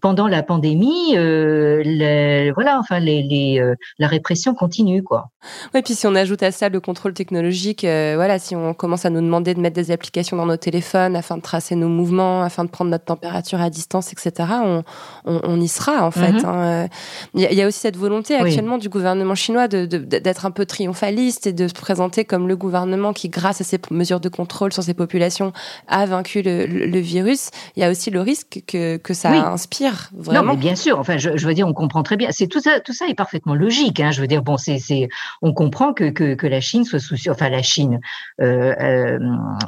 pendant 0.00 0.26
la 0.26 0.42
pandémie 0.42 1.12
voilà 1.14 2.78
enfin 2.78 2.98
les, 3.00 3.60
la 3.98 4.08
répression 4.08 4.54
continue 4.54 5.02
quoi. 5.02 5.30
Oui, 5.74 5.82
puis 5.82 5.94
si 5.94 6.06
on 6.06 6.14
ajoute 6.14 6.42
à 6.42 6.50
ça 6.50 6.68
le 6.68 6.80
contrôle 6.80 7.14
technologique, 7.14 7.82
voilà 7.82 8.38
si 8.38 8.56
on 8.56 8.74
commence 8.74 9.04
à 9.04 9.10
nous 9.10 9.20
demander 9.20 9.54
de 9.54 9.60
mettre 9.60 9.76
des 9.76 9.90
applications 9.90 10.36
dans 10.36 10.46
nos 10.46 10.55
téléphones 10.56 11.16
afin 11.16 11.36
de 11.36 11.42
tracer 11.42 11.74
nos 11.74 11.88
mouvements, 11.88 12.42
afin 12.42 12.64
de 12.64 12.70
prendre 12.70 12.90
notre 12.90 13.04
température 13.04 13.60
à 13.60 13.70
distance, 13.70 14.12
etc. 14.12 14.48
On, 14.64 14.82
on, 15.24 15.40
on 15.44 15.60
y 15.60 15.68
sera 15.68 16.04
en 16.04 16.10
fait. 16.10 16.32
Mhm. 16.32 16.44
Hein. 16.44 16.88
Il 17.34 17.40
y, 17.42 17.62
a 17.62 17.66
aussi 17.66 17.80
cette 17.80 17.96
volonté 17.96 18.34
actuellement 18.34 18.78
du 18.78 18.88
gouvernement 18.88 19.34
chinois 19.34 19.68
d'être 19.68 20.46
un 20.46 20.50
peu 20.50 20.66
triomphaliste 20.66 21.46
et 21.46 21.52
de 21.52 21.68
se 21.68 21.74
présenter 21.74 22.24
comme 22.24 22.48
le 22.48 22.56
gouvernement 22.56 23.12
qui, 23.12 23.28
grâce 23.28 23.60
à 23.60 23.64
ses 23.64 23.78
mesures 23.90 24.20
de 24.20 24.28
contrôle 24.28 24.72
sur 24.72 24.82
ses 24.82 24.94
populations, 24.94 25.52
a 25.88 26.06
vaincu 26.06 26.42
le, 26.42 26.66
le, 26.66 26.98
virus. 26.98 27.50
Il 27.76 27.80
y 27.80 27.84
a 27.84 27.90
aussi 27.90 28.10
le 28.10 28.20
risque 28.20 28.62
que, 28.66 28.96
que 28.96 29.14
ça 29.14 29.30
inspire 29.30 30.10
vraiment. 30.14 30.42
Non, 30.42 30.52
mais 30.54 30.56
bien 30.58 30.76
sûr. 30.76 30.98
Enfin, 30.98 31.18
je, 31.18 31.36
je 31.36 31.46
veux 31.46 31.54
dire, 31.54 31.66
on 31.66 31.74
comprend 31.74 32.02
très 32.02 32.16
bien. 32.16 32.28
C'est 32.30 32.46
tout 32.46 32.60
ça, 32.60 32.80
tout 32.80 32.92
ça 32.92 33.06
est 33.08 33.14
parfaitement 33.14 33.54
logique. 33.54 34.00
Hein. 34.00 34.10
Je 34.10 34.20
veux 34.20 34.26
dire, 34.26 34.42
bon, 34.42 34.56
c'est, 34.56 35.08
on 35.42 35.52
comprend 35.52 35.92
que, 35.92 36.10
que, 36.10 36.34
que 36.34 36.46
la 36.46 36.60
Chine 36.60 36.84
soit 36.84 36.98
soucieuse. 36.98 37.34
Enfin, 37.34 37.48
la 37.48 37.62
Chine. 37.62 38.00
Euh, 38.40 38.74
euh, 38.80 39.18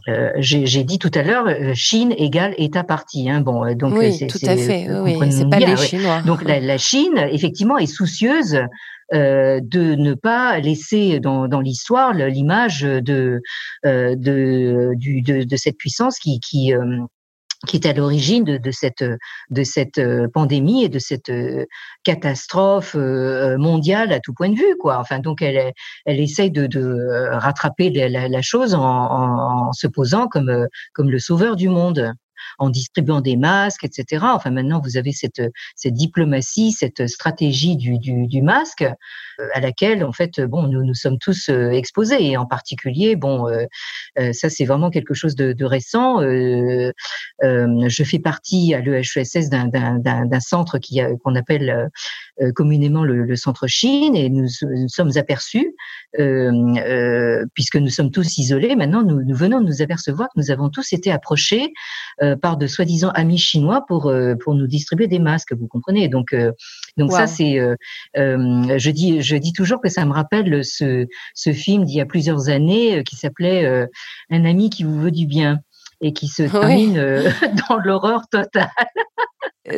euh 0.09 0.33
j'ai 0.39 0.78
dit 0.85 0.99
tout 0.99 1.11
à 1.15 1.23
l'heure, 1.23 1.47
euh, 1.49 1.73
Chine 1.75 2.15
égale 2.17 2.55
État 2.59 2.85
parti. 2.85 3.29
Hein. 3.31 3.41
Bon, 3.41 3.65
euh, 3.65 3.75
donc 3.75 3.95
oui, 3.97 4.15
c'est, 4.15 4.27
tout 4.27 4.39
à 4.43 4.57
fait. 4.57 4.89
Oui, 5.01 5.17
c'est 5.31 5.49
pas 5.49 5.59
les 5.59 5.77
Chinois. 5.77 6.23
Donc 6.23 6.43
la, 6.43 6.61
la, 6.61 6.79
Chine, 6.79 7.19
effectivement, 7.31 7.79
est 7.79 7.87
soucieuse 7.87 8.61
euh, 9.15 9.61
de 9.63 9.95
ne 9.95 10.13
pas 10.13 10.59
laisser 10.59 11.19
dans, 11.19 11.49
dans 11.49 11.61
l'histoire 11.61 12.13
l'image 12.13 12.83
de, 12.83 13.41
euh, 13.87 14.15
de, 14.17 14.93
du, 14.97 15.23
de, 15.23 15.45
de, 15.45 15.57
cette 15.57 15.79
puissance 15.79 16.19
qui, 16.19 16.41
qui, 16.41 16.75
qui 17.67 17.77
est 17.77 17.87
à 17.87 17.93
l'origine 17.93 18.45
de, 18.45 18.57
de, 18.57 18.71
cette 18.71 19.05
de 19.51 19.63
cette 19.65 19.99
euh, 19.99 20.29
pandémie 20.33 20.85
et 20.85 20.89
de 20.89 20.99
cette 20.99 21.29
euh, 21.29 21.67
catastrophe 22.05 22.95
euh, 22.97 23.59
mondiale 23.59 24.13
à 24.13 24.21
tout 24.21 24.33
point 24.33 24.49
de 24.49 24.57
vue 24.57 24.77
quoi. 24.79 24.99
Enfin 24.99 25.19
donc 25.19 25.43
elle 25.43 25.73
elle 26.07 26.21
essaye 26.21 26.51
de, 26.51 26.67
de 26.67 27.29
rattraper 27.33 27.91
la, 27.91 28.43
chose 28.43 28.75
en, 28.75 28.83
en, 28.83 29.73
se 29.73 29.89
posant 29.89 30.29
comme 30.29 30.69
comme 30.93 31.11
le 31.11 31.19
sauveur 31.19 31.57
du 31.57 31.69
monde 31.69 32.13
en 32.59 32.71
distribuant 32.71 33.21
des 33.21 33.37
masques, 33.37 33.85
etc. 33.85 34.25
Enfin, 34.35 34.51
maintenant, 34.51 34.81
vous 34.81 34.97
avez 34.97 35.13
cette, 35.13 35.43
cette 35.77 35.95
diplomatie, 35.95 36.73
cette 36.73 37.07
stratégie 37.07 37.77
du, 37.77 37.99
du, 37.99 38.43
masque 38.43 38.83
euh, 38.83 39.49
à 39.55 39.61
laquelle, 39.61 40.05
en 40.05 40.13
fait, 40.13 40.41
bon, 40.41 40.65
nous 40.65 40.85
nous 40.85 40.95
sommes 40.95 41.19
tous 41.19 41.49
euh, 41.49 41.71
exposés. 41.71 42.25
Et 42.25 42.37
en 42.37 42.47
particulier, 42.47 43.17
bon, 43.17 43.49
euh, 43.49 44.33
ça, 44.33 44.51
c'est 44.51 44.65
vraiment 44.65 44.91
quelque 44.91 45.15
chose 45.15 45.35
de, 45.37 45.65
récent. 45.65 46.21
Je 46.21 46.93
fais 48.05 48.19
partie 48.19 48.75
à 48.75 48.81
l'EHESS 48.81 49.51
d'un 49.51 50.41
centre 50.41 50.79
qu'on 51.23 51.35
appelle 51.35 51.91
communément 52.55 53.05
le, 53.05 53.25
le, 53.25 53.37
centre 53.37 53.67
Chine 53.67 54.17
et 54.17 54.31
nous, 54.31 54.49
nous 54.63 54.89
sommes 54.89 55.11
aperçus, 55.17 55.75
puisque 57.55 57.77
nous 57.77 57.91
sommes 57.91 58.11
tous 58.11 58.39
isolés, 58.39 58.77
maintenant, 58.77 59.03
nous, 59.03 59.23
nous 59.23 59.37
venons 59.37 59.61
de 59.61 59.67
nous 59.67 59.83
apercevoir 59.83 60.29
que 60.29 60.41
nous 60.41 60.51
avons 60.51 60.71
tous 60.71 60.93
été 60.93 61.13
approchés 61.13 61.73
par 62.37 62.57
de 62.57 62.67
soi-disant 62.67 63.11
amis 63.11 63.39
chinois 63.39 63.85
pour 63.87 64.07
euh, 64.07 64.35
pour 64.35 64.55
nous 64.55 64.67
distribuer 64.67 65.07
des 65.07 65.19
masques. 65.19 65.53
Vous 65.53 65.69
comprenez 65.69 66.09
Donc 66.09 66.33
euh, 66.33 66.53
donc 66.97 67.13
ça 67.13 67.27
c'est 67.27 67.59
euh, 67.59 67.77
je 68.15 68.91
dis 68.91 69.23
je 69.23 69.37
dis 69.37 69.53
toujours 69.53 69.81
que 69.81 69.89
ça 69.89 70.05
me 70.05 70.13
rappelle 70.13 70.65
ce 70.65 71.07
ce 71.35 71.53
film 71.53 71.85
d'il 71.85 71.97
y 71.97 72.01
a 72.01 72.07
plusieurs 72.07 72.49
années 72.49 73.03
qui 73.05 73.17
s'appelait 73.17 73.67
Un 74.31 74.45
ami 74.45 74.71
qui 74.71 74.85
vous 74.85 75.01
veut 75.01 75.11
du 75.11 75.27
bien 75.27 75.61
et 76.01 76.13
qui 76.13 76.29
se 76.29 76.43
termine 76.45 76.95
dans 77.69 77.77
l'horreur 77.77 78.29
totale. 78.31 78.71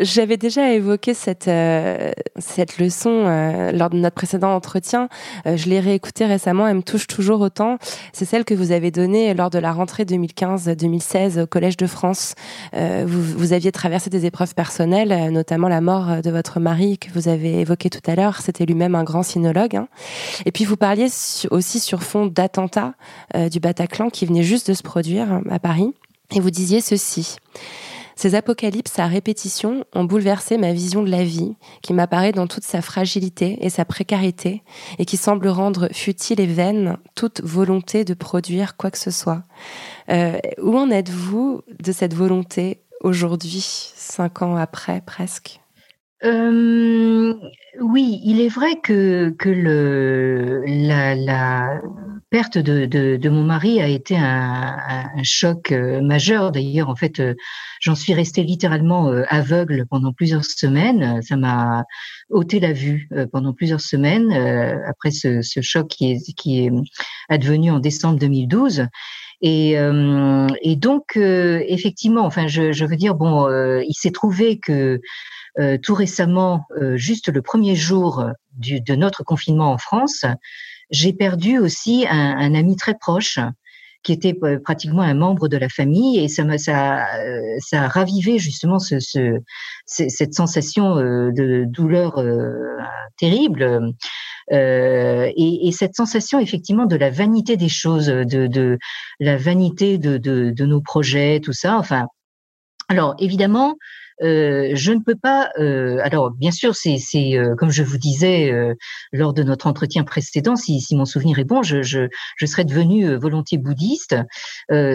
J'avais 0.00 0.36
déjà 0.36 0.72
évoqué 0.72 1.14
cette, 1.14 1.48
euh, 1.48 2.12
cette 2.38 2.78
leçon 2.78 3.24
euh, 3.26 3.72
lors 3.72 3.90
de 3.90 3.96
notre 3.96 4.14
précédent 4.14 4.54
entretien. 4.54 5.08
Euh, 5.46 5.56
je 5.56 5.68
l'ai 5.68 5.80
réécoutée 5.80 6.26
récemment, 6.26 6.68
elle 6.68 6.76
me 6.76 6.82
touche 6.82 7.06
toujours 7.06 7.40
autant. 7.40 7.78
C'est 8.12 8.24
celle 8.24 8.44
que 8.44 8.54
vous 8.54 8.70
avez 8.72 8.90
donnée 8.90 9.34
lors 9.34 9.50
de 9.50 9.58
la 9.58 9.72
rentrée 9.72 10.04
2015-2016 10.04 11.40
au 11.40 11.46
Collège 11.46 11.76
de 11.76 11.86
France. 11.86 12.34
Vous, 12.72 13.22
vous, 13.22 13.52
aviez 13.52 13.72
traversé 13.72 14.10
des 14.10 14.26
épreuves 14.26 14.54
personnelles, 14.54 15.32
notamment 15.32 15.68
la 15.68 15.80
mort 15.80 16.22
de 16.22 16.30
votre 16.30 16.60
mari 16.60 16.98
que 16.98 17.10
vous 17.12 17.28
avez 17.28 17.60
évoqué 17.60 17.90
tout 17.90 18.10
à 18.10 18.14
l'heure. 18.14 18.40
C'était 18.40 18.64
lui-même 18.64 18.94
un 18.94 19.04
grand 19.04 19.22
sinologue. 19.22 19.76
Hein. 19.76 19.88
Et 20.46 20.52
puis 20.52 20.64
vous 20.64 20.76
parliez 20.76 21.08
aussi 21.50 21.80
sur 21.80 22.02
fond 22.02 22.26
d'attentats 22.26 22.94
du 23.50 23.60
Bataclan 23.60 24.10
qui 24.10 24.26
venait 24.26 24.42
juste 24.42 24.68
de 24.68 24.74
se 24.74 24.82
produire 24.82 25.40
à 25.50 25.58
Paris. 25.58 25.92
Et 26.34 26.40
vous 26.40 26.50
disiez 26.50 26.80
ceci. 26.80 27.36
Ces 28.20 28.34
apocalypses 28.34 28.98
à 28.98 29.06
répétition 29.06 29.86
ont 29.94 30.04
bouleversé 30.04 30.58
ma 30.58 30.74
vision 30.74 31.02
de 31.02 31.10
la 31.10 31.24
vie, 31.24 31.54
qui 31.80 31.94
m'apparaît 31.94 32.32
dans 32.32 32.46
toute 32.46 32.64
sa 32.64 32.82
fragilité 32.82 33.56
et 33.62 33.70
sa 33.70 33.86
précarité, 33.86 34.62
et 34.98 35.06
qui 35.06 35.16
semble 35.16 35.48
rendre 35.48 35.88
futile 35.90 36.38
et 36.38 36.46
vaine 36.46 36.98
toute 37.14 37.40
volonté 37.40 38.04
de 38.04 38.12
produire 38.12 38.76
quoi 38.76 38.90
que 38.90 38.98
ce 38.98 39.10
soit. 39.10 39.42
Euh, 40.10 40.36
où 40.62 40.76
en 40.76 40.90
êtes-vous 40.90 41.62
de 41.82 41.92
cette 41.92 42.12
volonté 42.12 42.82
aujourd'hui, 43.00 43.64
cinq 43.64 44.42
ans 44.42 44.56
après 44.56 45.00
presque? 45.00 45.62
Euh, 46.22 47.32
oui, 47.80 48.20
il 48.22 48.42
est 48.42 48.48
vrai 48.48 48.80
que, 48.82 49.30
que 49.38 49.48
le, 49.48 50.62
la, 50.66 51.14
la 51.14 51.80
perte 52.30 52.58
de, 52.58 52.86
de, 52.86 53.16
de, 53.16 53.28
mon 53.28 53.42
mari 53.42 53.80
a 53.80 53.88
été 53.88 54.16
un, 54.16 54.78
un 55.16 55.22
choc 55.24 55.72
euh, 55.72 56.00
majeur. 56.00 56.52
D'ailleurs, 56.52 56.88
en 56.88 56.94
fait, 56.94 57.18
euh, 57.18 57.34
j'en 57.80 57.96
suis 57.96 58.14
restée 58.14 58.44
littéralement 58.44 59.08
euh, 59.08 59.24
aveugle 59.28 59.84
pendant 59.90 60.12
plusieurs 60.12 60.44
semaines. 60.44 61.20
Ça 61.22 61.36
m'a 61.36 61.84
ôté 62.30 62.60
la 62.60 62.72
vue 62.72 63.08
pendant 63.32 63.52
plusieurs 63.52 63.80
semaines 63.80 64.32
après 64.86 65.10
ce, 65.10 65.42
ce, 65.42 65.60
choc 65.60 65.88
qui 65.88 66.12
est, 66.12 66.34
qui 66.34 66.64
est 66.64 66.70
advenu 67.28 67.72
en 67.72 67.80
décembre 67.80 68.18
2012. 68.18 68.86
Et, 69.42 69.72
et 69.72 70.76
donc, 70.76 71.16
effectivement, 71.16 72.24
enfin, 72.24 72.46
je, 72.46 72.72
je 72.72 72.84
veux 72.84 72.96
dire, 72.96 73.14
bon, 73.14 73.48
il 73.80 73.94
s'est 73.94 74.12
trouvé 74.12 74.58
que 74.58 75.00
tout 75.82 75.94
récemment, 75.94 76.66
juste 76.94 77.28
le 77.32 77.42
premier 77.42 77.74
jour 77.74 78.24
du, 78.56 78.80
de 78.80 78.94
notre 78.94 79.24
confinement 79.24 79.72
en 79.72 79.78
France, 79.78 80.24
j'ai 80.90 81.12
perdu 81.12 81.58
aussi 81.58 82.06
un, 82.08 82.54
ami 82.54 82.76
très 82.76 82.94
proche 82.94 83.38
qui 84.02 84.12
était 84.12 84.36
euh, 84.42 84.58
pratiquement 84.58 85.02
un 85.02 85.14
membre 85.14 85.48
de 85.48 85.58
la 85.58 85.68
famille 85.68 86.18
et 86.18 86.28
ça 86.28 86.44
m'a 86.44 86.56
ça, 86.56 87.06
ça 87.58 87.82
a 87.82 87.88
ravivé 87.88 88.38
justement 88.38 88.78
ce, 88.78 88.98
ce 88.98 89.38
cette 89.86 90.34
sensation 90.34 90.96
de 90.96 91.64
douleur 91.66 92.22
terrible 93.18 93.92
euh, 94.52 95.30
et, 95.36 95.68
et, 95.68 95.72
cette 95.72 95.94
sensation 95.94 96.40
effectivement 96.40 96.86
de 96.86 96.96
la 96.96 97.10
vanité 97.10 97.56
des 97.56 97.68
choses, 97.68 98.06
de, 98.06 98.48
de 98.48 98.78
la 99.20 99.36
vanité 99.36 99.96
de, 99.96 100.18
de, 100.18 100.50
de 100.50 100.66
nos 100.66 100.80
projets, 100.80 101.40
tout 101.40 101.52
ça. 101.52 101.76
Enfin, 101.78 102.06
alors 102.88 103.14
évidemment, 103.20 103.76
euh, 104.22 104.70
je 104.74 104.92
ne 104.92 105.00
peux 105.00 105.14
pas. 105.14 105.50
Euh, 105.58 105.98
alors, 106.02 106.30
bien 106.30 106.50
sûr, 106.50 106.74
c'est 106.74 106.98
euh, 107.36 107.54
comme 107.56 107.70
je 107.70 107.82
vous 107.82 107.98
disais 107.98 108.52
euh, 108.52 108.74
lors 109.12 109.32
de 109.32 109.42
notre 109.42 109.66
entretien 109.66 110.04
précédent, 110.04 110.56
si, 110.56 110.80
si 110.80 110.96
mon 110.96 111.04
souvenir 111.04 111.38
est 111.38 111.44
bon, 111.44 111.62
je, 111.62 111.82
je, 111.82 112.08
je 112.36 112.46
serais 112.46 112.64
devenue 112.64 113.14
volontiers 113.16 113.58
bouddhiste, 113.58 114.16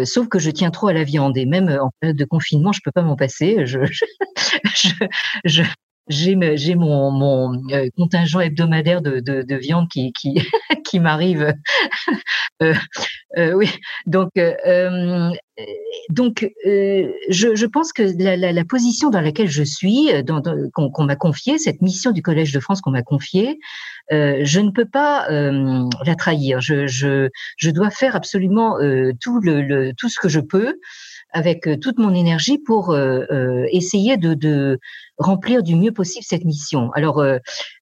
sauf 0.05 0.27
que 0.27 0.39
je 0.39 0.51
tiens 0.51 0.71
trop 0.71 0.87
à 0.87 0.93
la 0.93 1.03
viande 1.03 1.37
et 1.37 1.45
même 1.45 1.69
en 1.69 1.91
période 1.99 2.17
de 2.17 2.25
confinement, 2.25 2.71
je 2.71 2.81
peux 2.83 2.91
pas 2.91 3.03
m'en 3.03 3.15
passer. 3.15 3.65
Je, 3.65 3.79
je, 4.75 4.89
je, 5.45 5.63
j'ai 6.07 6.75
mon, 6.75 7.11
mon 7.11 7.61
contingent 7.97 8.39
hebdomadaire 8.39 9.01
de, 9.01 9.19
de, 9.19 9.41
de, 9.41 9.55
viande 9.55 9.87
qui 9.89 10.13
qui, 10.13 10.35
m'arrive 10.99 11.53
euh, 12.61 12.73
euh, 13.37 13.53
oui. 13.53 13.69
Donc 14.05 14.31
euh, 14.37 15.29
donc 16.09 16.49
je, 16.59 17.55
je 17.55 17.65
pense 17.65 17.93
que 17.93 18.03
la, 18.21 18.51
la, 18.51 18.65
position 18.65 19.09
dans 19.09 19.21
laquelle 19.21 19.49
je 19.49 19.63
suis 19.63 20.09
dans, 20.23 20.41
qu'on 20.73 21.03
m'a 21.03 21.15
confiée 21.15 21.57
cette 21.57 21.81
mission 21.81 22.11
du 22.11 22.21
collège 22.21 22.51
de 22.51 22.59
France 22.59 22.81
qu'on 22.81 22.91
m'a 22.91 23.03
confiée 23.03 23.59
je 24.11 24.59
ne 24.59 24.69
peux 24.71 24.85
pas 24.85 25.27
la 25.29 26.15
trahir. 26.15 26.59
Je, 26.61 26.87
je 26.87 27.29
je 27.57 27.69
dois 27.71 27.89
faire 27.89 28.15
absolument 28.15 28.77
tout 29.21 29.39
le 29.39 29.93
tout 29.93 30.09
ce 30.09 30.19
que 30.19 30.29
je 30.29 30.41
peux 30.41 30.79
avec 31.31 31.67
euh, 31.67 31.77
toute 31.77 31.97
mon 31.99 32.13
énergie 32.13 32.57
pour 32.57 32.91
euh, 32.91 33.25
euh, 33.31 33.65
essayer 33.71 34.17
de, 34.17 34.33
de, 34.33 34.79
remplir 35.17 35.63
du 35.63 35.75
mieux 35.75 35.91
possible 35.91 36.25
cette 36.27 36.45
mission. 36.45 36.91
Alors, 36.93 37.23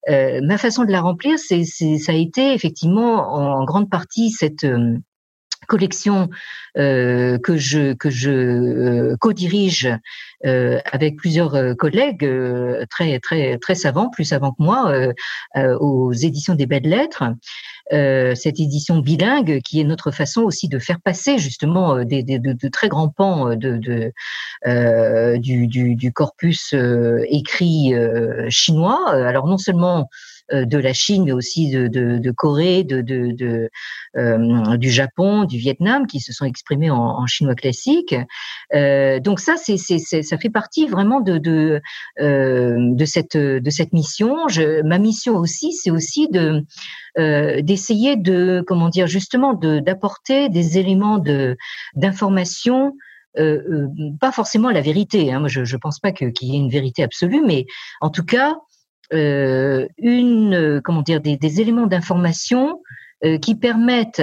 ma 0.08 0.58
façon 0.58 0.84
de 0.84 0.92
la 0.92 1.00
remplir, 1.00 1.36
c'est, 1.38 1.64
ça 1.64 2.12
a 2.12 2.14
été 2.14 2.52
effectivement 2.52 3.34
en 3.34 3.64
grande 3.64 3.90
partie 3.90 4.30
cette 4.30 4.64
collection 5.66 6.28
euh, 6.76 7.38
que 7.38 7.56
je 7.56 7.94
que 7.94 8.10
je 8.10 9.14
co-dirige 9.16 9.88
euh, 10.44 10.78
avec 10.90 11.16
plusieurs 11.16 11.76
collègues 11.76 12.28
très 12.90 13.18
très 13.20 13.58
très 13.58 13.74
savants, 13.74 14.10
plus 14.10 14.24
savants 14.24 14.52
que 14.52 14.62
moi, 14.62 14.92
aux 15.80 16.12
éditions 16.12 16.54
des 16.54 16.66
Belles 16.66 16.88
Lettres. 16.88 17.24
Euh, 17.92 18.34
cette 18.34 18.60
édition 18.60 18.98
bilingue 19.00 19.60
qui 19.62 19.78
est 19.78 19.84
notre 19.84 20.10
façon 20.10 20.40
aussi 20.40 20.68
de 20.68 20.78
faire 20.78 21.00
passer 21.02 21.36
justement 21.36 21.98
euh, 21.98 22.04
des, 22.04 22.22
de, 22.22 22.68
très 22.68 22.88
grands 22.88 23.10
pans 23.10 23.50
euh, 23.50 25.38
du, 25.38 26.12
corpus 26.14 26.74
écrit 27.28 27.92
chinois. 28.48 29.10
Alors 29.10 29.46
non 29.46 29.58
seulement 29.58 30.08
de 30.52 30.78
la 30.78 30.92
Chine, 30.92 31.24
mais 31.24 31.32
aussi 31.32 31.70
de, 31.70 31.88
de, 31.88 32.18
de 32.18 32.30
Corée, 32.30 32.84
de, 32.84 33.00
de 33.00 33.70
euh, 34.16 34.76
du 34.76 34.90
Japon, 34.90 35.44
du 35.44 35.58
Vietnam, 35.58 36.06
qui 36.06 36.20
se 36.20 36.32
sont 36.32 36.44
exprimés 36.44 36.90
en, 36.90 36.98
en 36.98 37.26
chinois 37.26 37.54
classique. 37.54 38.14
Euh, 38.74 39.20
donc 39.20 39.40
ça, 39.40 39.54
c'est, 39.56 39.76
ça 39.78 40.38
fait 40.38 40.50
partie 40.50 40.86
vraiment 40.86 41.20
de 41.20 41.38
de, 41.38 41.80
euh, 42.20 42.76
de 42.78 43.04
cette 43.04 43.36
de 43.36 43.70
cette 43.70 43.92
mission. 43.92 44.48
Je, 44.48 44.82
ma 44.82 44.98
mission 44.98 45.36
aussi, 45.36 45.72
c'est 45.72 45.90
aussi 45.90 46.28
de 46.28 46.64
euh, 47.18 47.62
d'essayer 47.62 48.16
de 48.16 48.62
comment 48.66 48.88
dire 48.88 49.06
justement 49.06 49.54
de 49.54 49.80
d'apporter 49.80 50.48
des 50.48 50.78
éléments 50.78 51.18
de 51.18 51.56
d'information 51.94 52.94
euh, 53.38 53.62
euh, 53.68 53.88
pas 54.20 54.30
forcément 54.32 54.70
la 54.70 54.80
vérité. 54.80 55.32
Hein. 55.32 55.40
Moi, 55.40 55.48
je 55.48 55.60
ne 55.60 55.78
pense 55.78 55.98
pas 55.98 56.12
qu'il 56.12 56.32
y 56.42 56.54
ait 56.54 56.58
une 56.58 56.70
vérité 56.70 57.02
absolue, 57.02 57.42
mais 57.44 57.66
en 58.00 58.10
tout 58.10 58.24
cas, 58.24 58.50
euh, 58.50 58.54
une 59.12 60.80
comment 60.84 61.02
dire 61.02 61.20
des, 61.20 61.36
des 61.36 61.60
éléments 61.60 61.86
d'information 61.86 62.80
qui 63.40 63.54
permettent 63.54 64.22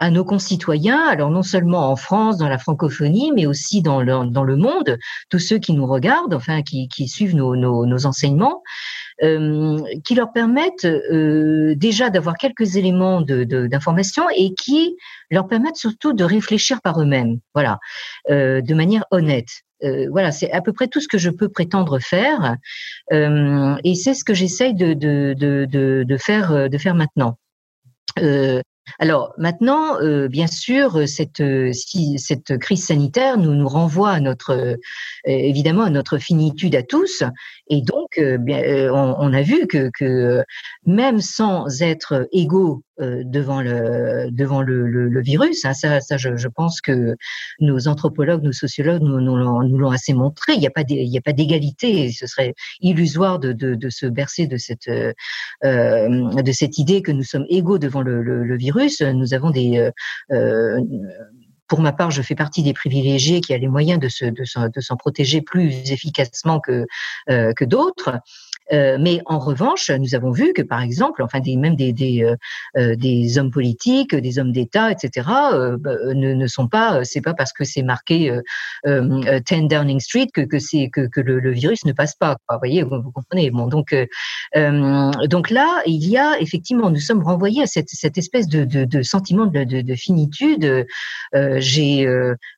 à 0.00 0.10
nos 0.10 0.24
concitoyens, 0.24 1.06
alors 1.08 1.30
non 1.30 1.42
seulement 1.42 1.90
en 1.90 1.96
France, 1.96 2.38
dans 2.38 2.48
la 2.48 2.58
francophonie, 2.58 3.32
mais 3.34 3.46
aussi 3.46 3.82
dans 3.82 4.00
le, 4.00 4.26
dans 4.30 4.44
le 4.44 4.56
monde, 4.56 4.96
tous 5.28 5.40
ceux 5.40 5.58
qui 5.58 5.72
nous 5.72 5.86
regardent, 5.86 6.34
enfin 6.34 6.62
qui, 6.62 6.88
qui 6.88 7.08
suivent 7.08 7.34
nos, 7.34 7.56
nos, 7.56 7.84
nos 7.84 8.06
enseignements, 8.06 8.62
euh, 9.22 9.78
qui 10.04 10.14
leur 10.14 10.32
permettent 10.32 10.84
euh, 10.84 11.74
déjà 11.76 12.10
d'avoir 12.10 12.36
quelques 12.36 12.76
éléments 12.76 13.22
d'information 13.22 14.26
de, 14.28 14.32
et 14.36 14.54
qui 14.54 14.96
leur 15.30 15.48
permettent 15.48 15.76
surtout 15.76 16.12
de 16.12 16.24
réfléchir 16.24 16.80
par 16.80 17.00
eux-mêmes, 17.00 17.40
voilà, 17.54 17.78
euh, 18.30 18.60
de 18.60 18.74
manière 18.74 19.04
honnête. 19.10 19.48
Euh, 19.84 20.08
voilà, 20.10 20.32
c'est 20.32 20.50
à 20.50 20.60
peu 20.60 20.72
près 20.72 20.88
tout 20.88 21.00
ce 21.00 21.08
que 21.08 21.18
je 21.18 21.30
peux 21.30 21.48
prétendre 21.48 21.98
faire, 22.00 22.56
euh, 23.12 23.76
et 23.84 23.94
c'est 23.94 24.14
ce 24.14 24.24
que 24.24 24.34
j'essaye 24.34 24.74
de, 24.74 24.92
de, 24.94 25.34
de, 25.38 26.04
de, 26.06 26.16
faire, 26.16 26.68
de 26.68 26.78
faire 26.78 26.94
maintenant. 26.94 27.38
Euh, 28.18 28.60
alors 28.98 29.34
maintenant, 29.36 30.00
euh, 30.00 30.28
bien 30.28 30.46
sûr, 30.46 31.06
cette, 31.06 31.42
si, 31.72 32.18
cette 32.18 32.58
crise 32.58 32.86
sanitaire 32.86 33.36
nous, 33.36 33.54
nous 33.54 33.68
renvoie 33.68 34.10
à 34.10 34.20
notre, 34.20 34.78
évidemment 35.26 35.84
à 35.84 35.90
notre 35.90 36.18
finitude 36.18 36.74
à 36.74 36.82
tous, 36.82 37.22
et 37.68 37.82
donc 37.82 38.18
on, 38.18 39.14
on, 39.18 39.32
a 39.32 39.42
vu 39.42 39.66
que, 39.66 39.90
que 39.96 40.42
même 40.86 41.20
sans 41.20 41.82
être 41.82 42.26
égaux 42.32 42.82
euh, 42.82 42.87
devant 42.98 43.60
le 43.60 44.30
devant 44.30 44.62
le, 44.62 44.86
le, 44.86 45.08
le 45.08 45.22
virus. 45.22 45.64
Hein. 45.64 45.74
Ça, 45.74 46.00
ça 46.00 46.16
je, 46.16 46.36
je, 46.36 46.48
pense 46.48 46.80
que 46.80 47.16
nos 47.60 47.88
anthropologues, 47.88 48.42
nos 48.42 48.52
sociologues 48.52 49.02
nous, 49.02 49.20
nous, 49.20 49.36
l'ont 49.36 49.90
assez 49.90 50.14
montré. 50.14 50.54
Il 50.54 50.60
n'y 50.60 50.66
a 50.66 50.70
pas 50.70 50.82
il 50.88 51.08
y 51.08 51.18
a 51.18 51.22
pas 51.22 51.32
d'égalité. 51.32 52.10
Ce 52.10 52.26
serait 52.26 52.54
illusoire 52.80 53.38
de, 53.38 53.52
de, 53.52 53.74
de, 53.74 53.90
se 53.90 54.06
bercer 54.06 54.46
de 54.46 54.56
cette 54.56 54.88
euh, 54.88 55.14
de 55.62 56.52
cette 56.52 56.78
idée 56.78 57.02
que 57.02 57.12
nous 57.12 57.24
sommes 57.24 57.46
égaux 57.48 57.78
devant 57.78 58.02
le, 58.02 58.22
le 58.22 58.56
virus. 58.56 59.00
Nous 59.02 59.34
avons 59.34 59.50
des 59.50 59.90
euh, 60.32 60.80
pour 61.68 61.80
ma 61.80 61.92
part, 61.92 62.10
je 62.10 62.22
fais 62.22 62.34
partie 62.34 62.62
des 62.62 62.72
privilégiés 62.72 63.40
qui 63.40 63.52
a 63.52 63.58
les 63.58 63.68
moyens 63.68 64.00
de 64.00 64.08
s'en 64.08 64.30
de 64.30 64.68
de 64.68 64.96
protéger 64.96 65.42
plus 65.42 65.92
efficacement 65.92 66.60
que, 66.60 66.86
euh, 67.30 67.52
que 67.52 67.64
d'autres. 67.64 68.18
Mais 68.70 69.20
en 69.26 69.38
revanche, 69.38 69.90
nous 69.90 70.14
avons 70.14 70.30
vu 70.30 70.52
que, 70.52 70.62
par 70.62 70.82
exemple, 70.82 71.22
enfin, 71.22 71.40
des, 71.40 71.56
même 71.56 71.76
des, 71.76 71.92
des, 71.92 72.34
des 72.76 73.38
hommes 73.38 73.50
politiques, 73.50 74.14
des 74.14 74.38
hommes 74.38 74.52
d'État, 74.52 74.90
etc., 74.90 75.26
bah, 75.78 75.92
ne, 76.14 76.34
ne, 76.34 76.46
sont 76.46 76.68
pas, 76.68 77.04
c'est 77.04 77.20
pas 77.20 77.34
parce 77.34 77.52
que 77.52 77.64
c'est 77.64 77.82
marqué 77.82 78.32
10 78.86 79.68
Downing 79.68 80.00
Street 80.00 80.28
que, 80.32 80.42
que, 80.42 80.58
c'est, 80.58 80.90
que, 80.90 81.06
que 81.06 81.20
le, 81.20 81.50
virus 81.50 81.84
ne 81.84 81.92
passe 81.92 82.14
pas. 82.14 82.36
Vous 82.50 82.58
voyez, 82.58 82.82
vous, 82.82 83.10
comprenez. 83.10 83.50
Bon, 83.50 83.66
donc, 83.66 83.94
donc 84.54 85.50
là, 85.50 85.82
il 85.86 86.06
y 86.06 86.18
a 86.18 86.38
effectivement, 86.40 86.90
nous 86.90 87.00
sommes 87.00 87.22
renvoyés 87.22 87.62
à 87.62 87.66
cette, 87.66 87.90
cette 87.90 88.18
espèce 88.18 88.48
de, 88.48 88.64
de, 88.64 88.84
de 88.84 89.02
sentiment 89.02 89.46
de, 89.46 89.64
de, 89.64 89.80
de 89.80 89.94
finitude. 89.94 90.86
j'ai, 91.32 92.06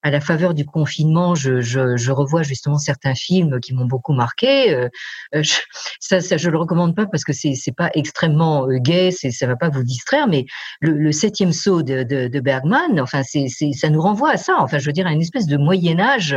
à 0.02 0.10
la 0.10 0.20
faveur 0.20 0.54
du 0.54 0.64
confinement, 0.64 1.34
je, 1.34 1.60
je, 1.60 1.96
je, 1.96 2.12
revois 2.12 2.42
justement 2.42 2.78
certains 2.78 3.14
films 3.14 3.60
qui 3.60 3.74
m'ont 3.74 3.86
beaucoup 3.86 4.12
marqué. 4.12 4.72
Euh, 4.72 4.88
euh, 5.34 5.42
je, 5.42 5.54
ça, 6.00 6.20
ça, 6.20 6.36
je 6.36 6.50
le 6.50 6.58
recommande 6.58 6.96
pas 6.96 7.06
parce 7.06 7.24
que 7.24 7.32
c'est 7.32 7.54
c'est 7.54 7.72
pas 7.72 7.90
extrêmement 7.94 8.66
euh, 8.66 8.78
gai, 8.78 9.10
c'est 9.10 9.30
ça 9.30 9.46
va 9.46 9.56
pas 9.56 9.68
vous 9.68 9.84
distraire, 9.84 10.26
mais 10.26 10.46
le, 10.80 10.92
le 10.92 11.12
septième 11.12 11.52
saut 11.52 11.82
de, 11.82 12.02
de, 12.02 12.28
de 12.28 12.40
Bergman, 12.40 12.98
enfin 13.00 13.22
c'est 13.22 13.48
ça 13.48 13.88
nous 13.90 14.00
renvoie 14.00 14.30
à 14.32 14.36
ça. 14.36 14.56
Enfin, 14.58 14.78
je 14.78 14.86
veux 14.86 14.92
dire 14.92 15.06
à 15.06 15.12
une 15.12 15.20
espèce 15.20 15.46
de 15.46 15.56
Moyen 15.56 16.00
Âge 16.00 16.34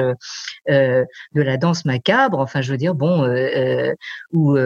euh, 0.70 1.06
de 1.34 1.42
la 1.42 1.58
danse 1.58 1.86
macabre. 1.86 2.40
Enfin, 2.40 2.62
je 2.62 2.72
veux 2.72 2.78
dire 2.78 2.94
bon 2.94 3.24
euh, 3.24 3.94
où 4.34 4.58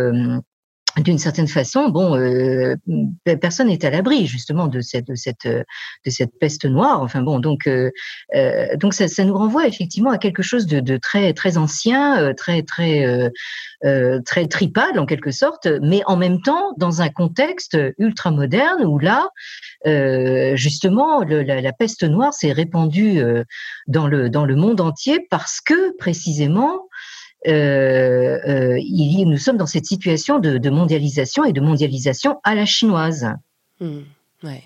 d'une 1.02 1.18
certaine 1.18 1.48
façon, 1.48 1.90
bon, 1.90 2.16
euh, 2.16 2.76
personne 3.40 3.68
n'est 3.68 3.86
à 3.86 3.90
l'abri 3.90 4.26
justement 4.26 4.68
de 4.68 4.82
cette 4.82 5.08
de 5.08 5.16
cette 5.16 5.46
de 5.48 6.10
cette 6.10 6.38
peste 6.40 6.66
noire. 6.66 7.02
Enfin 7.02 7.22
bon, 7.22 7.40
donc 7.40 7.68
euh, 7.68 7.92
euh 8.36 8.76
donc 8.78 8.94
ça, 8.94 9.08
ça, 9.08 9.24
nous 9.24 9.38
renvoie 9.38 9.68
effectivement 9.68 10.12
à 10.12 10.18
quelque 10.18 10.44
chose 10.44 10.66
de, 10.66 10.80
de 10.80 10.98
très 10.98 11.34
très 11.34 11.58
ancien, 11.58 12.20
euh, 12.22 12.34
très 12.34 12.64
très 12.64 13.06
euh, 13.86 14.20
très 14.26 14.48
tripal 14.48 15.00
en 15.00 15.06
quelque 15.06 15.32
sorte, 15.32 15.68
mais 15.82 16.02
en 16.06 16.18
même 16.18 16.42
temps 16.42 16.74
dans 16.78 17.02
un 17.02 17.10
contexte 17.10 17.78
ultra 17.98 18.32
moderne 18.32 18.84
où 18.86 19.00
là, 19.00 19.30
justement, 20.56 21.22
la, 21.24 21.62
la, 21.62 21.74
peste 21.74 22.04
noire 22.04 22.34
s'est 22.34 22.52
répandue 22.52 23.22
dans 23.88 24.08
le 24.08 24.30
dans 24.30 24.46
le 24.46 24.56
monde 24.56 24.82
entier 24.82 25.26
parce 25.30 25.62
que 25.62 25.96
précisément 25.98 26.88
euh, 27.46 28.40
euh, 28.48 28.80
nous 29.26 29.38
sommes 29.38 29.58
dans 29.58 29.68
cette 29.68 29.86
situation 29.86 30.40
de, 30.40 30.58
de, 30.58 30.70
mondialisation 30.70 31.44
et 31.44 31.54
de 31.54 31.62
mondialisation 31.62 32.40
à 32.44 32.56
la 32.56 32.66
chinoise. 32.66 33.28
Mmh, 33.80 34.00
ouais. 34.44 34.64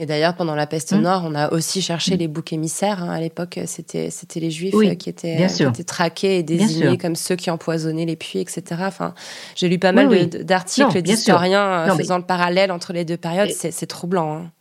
Et 0.00 0.06
d'ailleurs, 0.06 0.34
pendant 0.36 0.54
la 0.54 0.66
peste 0.66 0.92
mmh. 0.92 1.00
noire, 1.00 1.22
on 1.26 1.34
a 1.34 1.52
aussi 1.52 1.82
cherché 1.82 2.14
mmh. 2.14 2.18
les 2.18 2.28
boucs 2.28 2.52
émissaires. 2.52 3.02
Hein. 3.02 3.10
À 3.10 3.20
l'époque, 3.20 3.58
c'était 3.66 4.10
c'était 4.10 4.40
les 4.40 4.50
Juifs 4.50 4.74
euh, 4.74 4.94
qui, 4.94 5.10
étaient, 5.10 5.46
qui, 5.48 5.62
étaient, 5.62 5.84
traqués 5.84 6.38
et 6.38 6.42
désignés 6.42 6.96
comme 6.96 7.16
ceux 7.16 7.36
qui 7.36 7.50
empoisonnaient 7.50 8.06
les 8.06 8.16
puits, 8.16 8.38
etc. 8.38 8.62
Enfin, 8.80 9.14
j'ai 9.54 9.68
lu 9.68 9.78
pas 9.78 9.92
mal 9.92 10.28
d'articles 10.28 11.02
d'historiens 11.02 11.94
faisant 11.96 12.18
le 12.18 12.24
parallèle 12.24 12.70
entre 12.70 12.92
les 12.92 13.04
deux 13.04 13.16
périodes. 13.16 13.50
C'est 13.50 13.86
troublant. 13.86 14.36
Hein. 14.36 14.52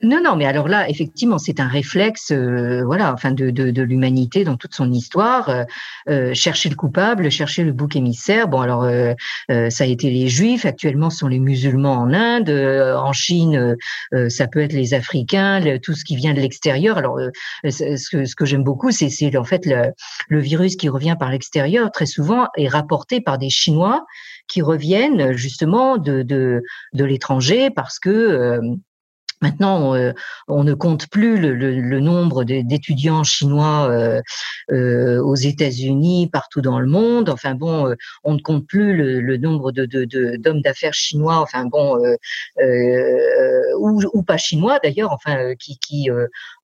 Non, 0.00 0.20
non, 0.22 0.36
mais 0.36 0.44
alors 0.44 0.68
là, 0.68 0.88
effectivement, 0.88 1.38
c'est 1.38 1.58
un 1.58 1.66
réflexe, 1.66 2.30
euh, 2.30 2.84
voilà, 2.84 3.12
enfin 3.12 3.32
de, 3.32 3.50
de, 3.50 3.72
de 3.72 3.82
l'humanité 3.82 4.44
dans 4.44 4.56
toute 4.56 4.72
son 4.72 4.92
histoire. 4.92 5.48
Euh, 5.48 5.64
euh 6.08 6.34
chercher 6.34 6.68
le 6.68 6.76
coupable, 6.76 7.28
chercher 7.32 7.64
le 7.64 7.72
bouc 7.72 7.96
émissaire. 7.96 8.46
Bon, 8.46 8.60
alors 8.60 8.84
euh, 8.84 9.14
ça 9.48 9.82
a 9.82 9.86
été 9.88 10.08
les 10.10 10.28
Juifs. 10.28 10.64
Actuellement, 10.66 11.10
ce 11.10 11.18
sont 11.18 11.26
les 11.26 11.40
musulmans 11.40 11.94
en 11.94 12.12
Inde. 12.12 12.48
en 12.48 13.12
Chine, 13.12 13.76
ça 14.28 14.46
peut 14.46 14.60
être 14.60 14.72
les 14.72 14.94
Africains, 14.94 15.78
tout 15.82 15.94
ce 15.94 16.04
qui 16.04 16.14
vient 16.14 16.32
de 16.32 16.40
l'extérieur. 16.40 16.96
Alors, 16.98 17.18
ce 17.64 18.10
que, 18.10 18.24
ce 18.24 18.36
que 18.36 18.44
j'aime 18.44 18.62
beaucoup, 18.62 18.92
c'est 18.92 19.36
en 19.36 19.44
fait 19.44 19.66
le, 19.66 19.92
le 20.28 20.40
virus 20.40 20.76
qui 20.76 20.88
revient 20.88 21.16
par 21.18 21.30
l'extérieur. 21.30 21.90
Très 21.90 22.06
souvent, 22.06 22.46
est 22.56 22.68
rapporté 22.68 23.20
par 23.20 23.38
des 23.38 23.50
Chinois 23.50 24.06
qui 24.46 24.62
reviennent 24.62 25.32
justement 25.32 25.96
de, 25.96 26.22
de, 26.22 26.62
de 26.94 27.04
l'étranger 27.04 27.70
parce 27.70 27.98
que 27.98 28.60
Maintenant, 29.40 29.94
euh, 29.94 30.12
on 30.48 30.64
ne 30.64 30.74
compte 30.74 31.08
plus 31.08 31.38
le, 31.38 32.00
nombre 32.00 32.44
d'étudiants 32.44 33.22
chinois 33.22 33.88
euh, 33.90 34.20
euh, 34.72 35.22
aux 35.22 35.34
États-Unis, 35.36 36.28
partout 36.32 36.60
dans 36.60 36.80
le 36.80 36.86
monde. 36.86 37.28
Enfin 37.28 37.54
bon, 37.54 37.94
on 38.24 38.34
ne 38.34 38.40
compte 38.40 38.66
plus 38.66 38.96
le, 38.96 39.36
nombre 39.36 39.70
de 39.72 39.86
d'hommes 40.36 40.62
d'affaires 40.62 40.94
chinois. 40.94 41.36
Enfin 41.36 41.66
bon, 41.66 41.98
ou, 43.78 44.00
ou, 44.12 44.22
pas 44.22 44.38
chinois 44.38 44.78
d'ailleurs. 44.82 45.12
Enfin, 45.12 45.54
qui, 45.54 45.78
qui 45.78 46.08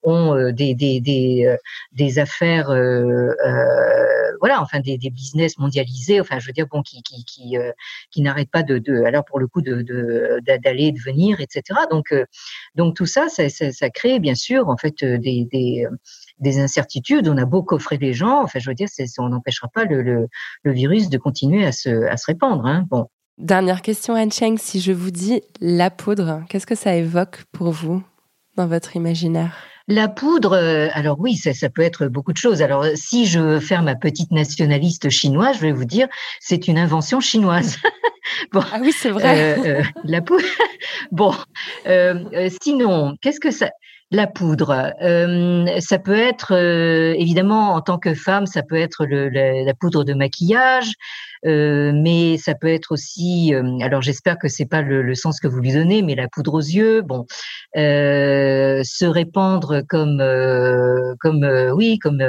ont 0.02 0.50
des 0.50 0.74
des 0.74 1.00
des, 1.00 1.56
des 1.92 2.18
affaires, 2.18 2.70
voilà, 4.44 4.60
enfin 4.60 4.80
des, 4.80 4.98
des 4.98 5.10
business 5.10 5.58
mondialisés. 5.58 6.20
Enfin, 6.20 6.38
je 6.38 6.46
veux 6.46 6.52
dire 6.52 6.66
bon, 6.70 6.82
qui 6.82 7.02
qui 7.02 7.24
qui, 7.24 7.56
qui 8.10 8.22
n'arrêtent 8.22 8.50
pas 8.50 8.62
de, 8.62 8.78
de 8.78 9.02
alors 9.04 9.24
pour 9.24 9.38
le 9.38 9.46
coup 9.46 9.62
de 9.62 9.82
d'aller 10.62 10.92
de, 10.92 10.98
de 10.98 11.02
venir, 11.02 11.40
etc. 11.40 11.80
Donc 11.90 12.12
donc 12.74 12.94
tout 12.96 13.06
ça, 13.06 13.28
ça, 13.28 13.48
ça, 13.48 13.90
crée 13.90 14.18
bien 14.18 14.34
sûr 14.34 14.68
en 14.68 14.76
fait 14.76 15.02
euh, 15.02 15.18
des, 15.18 15.46
des, 15.50 15.86
euh, 15.86 15.96
des, 16.38 16.58
incertitudes. 16.58 17.28
On 17.28 17.36
a 17.36 17.44
beau 17.44 17.62
coffrer 17.62 17.96
les 17.96 18.12
gens, 18.12 18.42
enfin 18.42 18.58
je 18.58 18.68
veux 18.68 18.74
dire, 18.74 18.88
on 19.18 19.28
n'empêchera 19.28 19.68
pas 19.68 19.84
le, 19.84 20.02
le, 20.02 20.26
le, 20.62 20.72
virus 20.72 21.08
de 21.08 21.18
continuer 21.18 21.64
à 21.64 21.72
se, 21.72 22.04
à 22.06 22.16
se 22.16 22.26
répandre. 22.26 22.66
Hein. 22.66 22.86
Bon. 22.90 23.06
Dernière 23.38 23.82
question, 23.82 24.14
Anne 24.14 24.32
Cheng, 24.32 24.58
si 24.58 24.80
je 24.80 24.92
vous 24.92 25.10
dis 25.10 25.42
la 25.60 25.90
poudre, 25.90 26.44
qu'est-ce 26.48 26.66
que 26.66 26.76
ça 26.76 26.94
évoque 26.94 27.44
pour 27.52 27.70
vous 27.70 28.02
dans 28.56 28.66
votre 28.66 28.96
imaginaire? 28.96 29.73
La 29.86 30.08
poudre, 30.08 30.52
euh, 30.52 30.88
alors 30.92 31.20
oui, 31.20 31.36
ça, 31.36 31.52
ça, 31.52 31.68
peut 31.68 31.82
être 31.82 32.06
beaucoup 32.06 32.32
de 32.32 32.38
choses. 32.38 32.62
Alors, 32.62 32.86
si 32.94 33.26
je 33.26 33.38
veux 33.38 33.60
faire 33.60 33.82
ma 33.82 33.94
petite 33.94 34.30
nationaliste 34.30 35.10
chinoise, 35.10 35.56
je 35.56 35.62
vais 35.62 35.72
vous 35.72 35.84
dire, 35.84 36.08
c'est 36.40 36.68
une 36.68 36.78
invention 36.78 37.20
chinoise. 37.20 37.78
bon, 38.52 38.62
ah 38.72 38.78
oui, 38.80 38.92
c'est 38.92 39.10
vrai. 39.10 39.58
Euh, 39.58 39.80
euh, 39.80 39.82
la 40.04 40.22
poudre. 40.22 40.44
bon, 41.12 41.34
sinon, 42.62 43.16
qu'est-ce 43.20 43.40
que 43.40 43.50
ça 43.50 43.70
la 44.10 44.26
poudre, 44.26 44.92
ça 45.80 45.98
peut 45.98 46.18
être 46.18 46.52
évidemment 47.18 47.74
en 47.74 47.80
tant 47.80 47.98
que 47.98 48.14
femme, 48.14 48.46
ça 48.46 48.62
peut 48.62 48.76
être 48.76 49.06
le, 49.06 49.28
la, 49.28 49.74
poudre 49.74 50.04
de 50.04 50.14
maquillage, 50.14 50.92
euh, 51.46 51.92
mais 51.94 52.38
ça 52.38 52.54
peut 52.54 52.68
être 52.68 52.92
aussi, 52.92 53.54
euh, 53.54 53.78
alors 53.80 54.00
j'espère 54.00 54.38
que 54.38 54.48
c'est 54.48 54.64
pas 54.64 54.80
le, 54.80 55.02
le, 55.02 55.14
sens 55.14 55.40
que 55.40 55.48
vous 55.48 55.58
lui 55.60 55.72
donnez, 55.72 56.00
mais 56.02 56.14
la 56.14 56.28
poudre 56.28 56.54
aux 56.54 56.60
yeux, 56.60 57.02
bon, 57.02 57.26
euh, 57.76 58.80
se 58.82 59.04
répandre 59.04 59.82
comme, 59.86 60.22
comme, 61.20 61.46
oui, 61.74 61.98
comme, 61.98 62.22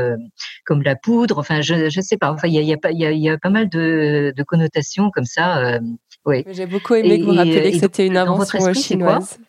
comme 0.66 0.82
la 0.82 0.96
poudre. 0.96 1.40
Enfin, 1.40 1.62
je, 1.62 1.90
je 1.90 2.02
sais 2.02 2.18
pas. 2.18 2.32
Enfin, 2.32 2.48
il 2.48 2.56
y 2.56 2.60
a, 2.60 2.62
y, 2.62 2.74
a, 2.74 2.92
y, 2.92 3.06
a, 3.06 3.12
y 3.12 3.30
a 3.30 3.38
pas 3.38 3.50
mal 3.50 3.70
de, 3.70 4.34
de 4.36 4.44
connotations 4.44 5.12
comme 5.12 5.26
ça. 5.26 5.80
oui. 6.26 6.44
J'ai 6.50 6.66
beaucoup 6.66 6.96
aimé 6.96 7.20
que 7.20 7.26
vous 7.26 7.34
rappeliez 7.34 7.72
que 7.72 7.80
c'était 7.80 8.08
une 8.08 8.18
invention 8.18 8.74
chinoise. 8.74 9.40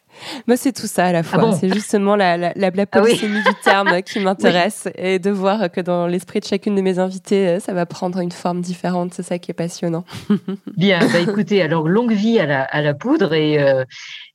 Moi, 0.46 0.56
c'est 0.56 0.72
tout 0.72 0.86
ça 0.86 1.06
à 1.06 1.12
la 1.12 1.20
ah 1.20 1.22
fois. 1.22 1.52
c'est 1.52 1.72
justement 1.72 2.16
la, 2.16 2.36
la, 2.36 2.52
la, 2.54 2.70
ah 2.92 3.00
du 3.02 3.42
terme 3.64 4.02
qui 4.06 4.20
m'intéresse 4.20 4.88
et 4.96 5.18
de 5.18 5.30
voir 5.30 5.70
que 5.70 5.80
dans 5.80 6.06
l'esprit 6.06 6.40
de 6.40 6.44
chacune 6.44 6.74
de 6.74 6.82
mes 6.82 6.98
invités, 6.98 7.48
euh, 7.48 7.60
ça 7.60 7.72
va 7.72 7.86
prendre 7.86 8.18
une 8.20 8.32
forme 8.32 8.60
différente. 8.60 9.14
C'est 9.14 9.22
ça 9.22 9.38
qui 9.38 9.50
est 9.50 9.54
passionnant. 9.54 10.04
Bien, 10.76 11.00
bah 11.00 11.20
écoutez, 11.20 11.62
alors 11.62 11.88
longue 11.88 12.12
vie 12.12 12.38
à 12.38 12.46
la, 12.46 12.62
à 12.62 12.82
la 12.82 12.94
poudre 12.94 13.34
et, 13.34 13.62
euh, 13.62 13.84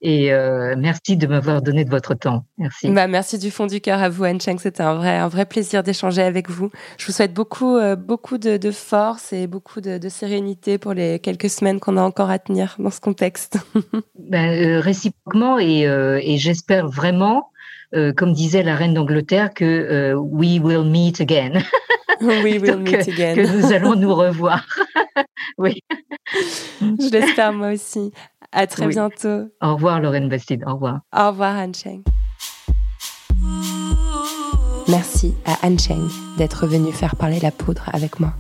et 0.02 0.32
euh, 0.32 0.76
merci 0.78 1.18
de 1.18 1.28
m'avoir 1.28 1.62
donné 1.62 1.86
de 1.86 1.90
votre 1.90 2.14
temps. 2.14 2.46
Merci. 2.58 2.90
Bah, 2.90 3.08
merci 3.08 3.38
du 3.38 3.52
fond 3.52 3.68
du 3.68 3.82
cœur 3.82 4.02
à 4.02 4.10
vous, 4.10 4.24
Anne 4.24 4.42
Cheng. 4.42 4.58
C'était 4.60 4.84
un 4.84 4.96
vrai, 4.96 5.18
un 5.18 5.28
vrai 5.28 5.46
plaisir 5.46 5.84
d'échanger 5.84 6.22
avec 6.22 6.50
vous. 6.50 6.70
Je 6.98 7.06
vous 7.06 7.14
souhaite 7.14 7.34
beaucoup, 7.34 7.80
beaucoup 7.98 8.38
de, 8.38 8.58
de, 8.58 8.72
force 8.72 9.34
et 9.34 9.48
beaucoup 9.48 9.82
de, 9.82 9.98
de, 9.98 10.10
sérénité 10.10 10.78
pour 10.78 10.94
les 10.94 11.20
quelques 11.20 11.50
semaines 11.50 11.80
qu'on 11.80 11.98
a 11.98 12.02
encore 12.02 12.30
à 12.30 12.40
tenir 12.40 12.76
dans 12.80 12.90
ce 12.90 13.00
contexte. 13.00 13.60
ben, 14.20 14.80
réciproquement 14.80 15.60
et 15.60 15.71
euh, 15.86 16.20
et, 16.22 16.38
j'espère 16.38 16.88
vraiment, 16.88 17.50
euh, 17.96 18.14
comme 18.14 18.34
disait 18.34 18.64
la 18.64 18.76
reine 18.76 18.94
d'Angleterre, 18.94 19.54
que 19.54 19.66
euh, 19.66 20.16
we 20.16 20.60
will 20.60 20.84
meet 20.84 21.22
again. 21.22 21.62
we 22.22 22.60
will 22.60 22.78
meet 22.78 23.08
again. 23.08 23.36
que 23.36 23.58
nous 23.58 23.72
allons 23.72 23.96
nous 23.96 24.14
revoir. 24.14 24.66
oui. 25.58 25.82
Je 26.32 27.12
l'espère 27.12 27.54
moi 27.54 27.74
aussi. 27.74 28.12
À 28.52 28.68
très 28.68 28.88
bientôt. 28.88 29.50
Au 29.62 29.76
revoir, 29.76 30.02
Lorraine 30.02 30.30
Bastide. 30.30 30.64
Au 30.68 30.74
revoir. 30.74 31.02
Au 31.16 31.28
revoir, 31.28 31.56
Han 31.56 31.72
Cheng. 31.74 32.04
Merci 34.88 35.34
à 35.46 35.66
Han 35.66 35.78
Cheng 35.78 36.08
d'être 36.38 36.68
venue 36.68 36.92
faire 36.92 37.16
parler 37.16 37.40
la 37.40 37.52
poudre 37.52 37.84
avec 37.94 38.20
moi. 38.20 38.34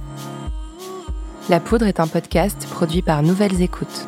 La 1.49 1.59
poudre 1.59 1.87
est 1.87 1.99
un 1.99 2.07
podcast 2.07 2.67
produit 2.69 3.01
par 3.01 3.23
Nouvelles 3.23 3.61
Écoutes. 3.61 4.07